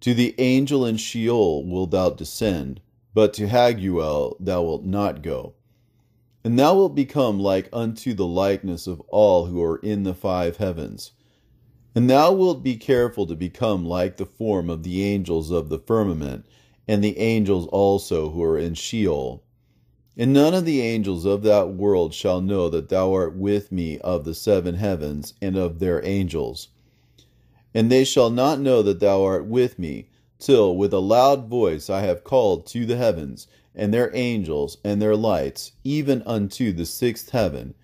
To 0.02 0.14
the 0.14 0.34
angel 0.38 0.86
in 0.86 0.96
Sheol 0.96 1.64
wilt 1.64 1.90
thou 1.90 2.10
descend, 2.10 2.80
but 3.14 3.34
to 3.34 3.48
Haguel 3.48 4.36
thou 4.38 4.62
wilt 4.62 4.84
not 4.84 5.22
go. 5.22 5.54
And 6.44 6.56
thou 6.56 6.76
wilt 6.76 6.94
become 6.94 7.40
like 7.40 7.68
unto 7.72 8.14
the 8.14 8.26
likeness 8.26 8.86
of 8.86 9.00
all 9.08 9.46
who 9.46 9.60
are 9.60 9.78
in 9.78 10.04
the 10.04 10.14
five 10.14 10.58
heavens. 10.58 11.12
And 11.96 12.08
thou 12.08 12.32
wilt 12.32 12.62
be 12.62 12.76
careful 12.76 13.26
to 13.26 13.34
become 13.34 13.84
like 13.84 14.18
the 14.18 14.26
form 14.26 14.70
of 14.70 14.84
the 14.84 15.02
angels 15.02 15.50
of 15.50 15.68
the 15.68 15.80
firmament, 15.80 16.46
and 16.86 17.02
the 17.02 17.18
angels 17.18 17.66
also 17.66 18.30
who 18.30 18.42
are 18.44 18.56
in 18.56 18.74
Sheol. 18.74 19.42
And 20.16 20.32
none 20.32 20.54
of 20.54 20.64
the 20.64 20.80
angels 20.80 21.24
of 21.24 21.42
that 21.42 21.74
world 21.74 22.14
shall 22.14 22.40
know 22.40 22.68
that 22.68 22.88
thou 22.88 23.12
art 23.12 23.36
with 23.36 23.72
me 23.72 23.98
of 23.98 24.24
the 24.24 24.34
seven 24.34 24.76
heavens 24.76 25.34
and 25.42 25.56
of 25.56 25.80
their 25.80 26.04
angels. 26.06 26.68
And 27.74 27.90
they 27.90 28.04
shall 28.04 28.30
not 28.30 28.60
know 28.60 28.82
that 28.82 29.00
thou 29.00 29.22
art 29.22 29.46
with 29.46 29.78
me, 29.78 30.08
till 30.38 30.76
with 30.76 30.92
a 30.92 31.00
loud 31.00 31.48
voice 31.48 31.90
I 31.90 32.00
have 32.00 32.24
called 32.24 32.66
to 32.68 32.86
the 32.86 32.96
heavens, 32.96 33.46
and 33.74 33.92
their 33.92 34.10
angels, 34.14 34.78
and 34.82 35.00
their 35.00 35.16
lights, 35.16 35.72
even 35.84 36.22
unto 36.24 36.72
the 36.72 36.86
sixth 36.86 37.30
heaven, 37.30 37.74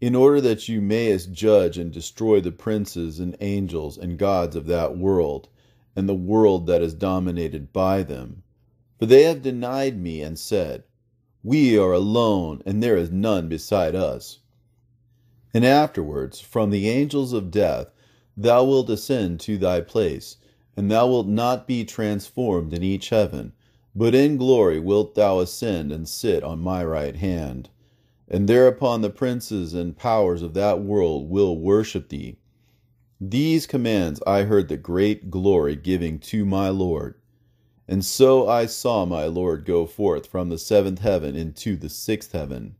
in 0.00 0.14
order 0.14 0.40
that 0.40 0.68
you 0.68 0.80
mayest 0.80 1.32
judge 1.32 1.78
and 1.78 1.92
destroy 1.92 2.40
the 2.40 2.52
princes 2.52 3.20
and 3.20 3.36
angels 3.40 3.98
and 3.98 4.18
gods 4.18 4.56
of 4.56 4.66
that 4.66 4.96
world, 4.96 5.48
and 5.94 6.08
the 6.08 6.14
world 6.14 6.66
that 6.66 6.82
is 6.82 6.94
dominated 6.94 7.72
by 7.72 8.02
them. 8.02 8.42
For 8.98 9.06
they 9.06 9.24
have 9.24 9.42
denied 9.42 10.00
me 10.00 10.22
and 10.22 10.38
said, 10.38 10.84
we 11.46 11.76
are 11.76 11.92
alone, 11.92 12.62
and 12.64 12.82
there 12.82 12.96
is 12.96 13.10
none 13.10 13.50
beside 13.50 13.94
us. 13.94 14.38
And 15.52 15.62
afterwards, 15.62 16.40
from 16.40 16.70
the 16.70 16.88
angels 16.88 17.34
of 17.34 17.50
death, 17.50 17.88
thou 18.36 18.64
wilt 18.64 18.90
ascend 18.90 19.40
to 19.40 19.56
thy 19.56 19.80
place, 19.80 20.36
and 20.76 20.90
thou 20.90 21.06
wilt 21.06 21.28
not 21.28 21.66
be 21.66 21.84
transformed 21.84 22.72
in 22.72 22.82
each 22.82 23.10
heaven, 23.10 23.52
but 23.94 24.14
in 24.14 24.36
glory 24.36 24.80
wilt 24.80 25.14
thou 25.14 25.38
ascend 25.38 25.92
and 25.92 26.08
sit 26.08 26.42
on 26.42 26.58
my 26.58 26.84
right 26.84 27.16
hand. 27.16 27.68
And 28.26 28.48
thereupon 28.48 29.02
the 29.02 29.10
princes 29.10 29.74
and 29.74 29.96
powers 29.96 30.42
of 30.42 30.54
that 30.54 30.82
world 30.82 31.30
will 31.30 31.56
worship 31.56 32.08
thee. 32.08 32.38
These 33.20 33.66
commands 33.66 34.20
I 34.26 34.42
heard 34.42 34.68
the 34.68 34.76
great 34.76 35.30
glory 35.30 35.76
giving 35.76 36.18
to 36.20 36.44
my 36.44 36.70
Lord. 36.70 37.14
And 37.86 38.04
so 38.04 38.48
I 38.48 38.66
saw 38.66 39.04
my 39.04 39.26
Lord 39.26 39.64
go 39.64 39.86
forth 39.86 40.26
from 40.26 40.48
the 40.48 40.58
seventh 40.58 41.00
heaven 41.00 41.36
into 41.36 41.76
the 41.76 41.88
sixth 41.88 42.32
heaven. 42.32 42.74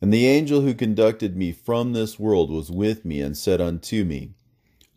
And 0.00 0.12
the 0.12 0.26
angel 0.26 0.62
who 0.62 0.74
conducted 0.74 1.36
me 1.36 1.52
from 1.52 1.92
this 1.92 2.18
world 2.18 2.50
was 2.50 2.70
with 2.70 3.04
me 3.04 3.20
and 3.20 3.36
said 3.36 3.60
unto 3.60 4.04
me, 4.04 4.32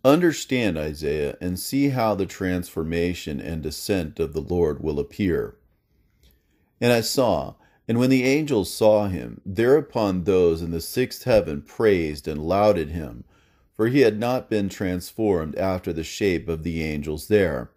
Understand, 0.05 0.77
Isaiah, 0.77 1.35
and 1.41 1.59
see 1.59 1.89
how 1.89 2.15
the 2.15 2.25
transformation 2.25 3.41
and 3.41 3.61
descent 3.61 4.21
of 4.21 4.31
the 4.31 4.41
Lord 4.41 4.81
will 4.81 4.99
appear. 4.99 5.57
And 6.79 6.93
I 6.93 7.01
saw, 7.01 7.55
and 7.87 7.99
when 7.99 8.09
the 8.09 8.23
angels 8.23 8.73
saw 8.73 9.09
him, 9.09 9.41
thereupon 9.45 10.23
those 10.23 10.61
in 10.61 10.71
the 10.71 10.79
sixth 10.79 11.25
heaven 11.25 11.61
praised 11.61 12.25
and 12.25 12.41
lauded 12.41 12.91
him, 12.91 13.25
for 13.75 13.87
he 13.87 13.99
had 14.01 14.17
not 14.17 14.49
been 14.49 14.69
transformed 14.69 15.57
after 15.57 15.91
the 15.91 16.05
shape 16.05 16.47
of 16.47 16.63
the 16.63 16.81
angels 16.81 17.27
there 17.27 17.71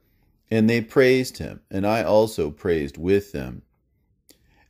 and 0.50 0.68
they 0.68 0.80
praised 0.80 1.38
him, 1.38 1.60
and 1.70 1.86
I 1.86 2.02
also 2.02 2.50
praised 2.50 2.96
with 2.96 3.32
them. 3.32 3.62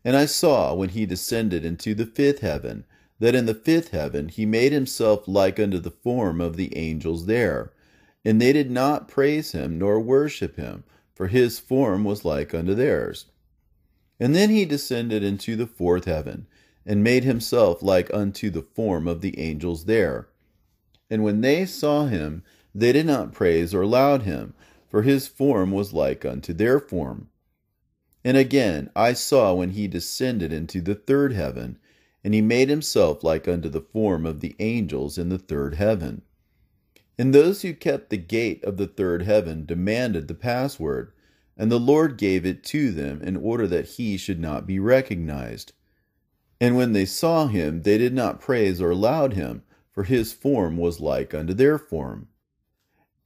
And 0.04 0.16
I 0.16 0.26
saw, 0.26 0.74
when 0.74 0.90
he 0.90 1.06
descended 1.06 1.64
into 1.64 1.94
the 1.94 2.06
fifth 2.06 2.40
heaven, 2.40 2.84
that 3.18 3.34
in 3.34 3.46
the 3.46 3.54
fifth 3.54 3.88
heaven 3.90 4.28
he 4.28 4.46
made 4.46 4.72
himself 4.72 5.26
like 5.26 5.58
unto 5.58 5.78
the 5.78 5.90
form 5.90 6.40
of 6.40 6.56
the 6.56 6.76
angels 6.76 7.26
there. 7.26 7.72
And 8.24 8.40
they 8.40 8.52
did 8.52 8.70
not 8.70 9.08
praise 9.08 9.52
him 9.52 9.78
nor 9.78 10.00
worship 10.00 10.56
him, 10.56 10.84
for 11.14 11.28
his 11.28 11.58
form 11.58 12.04
was 12.04 12.24
like 12.24 12.54
unto 12.54 12.74
theirs. 12.74 13.26
And 14.20 14.34
then 14.34 14.50
he 14.50 14.64
descended 14.64 15.22
into 15.22 15.56
the 15.56 15.66
fourth 15.66 16.04
heaven, 16.04 16.46
and 16.84 17.04
made 17.04 17.24
himself 17.24 17.82
like 17.82 18.12
unto 18.12 18.50
the 18.50 18.62
form 18.62 19.06
of 19.06 19.20
the 19.20 19.38
angels 19.38 19.84
there. 19.84 20.28
And 21.10 21.22
when 21.22 21.40
they 21.40 21.66
saw 21.66 22.06
him, 22.06 22.42
they 22.74 22.92
did 22.92 23.06
not 23.06 23.32
praise 23.32 23.74
or 23.74 23.86
laud 23.86 24.22
him, 24.22 24.54
for 24.88 25.02
his 25.02 25.26
form 25.26 25.70
was 25.70 25.92
like 25.92 26.24
unto 26.24 26.52
their 26.52 26.78
form. 26.80 27.28
And 28.24 28.36
again 28.36 28.90
I 28.94 29.12
saw 29.12 29.54
when 29.54 29.70
he 29.70 29.88
descended 29.88 30.52
into 30.52 30.80
the 30.80 30.94
third 30.94 31.32
heaven, 31.32 31.78
and 32.28 32.34
he 32.34 32.42
made 32.42 32.68
himself 32.68 33.24
like 33.24 33.48
unto 33.48 33.70
the 33.70 33.80
form 33.80 34.26
of 34.26 34.40
the 34.40 34.54
angels 34.58 35.16
in 35.16 35.30
the 35.30 35.38
third 35.38 35.76
heaven. 35.76 36.20
And 37.16 37.34
those 37.34 37.62
who 37.62 37.72
kept 37.72 38.10
the 38.10 38.18
gate 38.18 38.62
of 38.64 38.76
the 38.76 38.86
third 38.86 39.22
heaven 39.22 39.64
demanded 39.64 40.28
the 40.28 40.34
password, 40.34 41.12
and 41.56 41.72
the 41.72 41.80
Lord 41.80 42.18
gave 42.18 42.44
it 42.44 42.62
to 42.64 42.92
them 42.92 43.22
in 43.22 43.34
order 43.34 43.66
that 43.68 43.86
he 43.92 44.18
should 44.18 44.40
not 44.40 44.66
be 44.66 44.78
recognized. 44.78 45.72
And 46.60 46.76
when 46.76 46.92
they 46.92 47.06
saw 47.06 47.46
him, 47.46 47.80
they 47.80 47.96
did 47.96 48.12
not 48.12 48.42
praise 48.42 48.78
or 48.78 48.94
laud 48.94 49.32
him, 49.32 49.62
for 49.90 50.04
his 50.04 50.34
form 50.34 50.76
was 50.76 51.00
like 51.00 51.32
unto 51.32 51.54
their 51.54 51.78
form. 51.78 52.28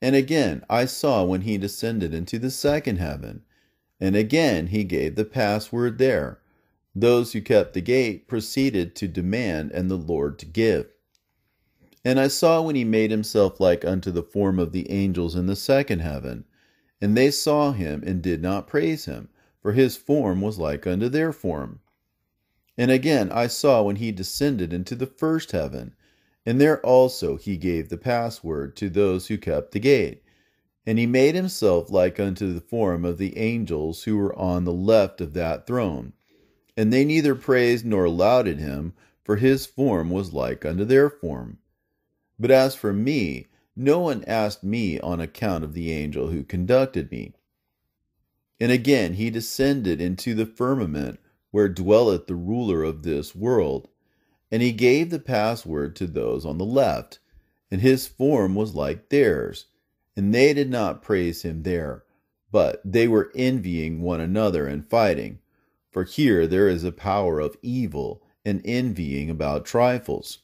And 0.01 0.15
again 0.15 0.65
I 0.71 0.85
saw 0.85 1.25
when 1.25 1.41
he 1.41 1.59
descended 1.59 2.15
into 2.15 2.39
the 2.39 2.53
second 2.53 2.99
heaven, 2.99 3.43
and 3.99 4.15
again 4.15 4.69
he 4.69 4.85
gave 4.85 5.17
the 5.17 5.25
password 5.25 5.99
there. 5.99 6.39
Those 6.95 7.33
who 7.33 7.41
kept 7.41 7.73
the 7.73 7.81
gate 7.81 8.29
proceeded 8.29 8.95
to 8.97 9.09
demand, 9.09 9.73
and 9.73 9.91
the 9.91 9.97
Lord 9.97 10.39
to 10.41 10.47
give. 10.47 10.89
And 12.05 12.19
I 12.21 12.29
saw 12.29 12.61
when 12.61 12.75
he 12.75 12.85
made 12.85 13.11
himself 13.11 13.61
like 13.61 13.85
unto 13.85 14.11
the 14.11 14.23
form 14.23 14.59
of 14.59 14.73
the 14.73 14.91
angels 14.91 15.35
in 15.35 15.47
the 15.47 15.57
second 15.57 16.01
heaven, 16.01 16.45
and 17.01 17.17
they 17.17 17.31
saw 17.31 17.73
him 17.73 18.03
and 18.05 18.21
did 18.21 18.43
not 18.43 18.67
praise 18.67 19.07
him, 19.07 19.29
for 19.61 19.73
his 19.73 19.97
form 19.97 20.41
was 20.41 20.59
like 20.59 20.87
unto 20.87 21.09
their 21.09 21.33
form. 21.33 21.81
And 22.77 22.91
again 22.91 23.31
I 23.31 23.47
saw 23.47 23.83
when 23.83 23.97
he 23.97 24.13
descended 24.13 24.73
into 24.73 24.95
the 24.95 25.07
first 25.07 25.53
heaven, 25.53 25.95
and 26.45 26.61
there 26.61 26.85
also 26.85 27.37
he 27.37 27.57
gave 27.57 27.89
the 27.89 27.97
password 27.97 28.77
to 28.77 28.91
those 28.91 29.29
who 29.29 29.39
kept 29.39 29.73
the 29.73 29.81
gate. 29.81 30.23
And 30.85 30.99
he 30.99 31.07
made 31.07 31.37
himself 31.37 31.91
like 31.91 32.19
unto 32.19 32.53
the 32.53 32.61
form 32.61 33.05
of 33.05 33.19
the 33.19 33.39
angels 33.39 34.03
who 34.03 34.17
were 34.17 34.37
on 34.37 34.65
the 34.65 34.73
left 34.73 35.21
of 35.21 35.33
that 35.35 35.67
throne. 35.67 36.13
And 36.77 36.93
they 36.93 37.05
neither 37.05 37.35
praised 37.35 37.85
nor 37.85 38.09
lauded 38.09 38.59
him, 38.59 38.95
for 39.25 39.37
his 39.37 39.67
form 39.67 40.11
was 40.11 40.33
like 40.33 40.65
unto 40.65 40.85
their 40.85 41.11
form. 41.11 41.59
But 42.39 42.51
as 42.51 42.75
for 42.75 42.93
me, 42.93 43.47
no 43.77 44.01
one 44.01 44.25
asked 44.27 44.65
me 44.65 44.99
on 45.01 45.21
account 45.21 45.65
of 45.65 45.75
the 45.75 45.93
angel 45.93 46.29
who 46.29 46.45
conducted 46.45 47.11
me. 47.11 47.35
And 48.59 48.73
again 48.73 49.15
he 49.15 49.31
descended 49.31 50.01
into 50.01 50.35
the 50.35 50.47
firmament 50.47 51.21
where 51.51 51.69
dwelleth 51.69 52.27
the 52.27 52.35
ruler 52.35 52.83
of 52.83 53.03
this 53.03 53.35
world 53.35 53.89
and 54.53 54.61
he 54.61 54.71
gave 54.71 55.09
the 55.09 55.19
password 55.19 55.97
to 55.97 56.07
those 56.07 56.45
on 56.45 56.59
the 56.59 56.65
left, 56.65 57.19
and 57.71 57.81
his 57.81 58.07
form 58.07 58.55
was 58.55 58.75
like 58.75 59.09
theirs. 59.09 59.65
And 60.15 60.35
they 60.35 60.53
did 60.53 60.69
not 60.69 61.01
praise 61.01 61.41
him 61.41 61.63
there, 61.63 62.05
but 62.51 62.83
they 62.85 63.09
were 63.09 63.33
envying 63.35 64.03
one 64.03 64.21
another 64.21 64.67
and 64.67 64.87
fighting. 64.87 65.39
For 65.93 66.05
here 66.05 66.47
there 66.47 66.69
is 66.69 66.85
a 66.85 66.91
power 66.91 67.39
of 67.39 67.57
evil 67.63 68.23
and 68.45 68.63
envying 68.65 69.29
about 69.29 69.67
trifles. 69.67 70.39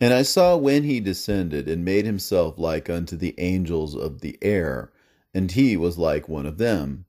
And 0.00 0.14
I 0.14 0.22
saw 0.22 0.56
when 0.56 0.84
he 0.84 1.00
descended 1.00 1.68
and 1.68 1.84
made 1.84 2.06
himself 2.06 2.58
like 2.58 2.88
unto 2.88 3.16
the 3.16 3.34
angels 3.38 3.94
of 3.96 4.20
the 4.20 4.38
air, 4.40 4.92
and 5.34 5.50
he 5.50 5.76
was 5.76 5.98
like 5.98 6.28
one 6.28 6.46
of 6.46 6.58
them. 6.58 7.04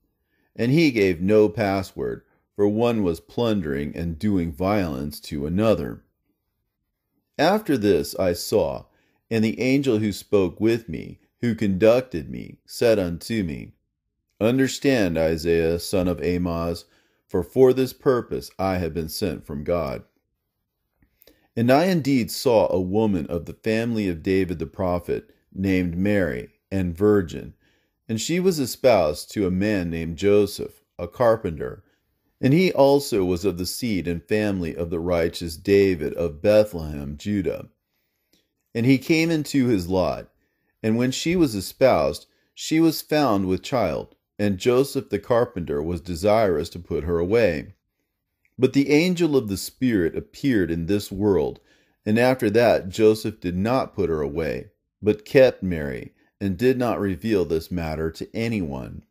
And 0.56 0.72
he 0.72 0.90
gave 0.90 1.20
no 1.20 1.48
password, 1.48 2.22
for 2.54 2.68
one 2.68 3.02
was 3.02 3.20
plundering 3.20 3.96
and 3.96 4.18
doing 4.18 4.52
violence 4.52 5.18
to 5.20 5.46
another. 5.46 6.02
After 7.38 7.76
this 7.76 8.14
I 8.16 8.32
saw, 8.32 8.86
and 9.30 9.44
the 9.44 9.60
angel 9.60 9.98
who 9.98 10.12
spoke 10.12 10.60
with 10.60 10.88
me, 10.88 11.18
who 11.40 11.54
conducted 11.54 12.30
me, 12.30 12.58
said 12.66 12.98
unto 12.98 13.42
me, 13.42 13.72
Understand, 14.40 15.16
Isaiah, 15.16 15.78
son 15.78 16.06
of 16.06 16.20
Amoz, 16.20 16.84
for 17.34 17.42
for 17.42 17.72
this 17.72 17.92
purpose 17.92 18.48
I 18.60 18.76
have 18.76 18.94
been 18.94 19.08
sent 19.08 19.44
from 19.44 19.64
God. 19.64 20.04
And 21.56 21.68
I 21.68 21.86
indeed 21.86 22.30
saw 22.30 22.70
a 22.70 22.80
woman 22.80 23.26
of 23.26 23.46
the 23.46 23.54
family 23.54 24.08
of 24.08 24.22
David 24.22 24.60
the 24.60 24.66
prophet, 24.66 25.34
named 25.52 25.96
Mary, 25.96 26.50
and 26.70 26.96
virgin, 26.96 27.54
and 28.08 28.20
she 28.20 28.38
was 28.38 28.60
espoused 28.60 29.32
to 29.32 29.48
a 29.48 29.50
man 29.50 29.90
named 29.90 30.16
Joseph, 30.16 30.84
a 30.96 31.08
carpenter 31.08 31.82
and 32.40 32.54
he 32.54 32.72
also 32.72 33.24
was 33.24 33.44
of 33.44 33.58
the 33.58 33.66
seed 33.66 34.06
and 34.06 34.22
family 34.22 34.76
of 34.76 34.90
the 34.90 35.00
righteous 35.00 35.56
David 35.56 36.14
of 36.14 36.40
Bethlehem, 36.40 37.16
Judah. 37.16 37.66
And 38.72 38.86
he 38.86 38.96
came 38.96 39.32
into 39.32 39.66
his 39.66 39.88
lot, 39.88 40.28
and 40.84 40.96
when 40.96 41.10
she 41.10 41.34
was 41.34 41.56
espoused, 41.56 42.26
she 42.54 42.78
was 42.78 43.02
found 43.02 43.48
with 43.48 43.64
child, 43.64 44.14
and 44.38 44.58
Joseph 44.58 45.10
the 45.10 45.18
carpenter 45.18 45.82
was 45.82 46.00
desirous 46.00 46.68
to 46.70 46.78
put 46.78 47.04
her 47.04 47.18
away. 47.18 47.74
But 48.58 48.72
the 48.72 48.90
angel 48.90 49.36
of 49.36 49.48
the 49.48 49.56
Spirit 49.56 50.16
appeared 50.16 50.70
in 50.70 50.86
this 50.86 51.10
world, 51.10 51.60
and 52.06 52.18
after 52.18 52.50
that 52.50 52.88
Joseph 52.88 53.40
did 53.40 53.56
not 53.56 53.94
put 53.94 54.08
her 54.08 54.20
away, 54.20 54.70
but 55.02 55.24
kept 55.24 55.62
Mary, 55.62 56.12
and 56.40 56.56
did 56.56 56.78
not 56.78 57.00
reveal 57.00 57.44
this 57.44 57.70
matter 57.70 58.10
to 58.10 58.28
anyone. 58.34 59.04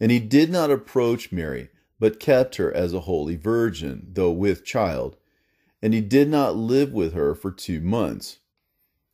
And 0.00 0.10
he 0.10 0.20
did 0.20 0.50
not 0.50 0.70
approach 0.70 1.32
Mary 1.32 1.68
but 2.02 2.18
kept 2.18 2.56
her 2.56 2.74
as 2.74 2.92
a 2.92 3.02
holy 3.02 3.36
virgin, 3.36 4.08
though 4.14 4.32
with 4.32 4.64
child. 4.64 5.16
And 5.80 5.94
he 5.94 6.00
did 6.00 6.28
not 6.28 6.56
live 6.56 6.92
with 6.92 7.12
her 7.12 7.32
for 7.32 7.52
two 7.52 7.80
months. 7.80 8.40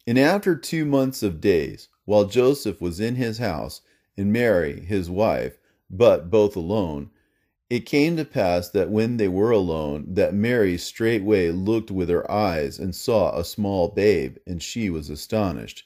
And 0.07 0.19
after 0.19 0.57
two 0.57 0.87
months 0.87 1.23
of 1.23 1.39
days, 1.39 1.89
while 2.07 2.25
Joseph 2.25 2.81
was 2.81 2.99
in 2.99 3.17
his 3.17 3.37
house, 3.37 3.83
and 4.19 4.33
Mary 4.33 4.81
his 4.81 5.09
wife, 5.09 5.59
but 5.89 6.31
both 6.31 6.57
alone, 6.57 7.11
it 7.71 7.87
came 7.87 8.17
to 8.17 8.25
pass 8.25 8.69
that 8.71 8.91
when 8.91 9.19
they 9.19 9.29
were 9.29 9.51
alone, 9.51 10.07
that 10.15 10.35
Mary 10.35 10.79
straightway 10.79 11.51
looked 11.51 11.91
with 11.91 12.09
her 12.09 12.31
eyes 12.31 12.79
and 12.79 12.95
saw 12.95 13.39
a 13.39 13.45
small 13.45 13.89
babe, 13.89 14.39
and 14.47 14.63
she 14.63 14.91
was 14.91 15.11
astonished. 15.11 15.85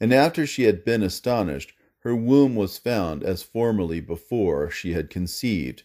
And 0.00 0.12
after 0.12 0.46
she 0.46 0.64
had 0.64 0.84
been 0.84 1.02
astonished, 1.02 1.72
her 2.00 2.14
womb 2.14 2.54
was 2.56 2.78
found 2.78 3.22
as 3.22 3.42
formerly 3.42 4.00
before 4.00 4.70
she 4.70 4.92
had 4.92 5.10
conceived. 5.10 5.84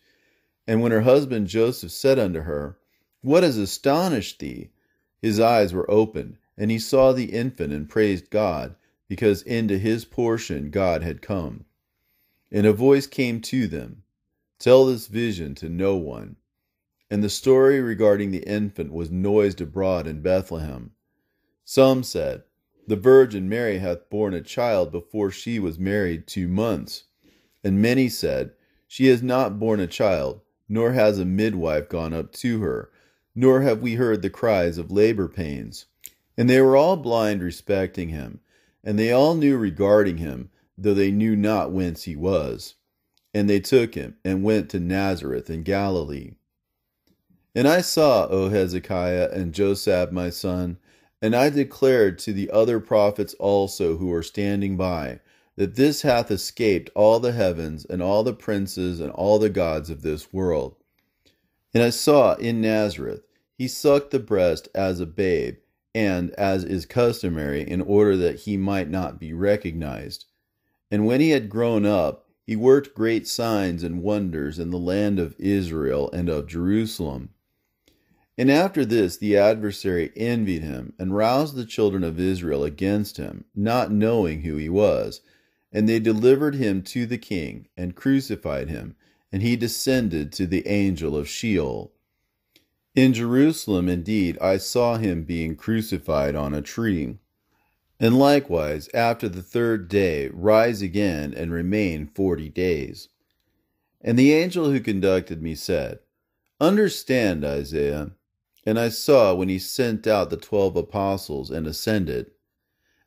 And 0.67 0.82
when 0.82 0.91
her 0.91 1.01
husband 1.01 1.47
Joseph 1.47 1.91
said 1.91 2.19
unto 2.19 2.41
her, 2.41 2.78
What 3.22 3.43
has 3.43 3.57
astonished 3.57 4.39
thee? 4.39 4.72
His 5.22 5.39
eyes 5.39 5.74
were 5.74 5.89
opened, 5.89 6.38
and 6.57 6.72
he 6.72 6.80
saw 6.80 7.11
the 7.11 7.32
infant 7.32 7.74
and 7.74 7.88
praised 7.88 8.30
God, 8.30 8.76
because 9.12 9.41
into 9.41 9.78
his 9.78 10.05
portion 10.05 10.70
God 10.70 11.03
had 11.03 11.22
come. 11.22 11.66
And 12.49 12.66
a 12.66 12.72
voice 12.72 13.07
came 13.07 13.41
to 13.41 13.68
them, 13.68 14.03
Tell 14.57 14.86
this 14.86 15.07
vision 15.07 15.53
to 15.55 15.68
no 15.68 15.97
one. 15.97 16.38
And 17.09 17.22
the 17.22 17.28
story 17.28 17.82
regarding 17.82 18.32
the 18.32 18.47
infant 18.47 18.93
was 18.93 19.12
noised 19.12 19.59
abroad 19.59 20.07
in 20.07 20.22
Bethlehem. 20.22 20.91
Some 21.66 22.03
said, 22.03 22.43
The 22.88 22.95
Virgin 22.95 23.49
Mary 23.49 23.80
hath 23.80 24.09
borne 24.09 24.34
a 24.34 24.39
child 24.39 24.93
before 24.93 25.30
she 25.30 25.59
was 25.59 25.78
married 25.78 26.26
two 26.26 26.47
months. 26.47 27.03
And 27.66 27.82
many 27.82 28.07
said, 28.07 28.53
She 28.88 29.07
has 29.07 29.22
not 29.22 29.59
borne 29.59 29.82
a 29.82 29.88
child 29.88 30.39
nor 30.70 30.93
has 30.93 31.20
a 31.20 31.26
midwife 31.26 31.89
gone 31.89 32.14
up 32.14 32.32
to 32.32 32.62
her, 32.62 32.89
nor 33.36 33.59
have 33.59 33.82
we 33.82 33.95
heard 33.95 34.22
the 34.22 34.30
cries 34.30 34.78
of 34.78 34.89
labor 34.89 35.28
pains. 35.28 35.88
And 36.38 36.49
they 36.49 36.62
were 36.62 36.78
all 36.78 36.95
blind 36.95 37.43
respecting 37.43 38.07
him, 38.07 38.39
and 38.84 38.97
they 38.97 39.11
all 39.11 39.36
knew 39.36 39.57
regarding 39.57 40.17
him, 40.17 40.49
though 40.77 40.93
they 40.93 41.11
knew 41.11 41.36
not 41.36 41.71
whence 41.71 42.03
he 42.03 42.15
was. 42.15 42.75
And 43.34 43.49
they 43.49 43.59
took 43.59 43.95
him, 43.95 44.17
and 44.25 44.43
went 44.43 44.69
to 44.69 44.79
Nazareth 44.79 45.49
in 45.49 45.63
Galilee. 45.63 46.32
And 47.53 47.67
I 47.67 47.82
saw, 47.82 48.27
O 48.27 48.49
Hezekiah 48.49 49.29
and 49.32 49.53
Josab 49.53 50.11
my 50.11 50.29
son, 50.29 50.77
and 51.21 51.36
I 51.36 51.49
declared 51.49 52.17
to 52.19 52.34
the 52.34 52.49
other 52.49 52.79
prophets 52.79 53.34
also 53.36 53.97
who 53.97 54.07
were 54.07 54.23
standing 54.23 54.77
by, 54.77 55.19
that 55.55 55.75
this 55.75 56.01
hath 56.01 56.32
escaped 56.32 56.89
all 56.95 57.19
the 57.19 57.34
heavens 57.34 57.86
and 57.86 58.01
all 58.01 58.23
the 58.23 58.34
princes 58.34 58.99
and 58.99 59.11
all 59.11 59.38
the 59.38 59.49
gods 59.49 59.89
of 59.89 60.01
this 60.01 60.34
world. 60.34 60.75
And 61.73 61.84
I 61.84 61.89
saw 61.89 62.34
in 62.36 62.61
Nazareth 62.61 63.21
he 63.57 63.67
sucked 63.67 64.11
the 64.11 64.19
breast 64.19 64.69
as 64.73 64.99
a 64.99 65.05
babe, 65.05 65.57
and 65.93 66.31
as 66.31 66.63
is 66.63 66.85
customary, 66.85 67.61
in 67.61 67.81
order 67.81 68.15
that 68.17 68.41
he 68.41 68.57
might 68.57 68.89
not 68.89 69.19
be 69.19 69.33
recognized. 69.33 70.25
And 70.89 71.05
when 71.05 71.21
he 71.21 71.31
had 71.31 71.49
grown 71.49 71.85
up, 71.85 72.27
he 72.45 72.55
worked 72.55 72.95
great 72.95 73.27
signs 73.27 73.83
and 73.83 74.01
wonders 74.01 74.59
in 74.59 74.71
the 74.71 74.77
land 74.77 75.19
of 75.19 75.35
Israel 75.39 76.09
and 76.11 76.27
of 76.29 76.47
Jerusalem. 76.47 77.29
And 78.37 78.49
after 78.49 78.85
this, 78.85 79.17
the 79.17 79.37
adversary 79.37 80.11
envied 80.15 80.63
him 80.63 80.93
and 80.97 81.15
roused 81.15 81.55
the 81.55 81.65
children 81.65 82.03
of 82.03 82.19
Israel 82.19 82.63
against 82.63 83.17
him, 83.17 83.45
not 83.55 83.91
knowing 83.91 84.41
who 84.41 84.57
he 84.57 84.69
was. 84.69 85.21
And 85.71 85.87
they 85.87 85.99
delivered 85.99 86.55
him 86.55 86.81
to 86.83 87.05
the 87.05 87.17
king, 87.17 87.67
and 87.77 87.95
crucified 87.95 88.69
him, 88.69 88.95
and 89.31 89.41
he 89.41 89.55
descended 89.55 90.33
to 90.33 90.47
the 90.47 90.67
angel 90.67 91.15
of 91.15 91.29
Sheol. 91.29 91.93
In 92.93 93.13
Jerusalem, 93.13 93.87
indeed, 93.87 94.37
I 94.41 94.57
saw 94.57 94.97
him 94.97 95.23
being 95.23 95.55
crucified 95.55 96.35
on 96.35 96.53
a 96.53 96.61
tree. 96.61 97.19
And 97.99 98.19
likewise, 98.19 98.89
after 98.93 99.29
the 99.29 99.41
third 99.41 99.87
day, 99.87 100.29
rise 100.33 100.81
again 100.81 101.33
and 101.33 101.53
remain 101.53 102.07
forty 102.07 102.49
days. 102.49 103.07
And 104.01 104.19
the 104.19 104.33
angel 104.33 104.71
who 104.71 104.79
conducted 104.79 105.41
me 105.41 105.55
said, 105.55 105.99
Understand, 106.59 107.45
Isaiah. 107.45 108.11
And 108.65 108.77
I 108.77 108.89
saw 108.89 109.33
when 109.33 109.47
he 109.47 109.57
sent 109.57 110.05
out 110.05 110.29
the 110.29 110.37
twelve 110.37 110.75
apostles 110.75 111.49
and 111.49 111.65
ascended. 111.65 112.31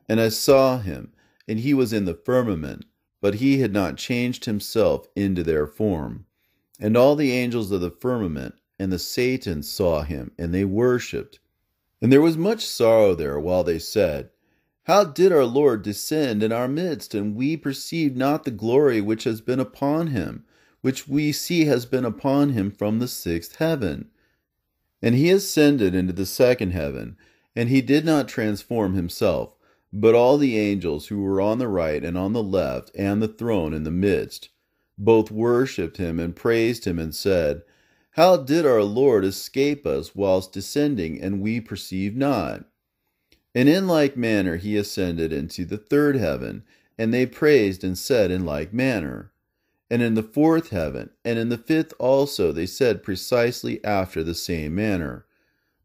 And 0.09 0.19
I 0.19 0.29
saw 0.29 0.79
him, 0.79 1.13
and 1.47 1.59
he 1.59 1.73
was 1.73 1.93
in 1.93 2.05
the 2.05 2.15
firmament, 2.15 2.85
but 3.21 3.35
he 3.35 3.59
had 3.59 3.71
not 3.71 3.97
changed 3.97 4.45
himself 4.45 5.07
into 5.15 5.43
their 5.43 5.67
form. 5.67 6.25
And 6.79 6.97
all 6.97 7.15
the 7.15 7.33
angels 7.33 7.71
of 7.71 7.81
the 7.81 7.91
firmament 7.91 8.55
and 8.77 8.91
the 8.91 8.99
Satans 8.99 9.69
saw 9.69 10.03
him, 10.03 10.31
and 10.37 10.53
they 10.53 10.65
worshipped. 10.65 11.39
And 12.01 12.11
there 12.11 12.21
was 12.21 12.37
much 12.37 12.65
sorrow 12.65 13.15
there 13.15 13.39
while 13.39 13.63
they 13.63 13.79
said, 13.79 14.29
How 14.83 15.05
did 15.05 15.31
our 15.31 15.45
Lord 15.45 15.81
descend 15.81 16.43
in 16.43 16.51
our 16.51 16.67
midst, 16.67 17.15
and 17.15 17.35
we 17.35 17.57
perceive 17.57 18.15
not 18.15 18.43
the 18.43 18.51
glory 18.51 19.01
which 19.01 19.23
has 19.23 19.41
been 19.41 19.59
upon 19.59 20.07
him, 20.07 20.43
which 20.81 21.07
we 21.07 21.31
see 21.31 21.65
has 21.65 21.85
been 21.85 22.05
upon 22.05 22.49
him 22.49 22.69
from 22.69 22.99
the 22.99 23.07
sixth 23.07 23.55
heaven? 23.55 24.09
And 25.01 25.15
he 25.15 25.29
ascended 25.31 25.95
into 25.95 26.13
the 26.13 26.25
second 26.25 26.71
heaven, 26.71 27.17
and 27.55 27.69
he 27.69 27.81
did 27.81 28.05
not 28.05 28.27
transform 28.27 28.93
himself, 28.93 29.55
but 29.93 30.13
all 30.15 30.37
the 30.37 30.57
angels 30.57 31.07
who 31.07 31.21
were 31.21 31.39
on 31.39 31.57
the 31.57 31.69
right 31.69 32.03
and 32.03 32.17
on 32.17 32.33
the 32.33 32.43
left, 32.43 32.91
and 32.95 33.21
the 33.21 33.27
throne 33.27 33.73
in 33.73 33.83
the 33.83 33.91
midst, 33.91 34.49
both 34.97 35.31
worshipped 35.31 35.97
him 35.97 36.19
and 36.19 36.35
praised 36.35 36.85
him, 36.85 36.99
and 36.99 37.15
said, 37.15 37.61
how 38.15 38.37
did 38.37 38.65
our 38.65 38.81
Lord 38.81 39.25
escape 39.25 39.85
us 39.85 40.15
whilst 40.15 40.53
descending, 40.53 41.21
and 41.21 41.41
we 41.41 41.59
perceive 41.59 42.15
not? 42.15 42.63
And 43.53 43.67
in 43.67 43.87
like 43.89 44.15
manner 44.15 44.55
he 44.55 44.77
ascended 44.77 45.33
into 45.33 45.65
the 45.65 45.77
third 45.77 46.15
heaven, 46.15 46.63
and 46.97 47.13
they 47.13 47.25
praised 47.25 47.83
and 47.83 47.97
said 47.97 48.31
in 48.31 48.45
like 48.45 48.71
manner. 48.71 49.33
And 49.91 50.01
in 50.01 50.13
the 50.13 50.23
fourth 50.23 50.69
heaven, 50.69 51.09
and 51.25 51.37
in 51.37 51.49
the 51.49 51.57
fifth 51.57 51.93
also, 51.99 52.53
they 52.53 52.65
said 52.65 53.03
precisely 53.03 53.83
after 53.83 54.23
the 54.23 54.33
same 54.33 54.73
manner. 54.73 55.25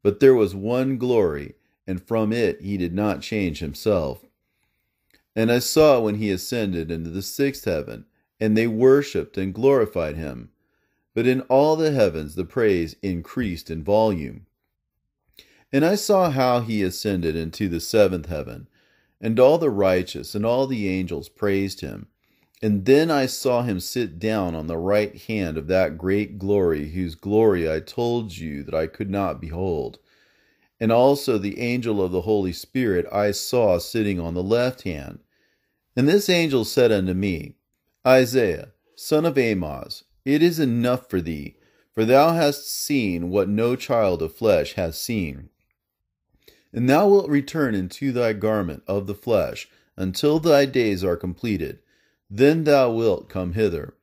But 0.00 0.20
there 0.20 0.34
was 0.34 0.54
one 0.54 0.98
glory, 0.98 1.56
and 1.84 2.00
from 2.00 2.32
it 2.32 2.60
he 2.60 2.76
did 2.76 2.94
not 2.94 3.22
change 3.22 3.58
himself. 3.58 4.24
And 5.34 5.50
I 5.50 5.58
saw 5.58 5.98
when 5.98 6.14
he 6.14 6.30
ascended 6.30 6.92
into 6.92 7.10
the 7.10 7.22
sixth 7.22 7.64
heaven, 7.64 8.04
and 8.38 8.56
they 8.56 8.68
worshipped 8.68 9.36
and 9.36 9.52
glorified 9.52 10.14
him 10.16 10.50
but 11.20 11.26
in 11.26 11.42
all 11.50 11.76
the 11.76 11.92
heavens 11.92 12.34
the 12.34 12.46
praise 12.46 12.96
increased 13.02 13.70
in 13.70 13.84
volume. 13.84 14.46
And 15.70 15.84
I 15.84 15.94
saw 15.94 16.30
how 16.30 16.60
he 16.60 16.82
ascended 16.82 17.36
into 17.36 17.68
the 17.68 17.78
seventh 17.78 18.24
heaven, 18.30 18.68
and 19.20 19.38
all 19.38 19.58
the 19.58 19.68
righteous 19.68 20.34
and 20.34 20.46
all 20.46 20.66
the 20.66 20.88
angels 20.88 21.28
praised 21.28 21.82
him. 21.82 22.06
And 22.62 22.86
then 22.86 23.10
I 23.10 23.26
saw 23.26 23.64
him 23.64 23.80
sit 23.80 24.18
down 24.18 24.54
on 24.54 24.66
the 24.66 24.78
right 24.78 25.14
hand 25.14 25.58
of 25.58 25.66
that 25.66 25.98
great 25.98 26.38
glory, 26.38 26.88
whose 26.88 27.16
glory 27.16 27.70
I 27.70 27.80
told 27.80 28.38
you 28.38 28.62
that 28.62 28.74
I 28.74 28.86
could 28.86 29.10
not 29.10 29.42
behold. 29.42 29.98
And 30.80 30.90
also 30.90 31.36
the 31.36 31.60
angel 31.60 32.02
of 32.02 32.12
the 32.12 32.22
Holy 32.22 32.54
Spirit 32.54 33.04
I 33.12 33.32
saw 33.32 33.76
sitting 33.76 34.18
on 34.18 34.32
the 34.32 34.42
left 34.42 34.84
hand. 34.84 35.18
And 35.94 36.08
this 36.08 36.30
angel 36.30 36.64
said 36.64 36.90
unto 36.90 37.12
me, 37.12 37.56
Isaiah, 38.06 38.70
son 38.96 39.26
of 39.26 39.36
Amoz, 39.36 40.04
it 40.24 40.42
is 40.42 40.58
enough 40.58 41.08
for 41.08 41.20
thee, 41.20 41.56
for 41.92 42.04
thou 42.04 42.34
hast 42.34 42.70
seen 42.70 43.30
what 43.30 43.48
no 43.48 43.76
child 43.76 44.22
of 44.22 44.34
flesh 44.34 44.74
has 44.74 44.96
seen. 45.00 45.48
And 46.72 46.88
thou 46.88 47.08
wilt 47.08 47.28
return 47.28 47.74
into 47.74 48.12
thy 48.12 48.32
garment 48.32 48.82
of 48.86 49.06
the 49.06 49.14
flesh 49.14 49.68
until 49.96 50.38
thy 50.38 50.66
days 50.66 51.02
are 51.02 51.16
completed. 51.16 51.80
Then 52.28 52.64
thou 52.64 52.92
wilt 52.92 53.28
come 53.28 53.54
hither. 53.54 53.94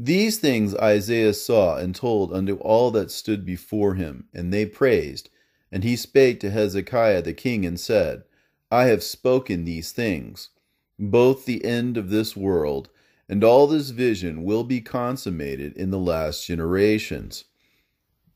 These 0.00 0.38
things 0.38 0.76
Isaiah 0.76 1.34
saw 1.34 1.76
and 1.76 1.94
told 1.94 2.32
unto 2.32 2.54
all 2.58 2.92
that 2.92 3.10
stood 3.10 3.44
before 3.44 3.94
him, 3.94 4.28
and 4.32 4.52
they 4.52 4.64
praised. 4.64 5.28
And 5.72 5.82
he 5.82 5.96
spake 5.96 6.38
to 6.40 6.50
Hezekiah 6.50 7.22
the 7.22 7.34
king 7.34 7.66
and 7.66 7.78
said, 7.78 8.22
I 8.70 8.84
have 8.84 9.02
spoken 9.02 9.64
these 9.64 9.90
things. 9.90 10.50
Both 10.98 11.44
the 11.44 11.64
end 11.64 11.96
of 11.96 12.10
this 12.10 12.36
world 12.36 12.88
and 13.28 13.44
all 13.44 13.66
this 13.66 13.90
vision 13.90 14.42
will 14.42 14.64
be 14.64 14.80
consummated 14.80 15.76
in 15.76 15.90
the 15.90 15.98
last 15.98 16.46
generations. 16.46 17.44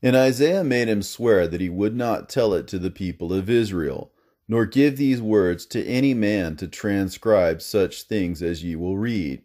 And 0.01 0.15
Isaiah 0.15 0.63
made 0.63 0.89
him 0.89 1.01
swear 1.01 1.47
that 1.47 1.61
he 1.61 1.69
would 1.69 1.95
not 1.95 2.29
tell 2.29 2.53
it 2.53 2.67
to 2.67 2.79
the 2.79 2.91
people 2.91 3.33
of 3.33 3.49
Israel, 3.49 4.11
nor 4.47 4.65
give 4.65 4.97
these 4.97 5.21
words 5.21 5.65
to 5.67 5.85
any 5.85 6.13
man 6.13 6.57
to 6.57 6.67
transcribe 6.67 7.61
such 7.61 8.03
things 8.03 8.43
as 8.43 8.63
ye 8.63 8.75
will 8.75 8.97
read. 8.97 9.41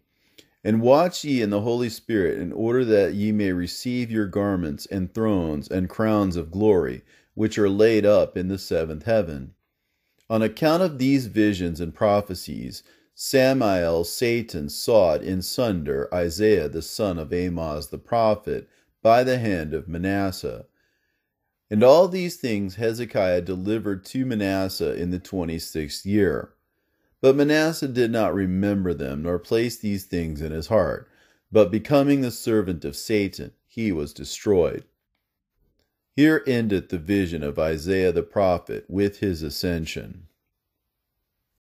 And 0.64 0.82
watch 0.82 1.24
ye 1.24 1.40
in 1.40 1.50
the 1.50 1.60
Holy 1.60 1.88
Spirit, 1.88 2.38
in 2.40 2.52
order 2.52 2.84
that 2.84 3.14
ye 3.14 3.30
may 3.30 3.52
receive 3.52 4.10
your 4.10 4.26
garments 4.26 4.84
and 4.86 5.14
thrones 5.14 5.68
and 5.68 5.88
crowns 5.88 6.34
of 6.36 6.50
glory, 6.50 7.02
which 7.34 7.56
are 7.56 7.70
laid 7.70 8.04
up 8.04 8.36
in 8.36 8.48
the 8.48 8.58
seventh 8.58 9.04
heaven. 9.04 9.54
On 10.28 10.42
account 10.42 10.82
of 10.82 10.98
these 10.98 11.26
visions 11.26 11.80
and 11.80 11.94
prophecies, 11.94 12.82
Samael, 13.20 14.04
Satan, 14.04 14.68
sought 14.68 15.24
in 15.24 15.42
sunder 15.42 16.08
Isaiah 16.14 16.68
the 16.68 16.82
son 16.82 17.18
of 17.18 17.32
Amoz 17.32 17.88
the 17.88 17.98
prophet 17.98 18.68
by 19.02 19.24
the 19.24 19.38
hand 19.38 19.74
of 19.74 19.88
Manasseh. 19.88 20.66
And 21.68 21.82
all 21.82 22.06
these 22.06 22.36
things 22.36 22.76
Hezekiah 22.76 23.40
delivered 23.40 24.04
to 24.04 24.24
Manasseh 24.24 24.94
in 24.94 25.10
the 25.10 25.18
twenty 25.18 25.58
sixth 25.58 26.06
year. 26.06 26.54
But 27.20 27.34
Manasseh 27.34 27.88
did 27.88 28.12
not 28.12 28.34
remember 28.34 28.94
them, 28.94 29.24
nor 29.24 29.40
place 29.40 29.76
these 29.76 30.04
things 30.04 30.40
in 30.40 30.52
his 30.52 30.68
heart. 30.68 31.10
But 31.50 31.72
becoming 31.72 32.20
the 32.20 32.30
servant 32.30 32.84
of 32.84 32.94
Satan, 32.94 33.50
he 33.66 33.90
was 33.90 34.12
destroyed. 34.12 34.84
Here 36.14 36.44
endeth 36.46 36.90
the 36.90 36.98
vision 36.98 37.42
of 37.42 37.58
Isaiah 37.58 38.12
the 38.12 38.22
prophet 38.22 38.84
with 38.86 39.18
his 39.18 39.42
ascension. 39.42 40.27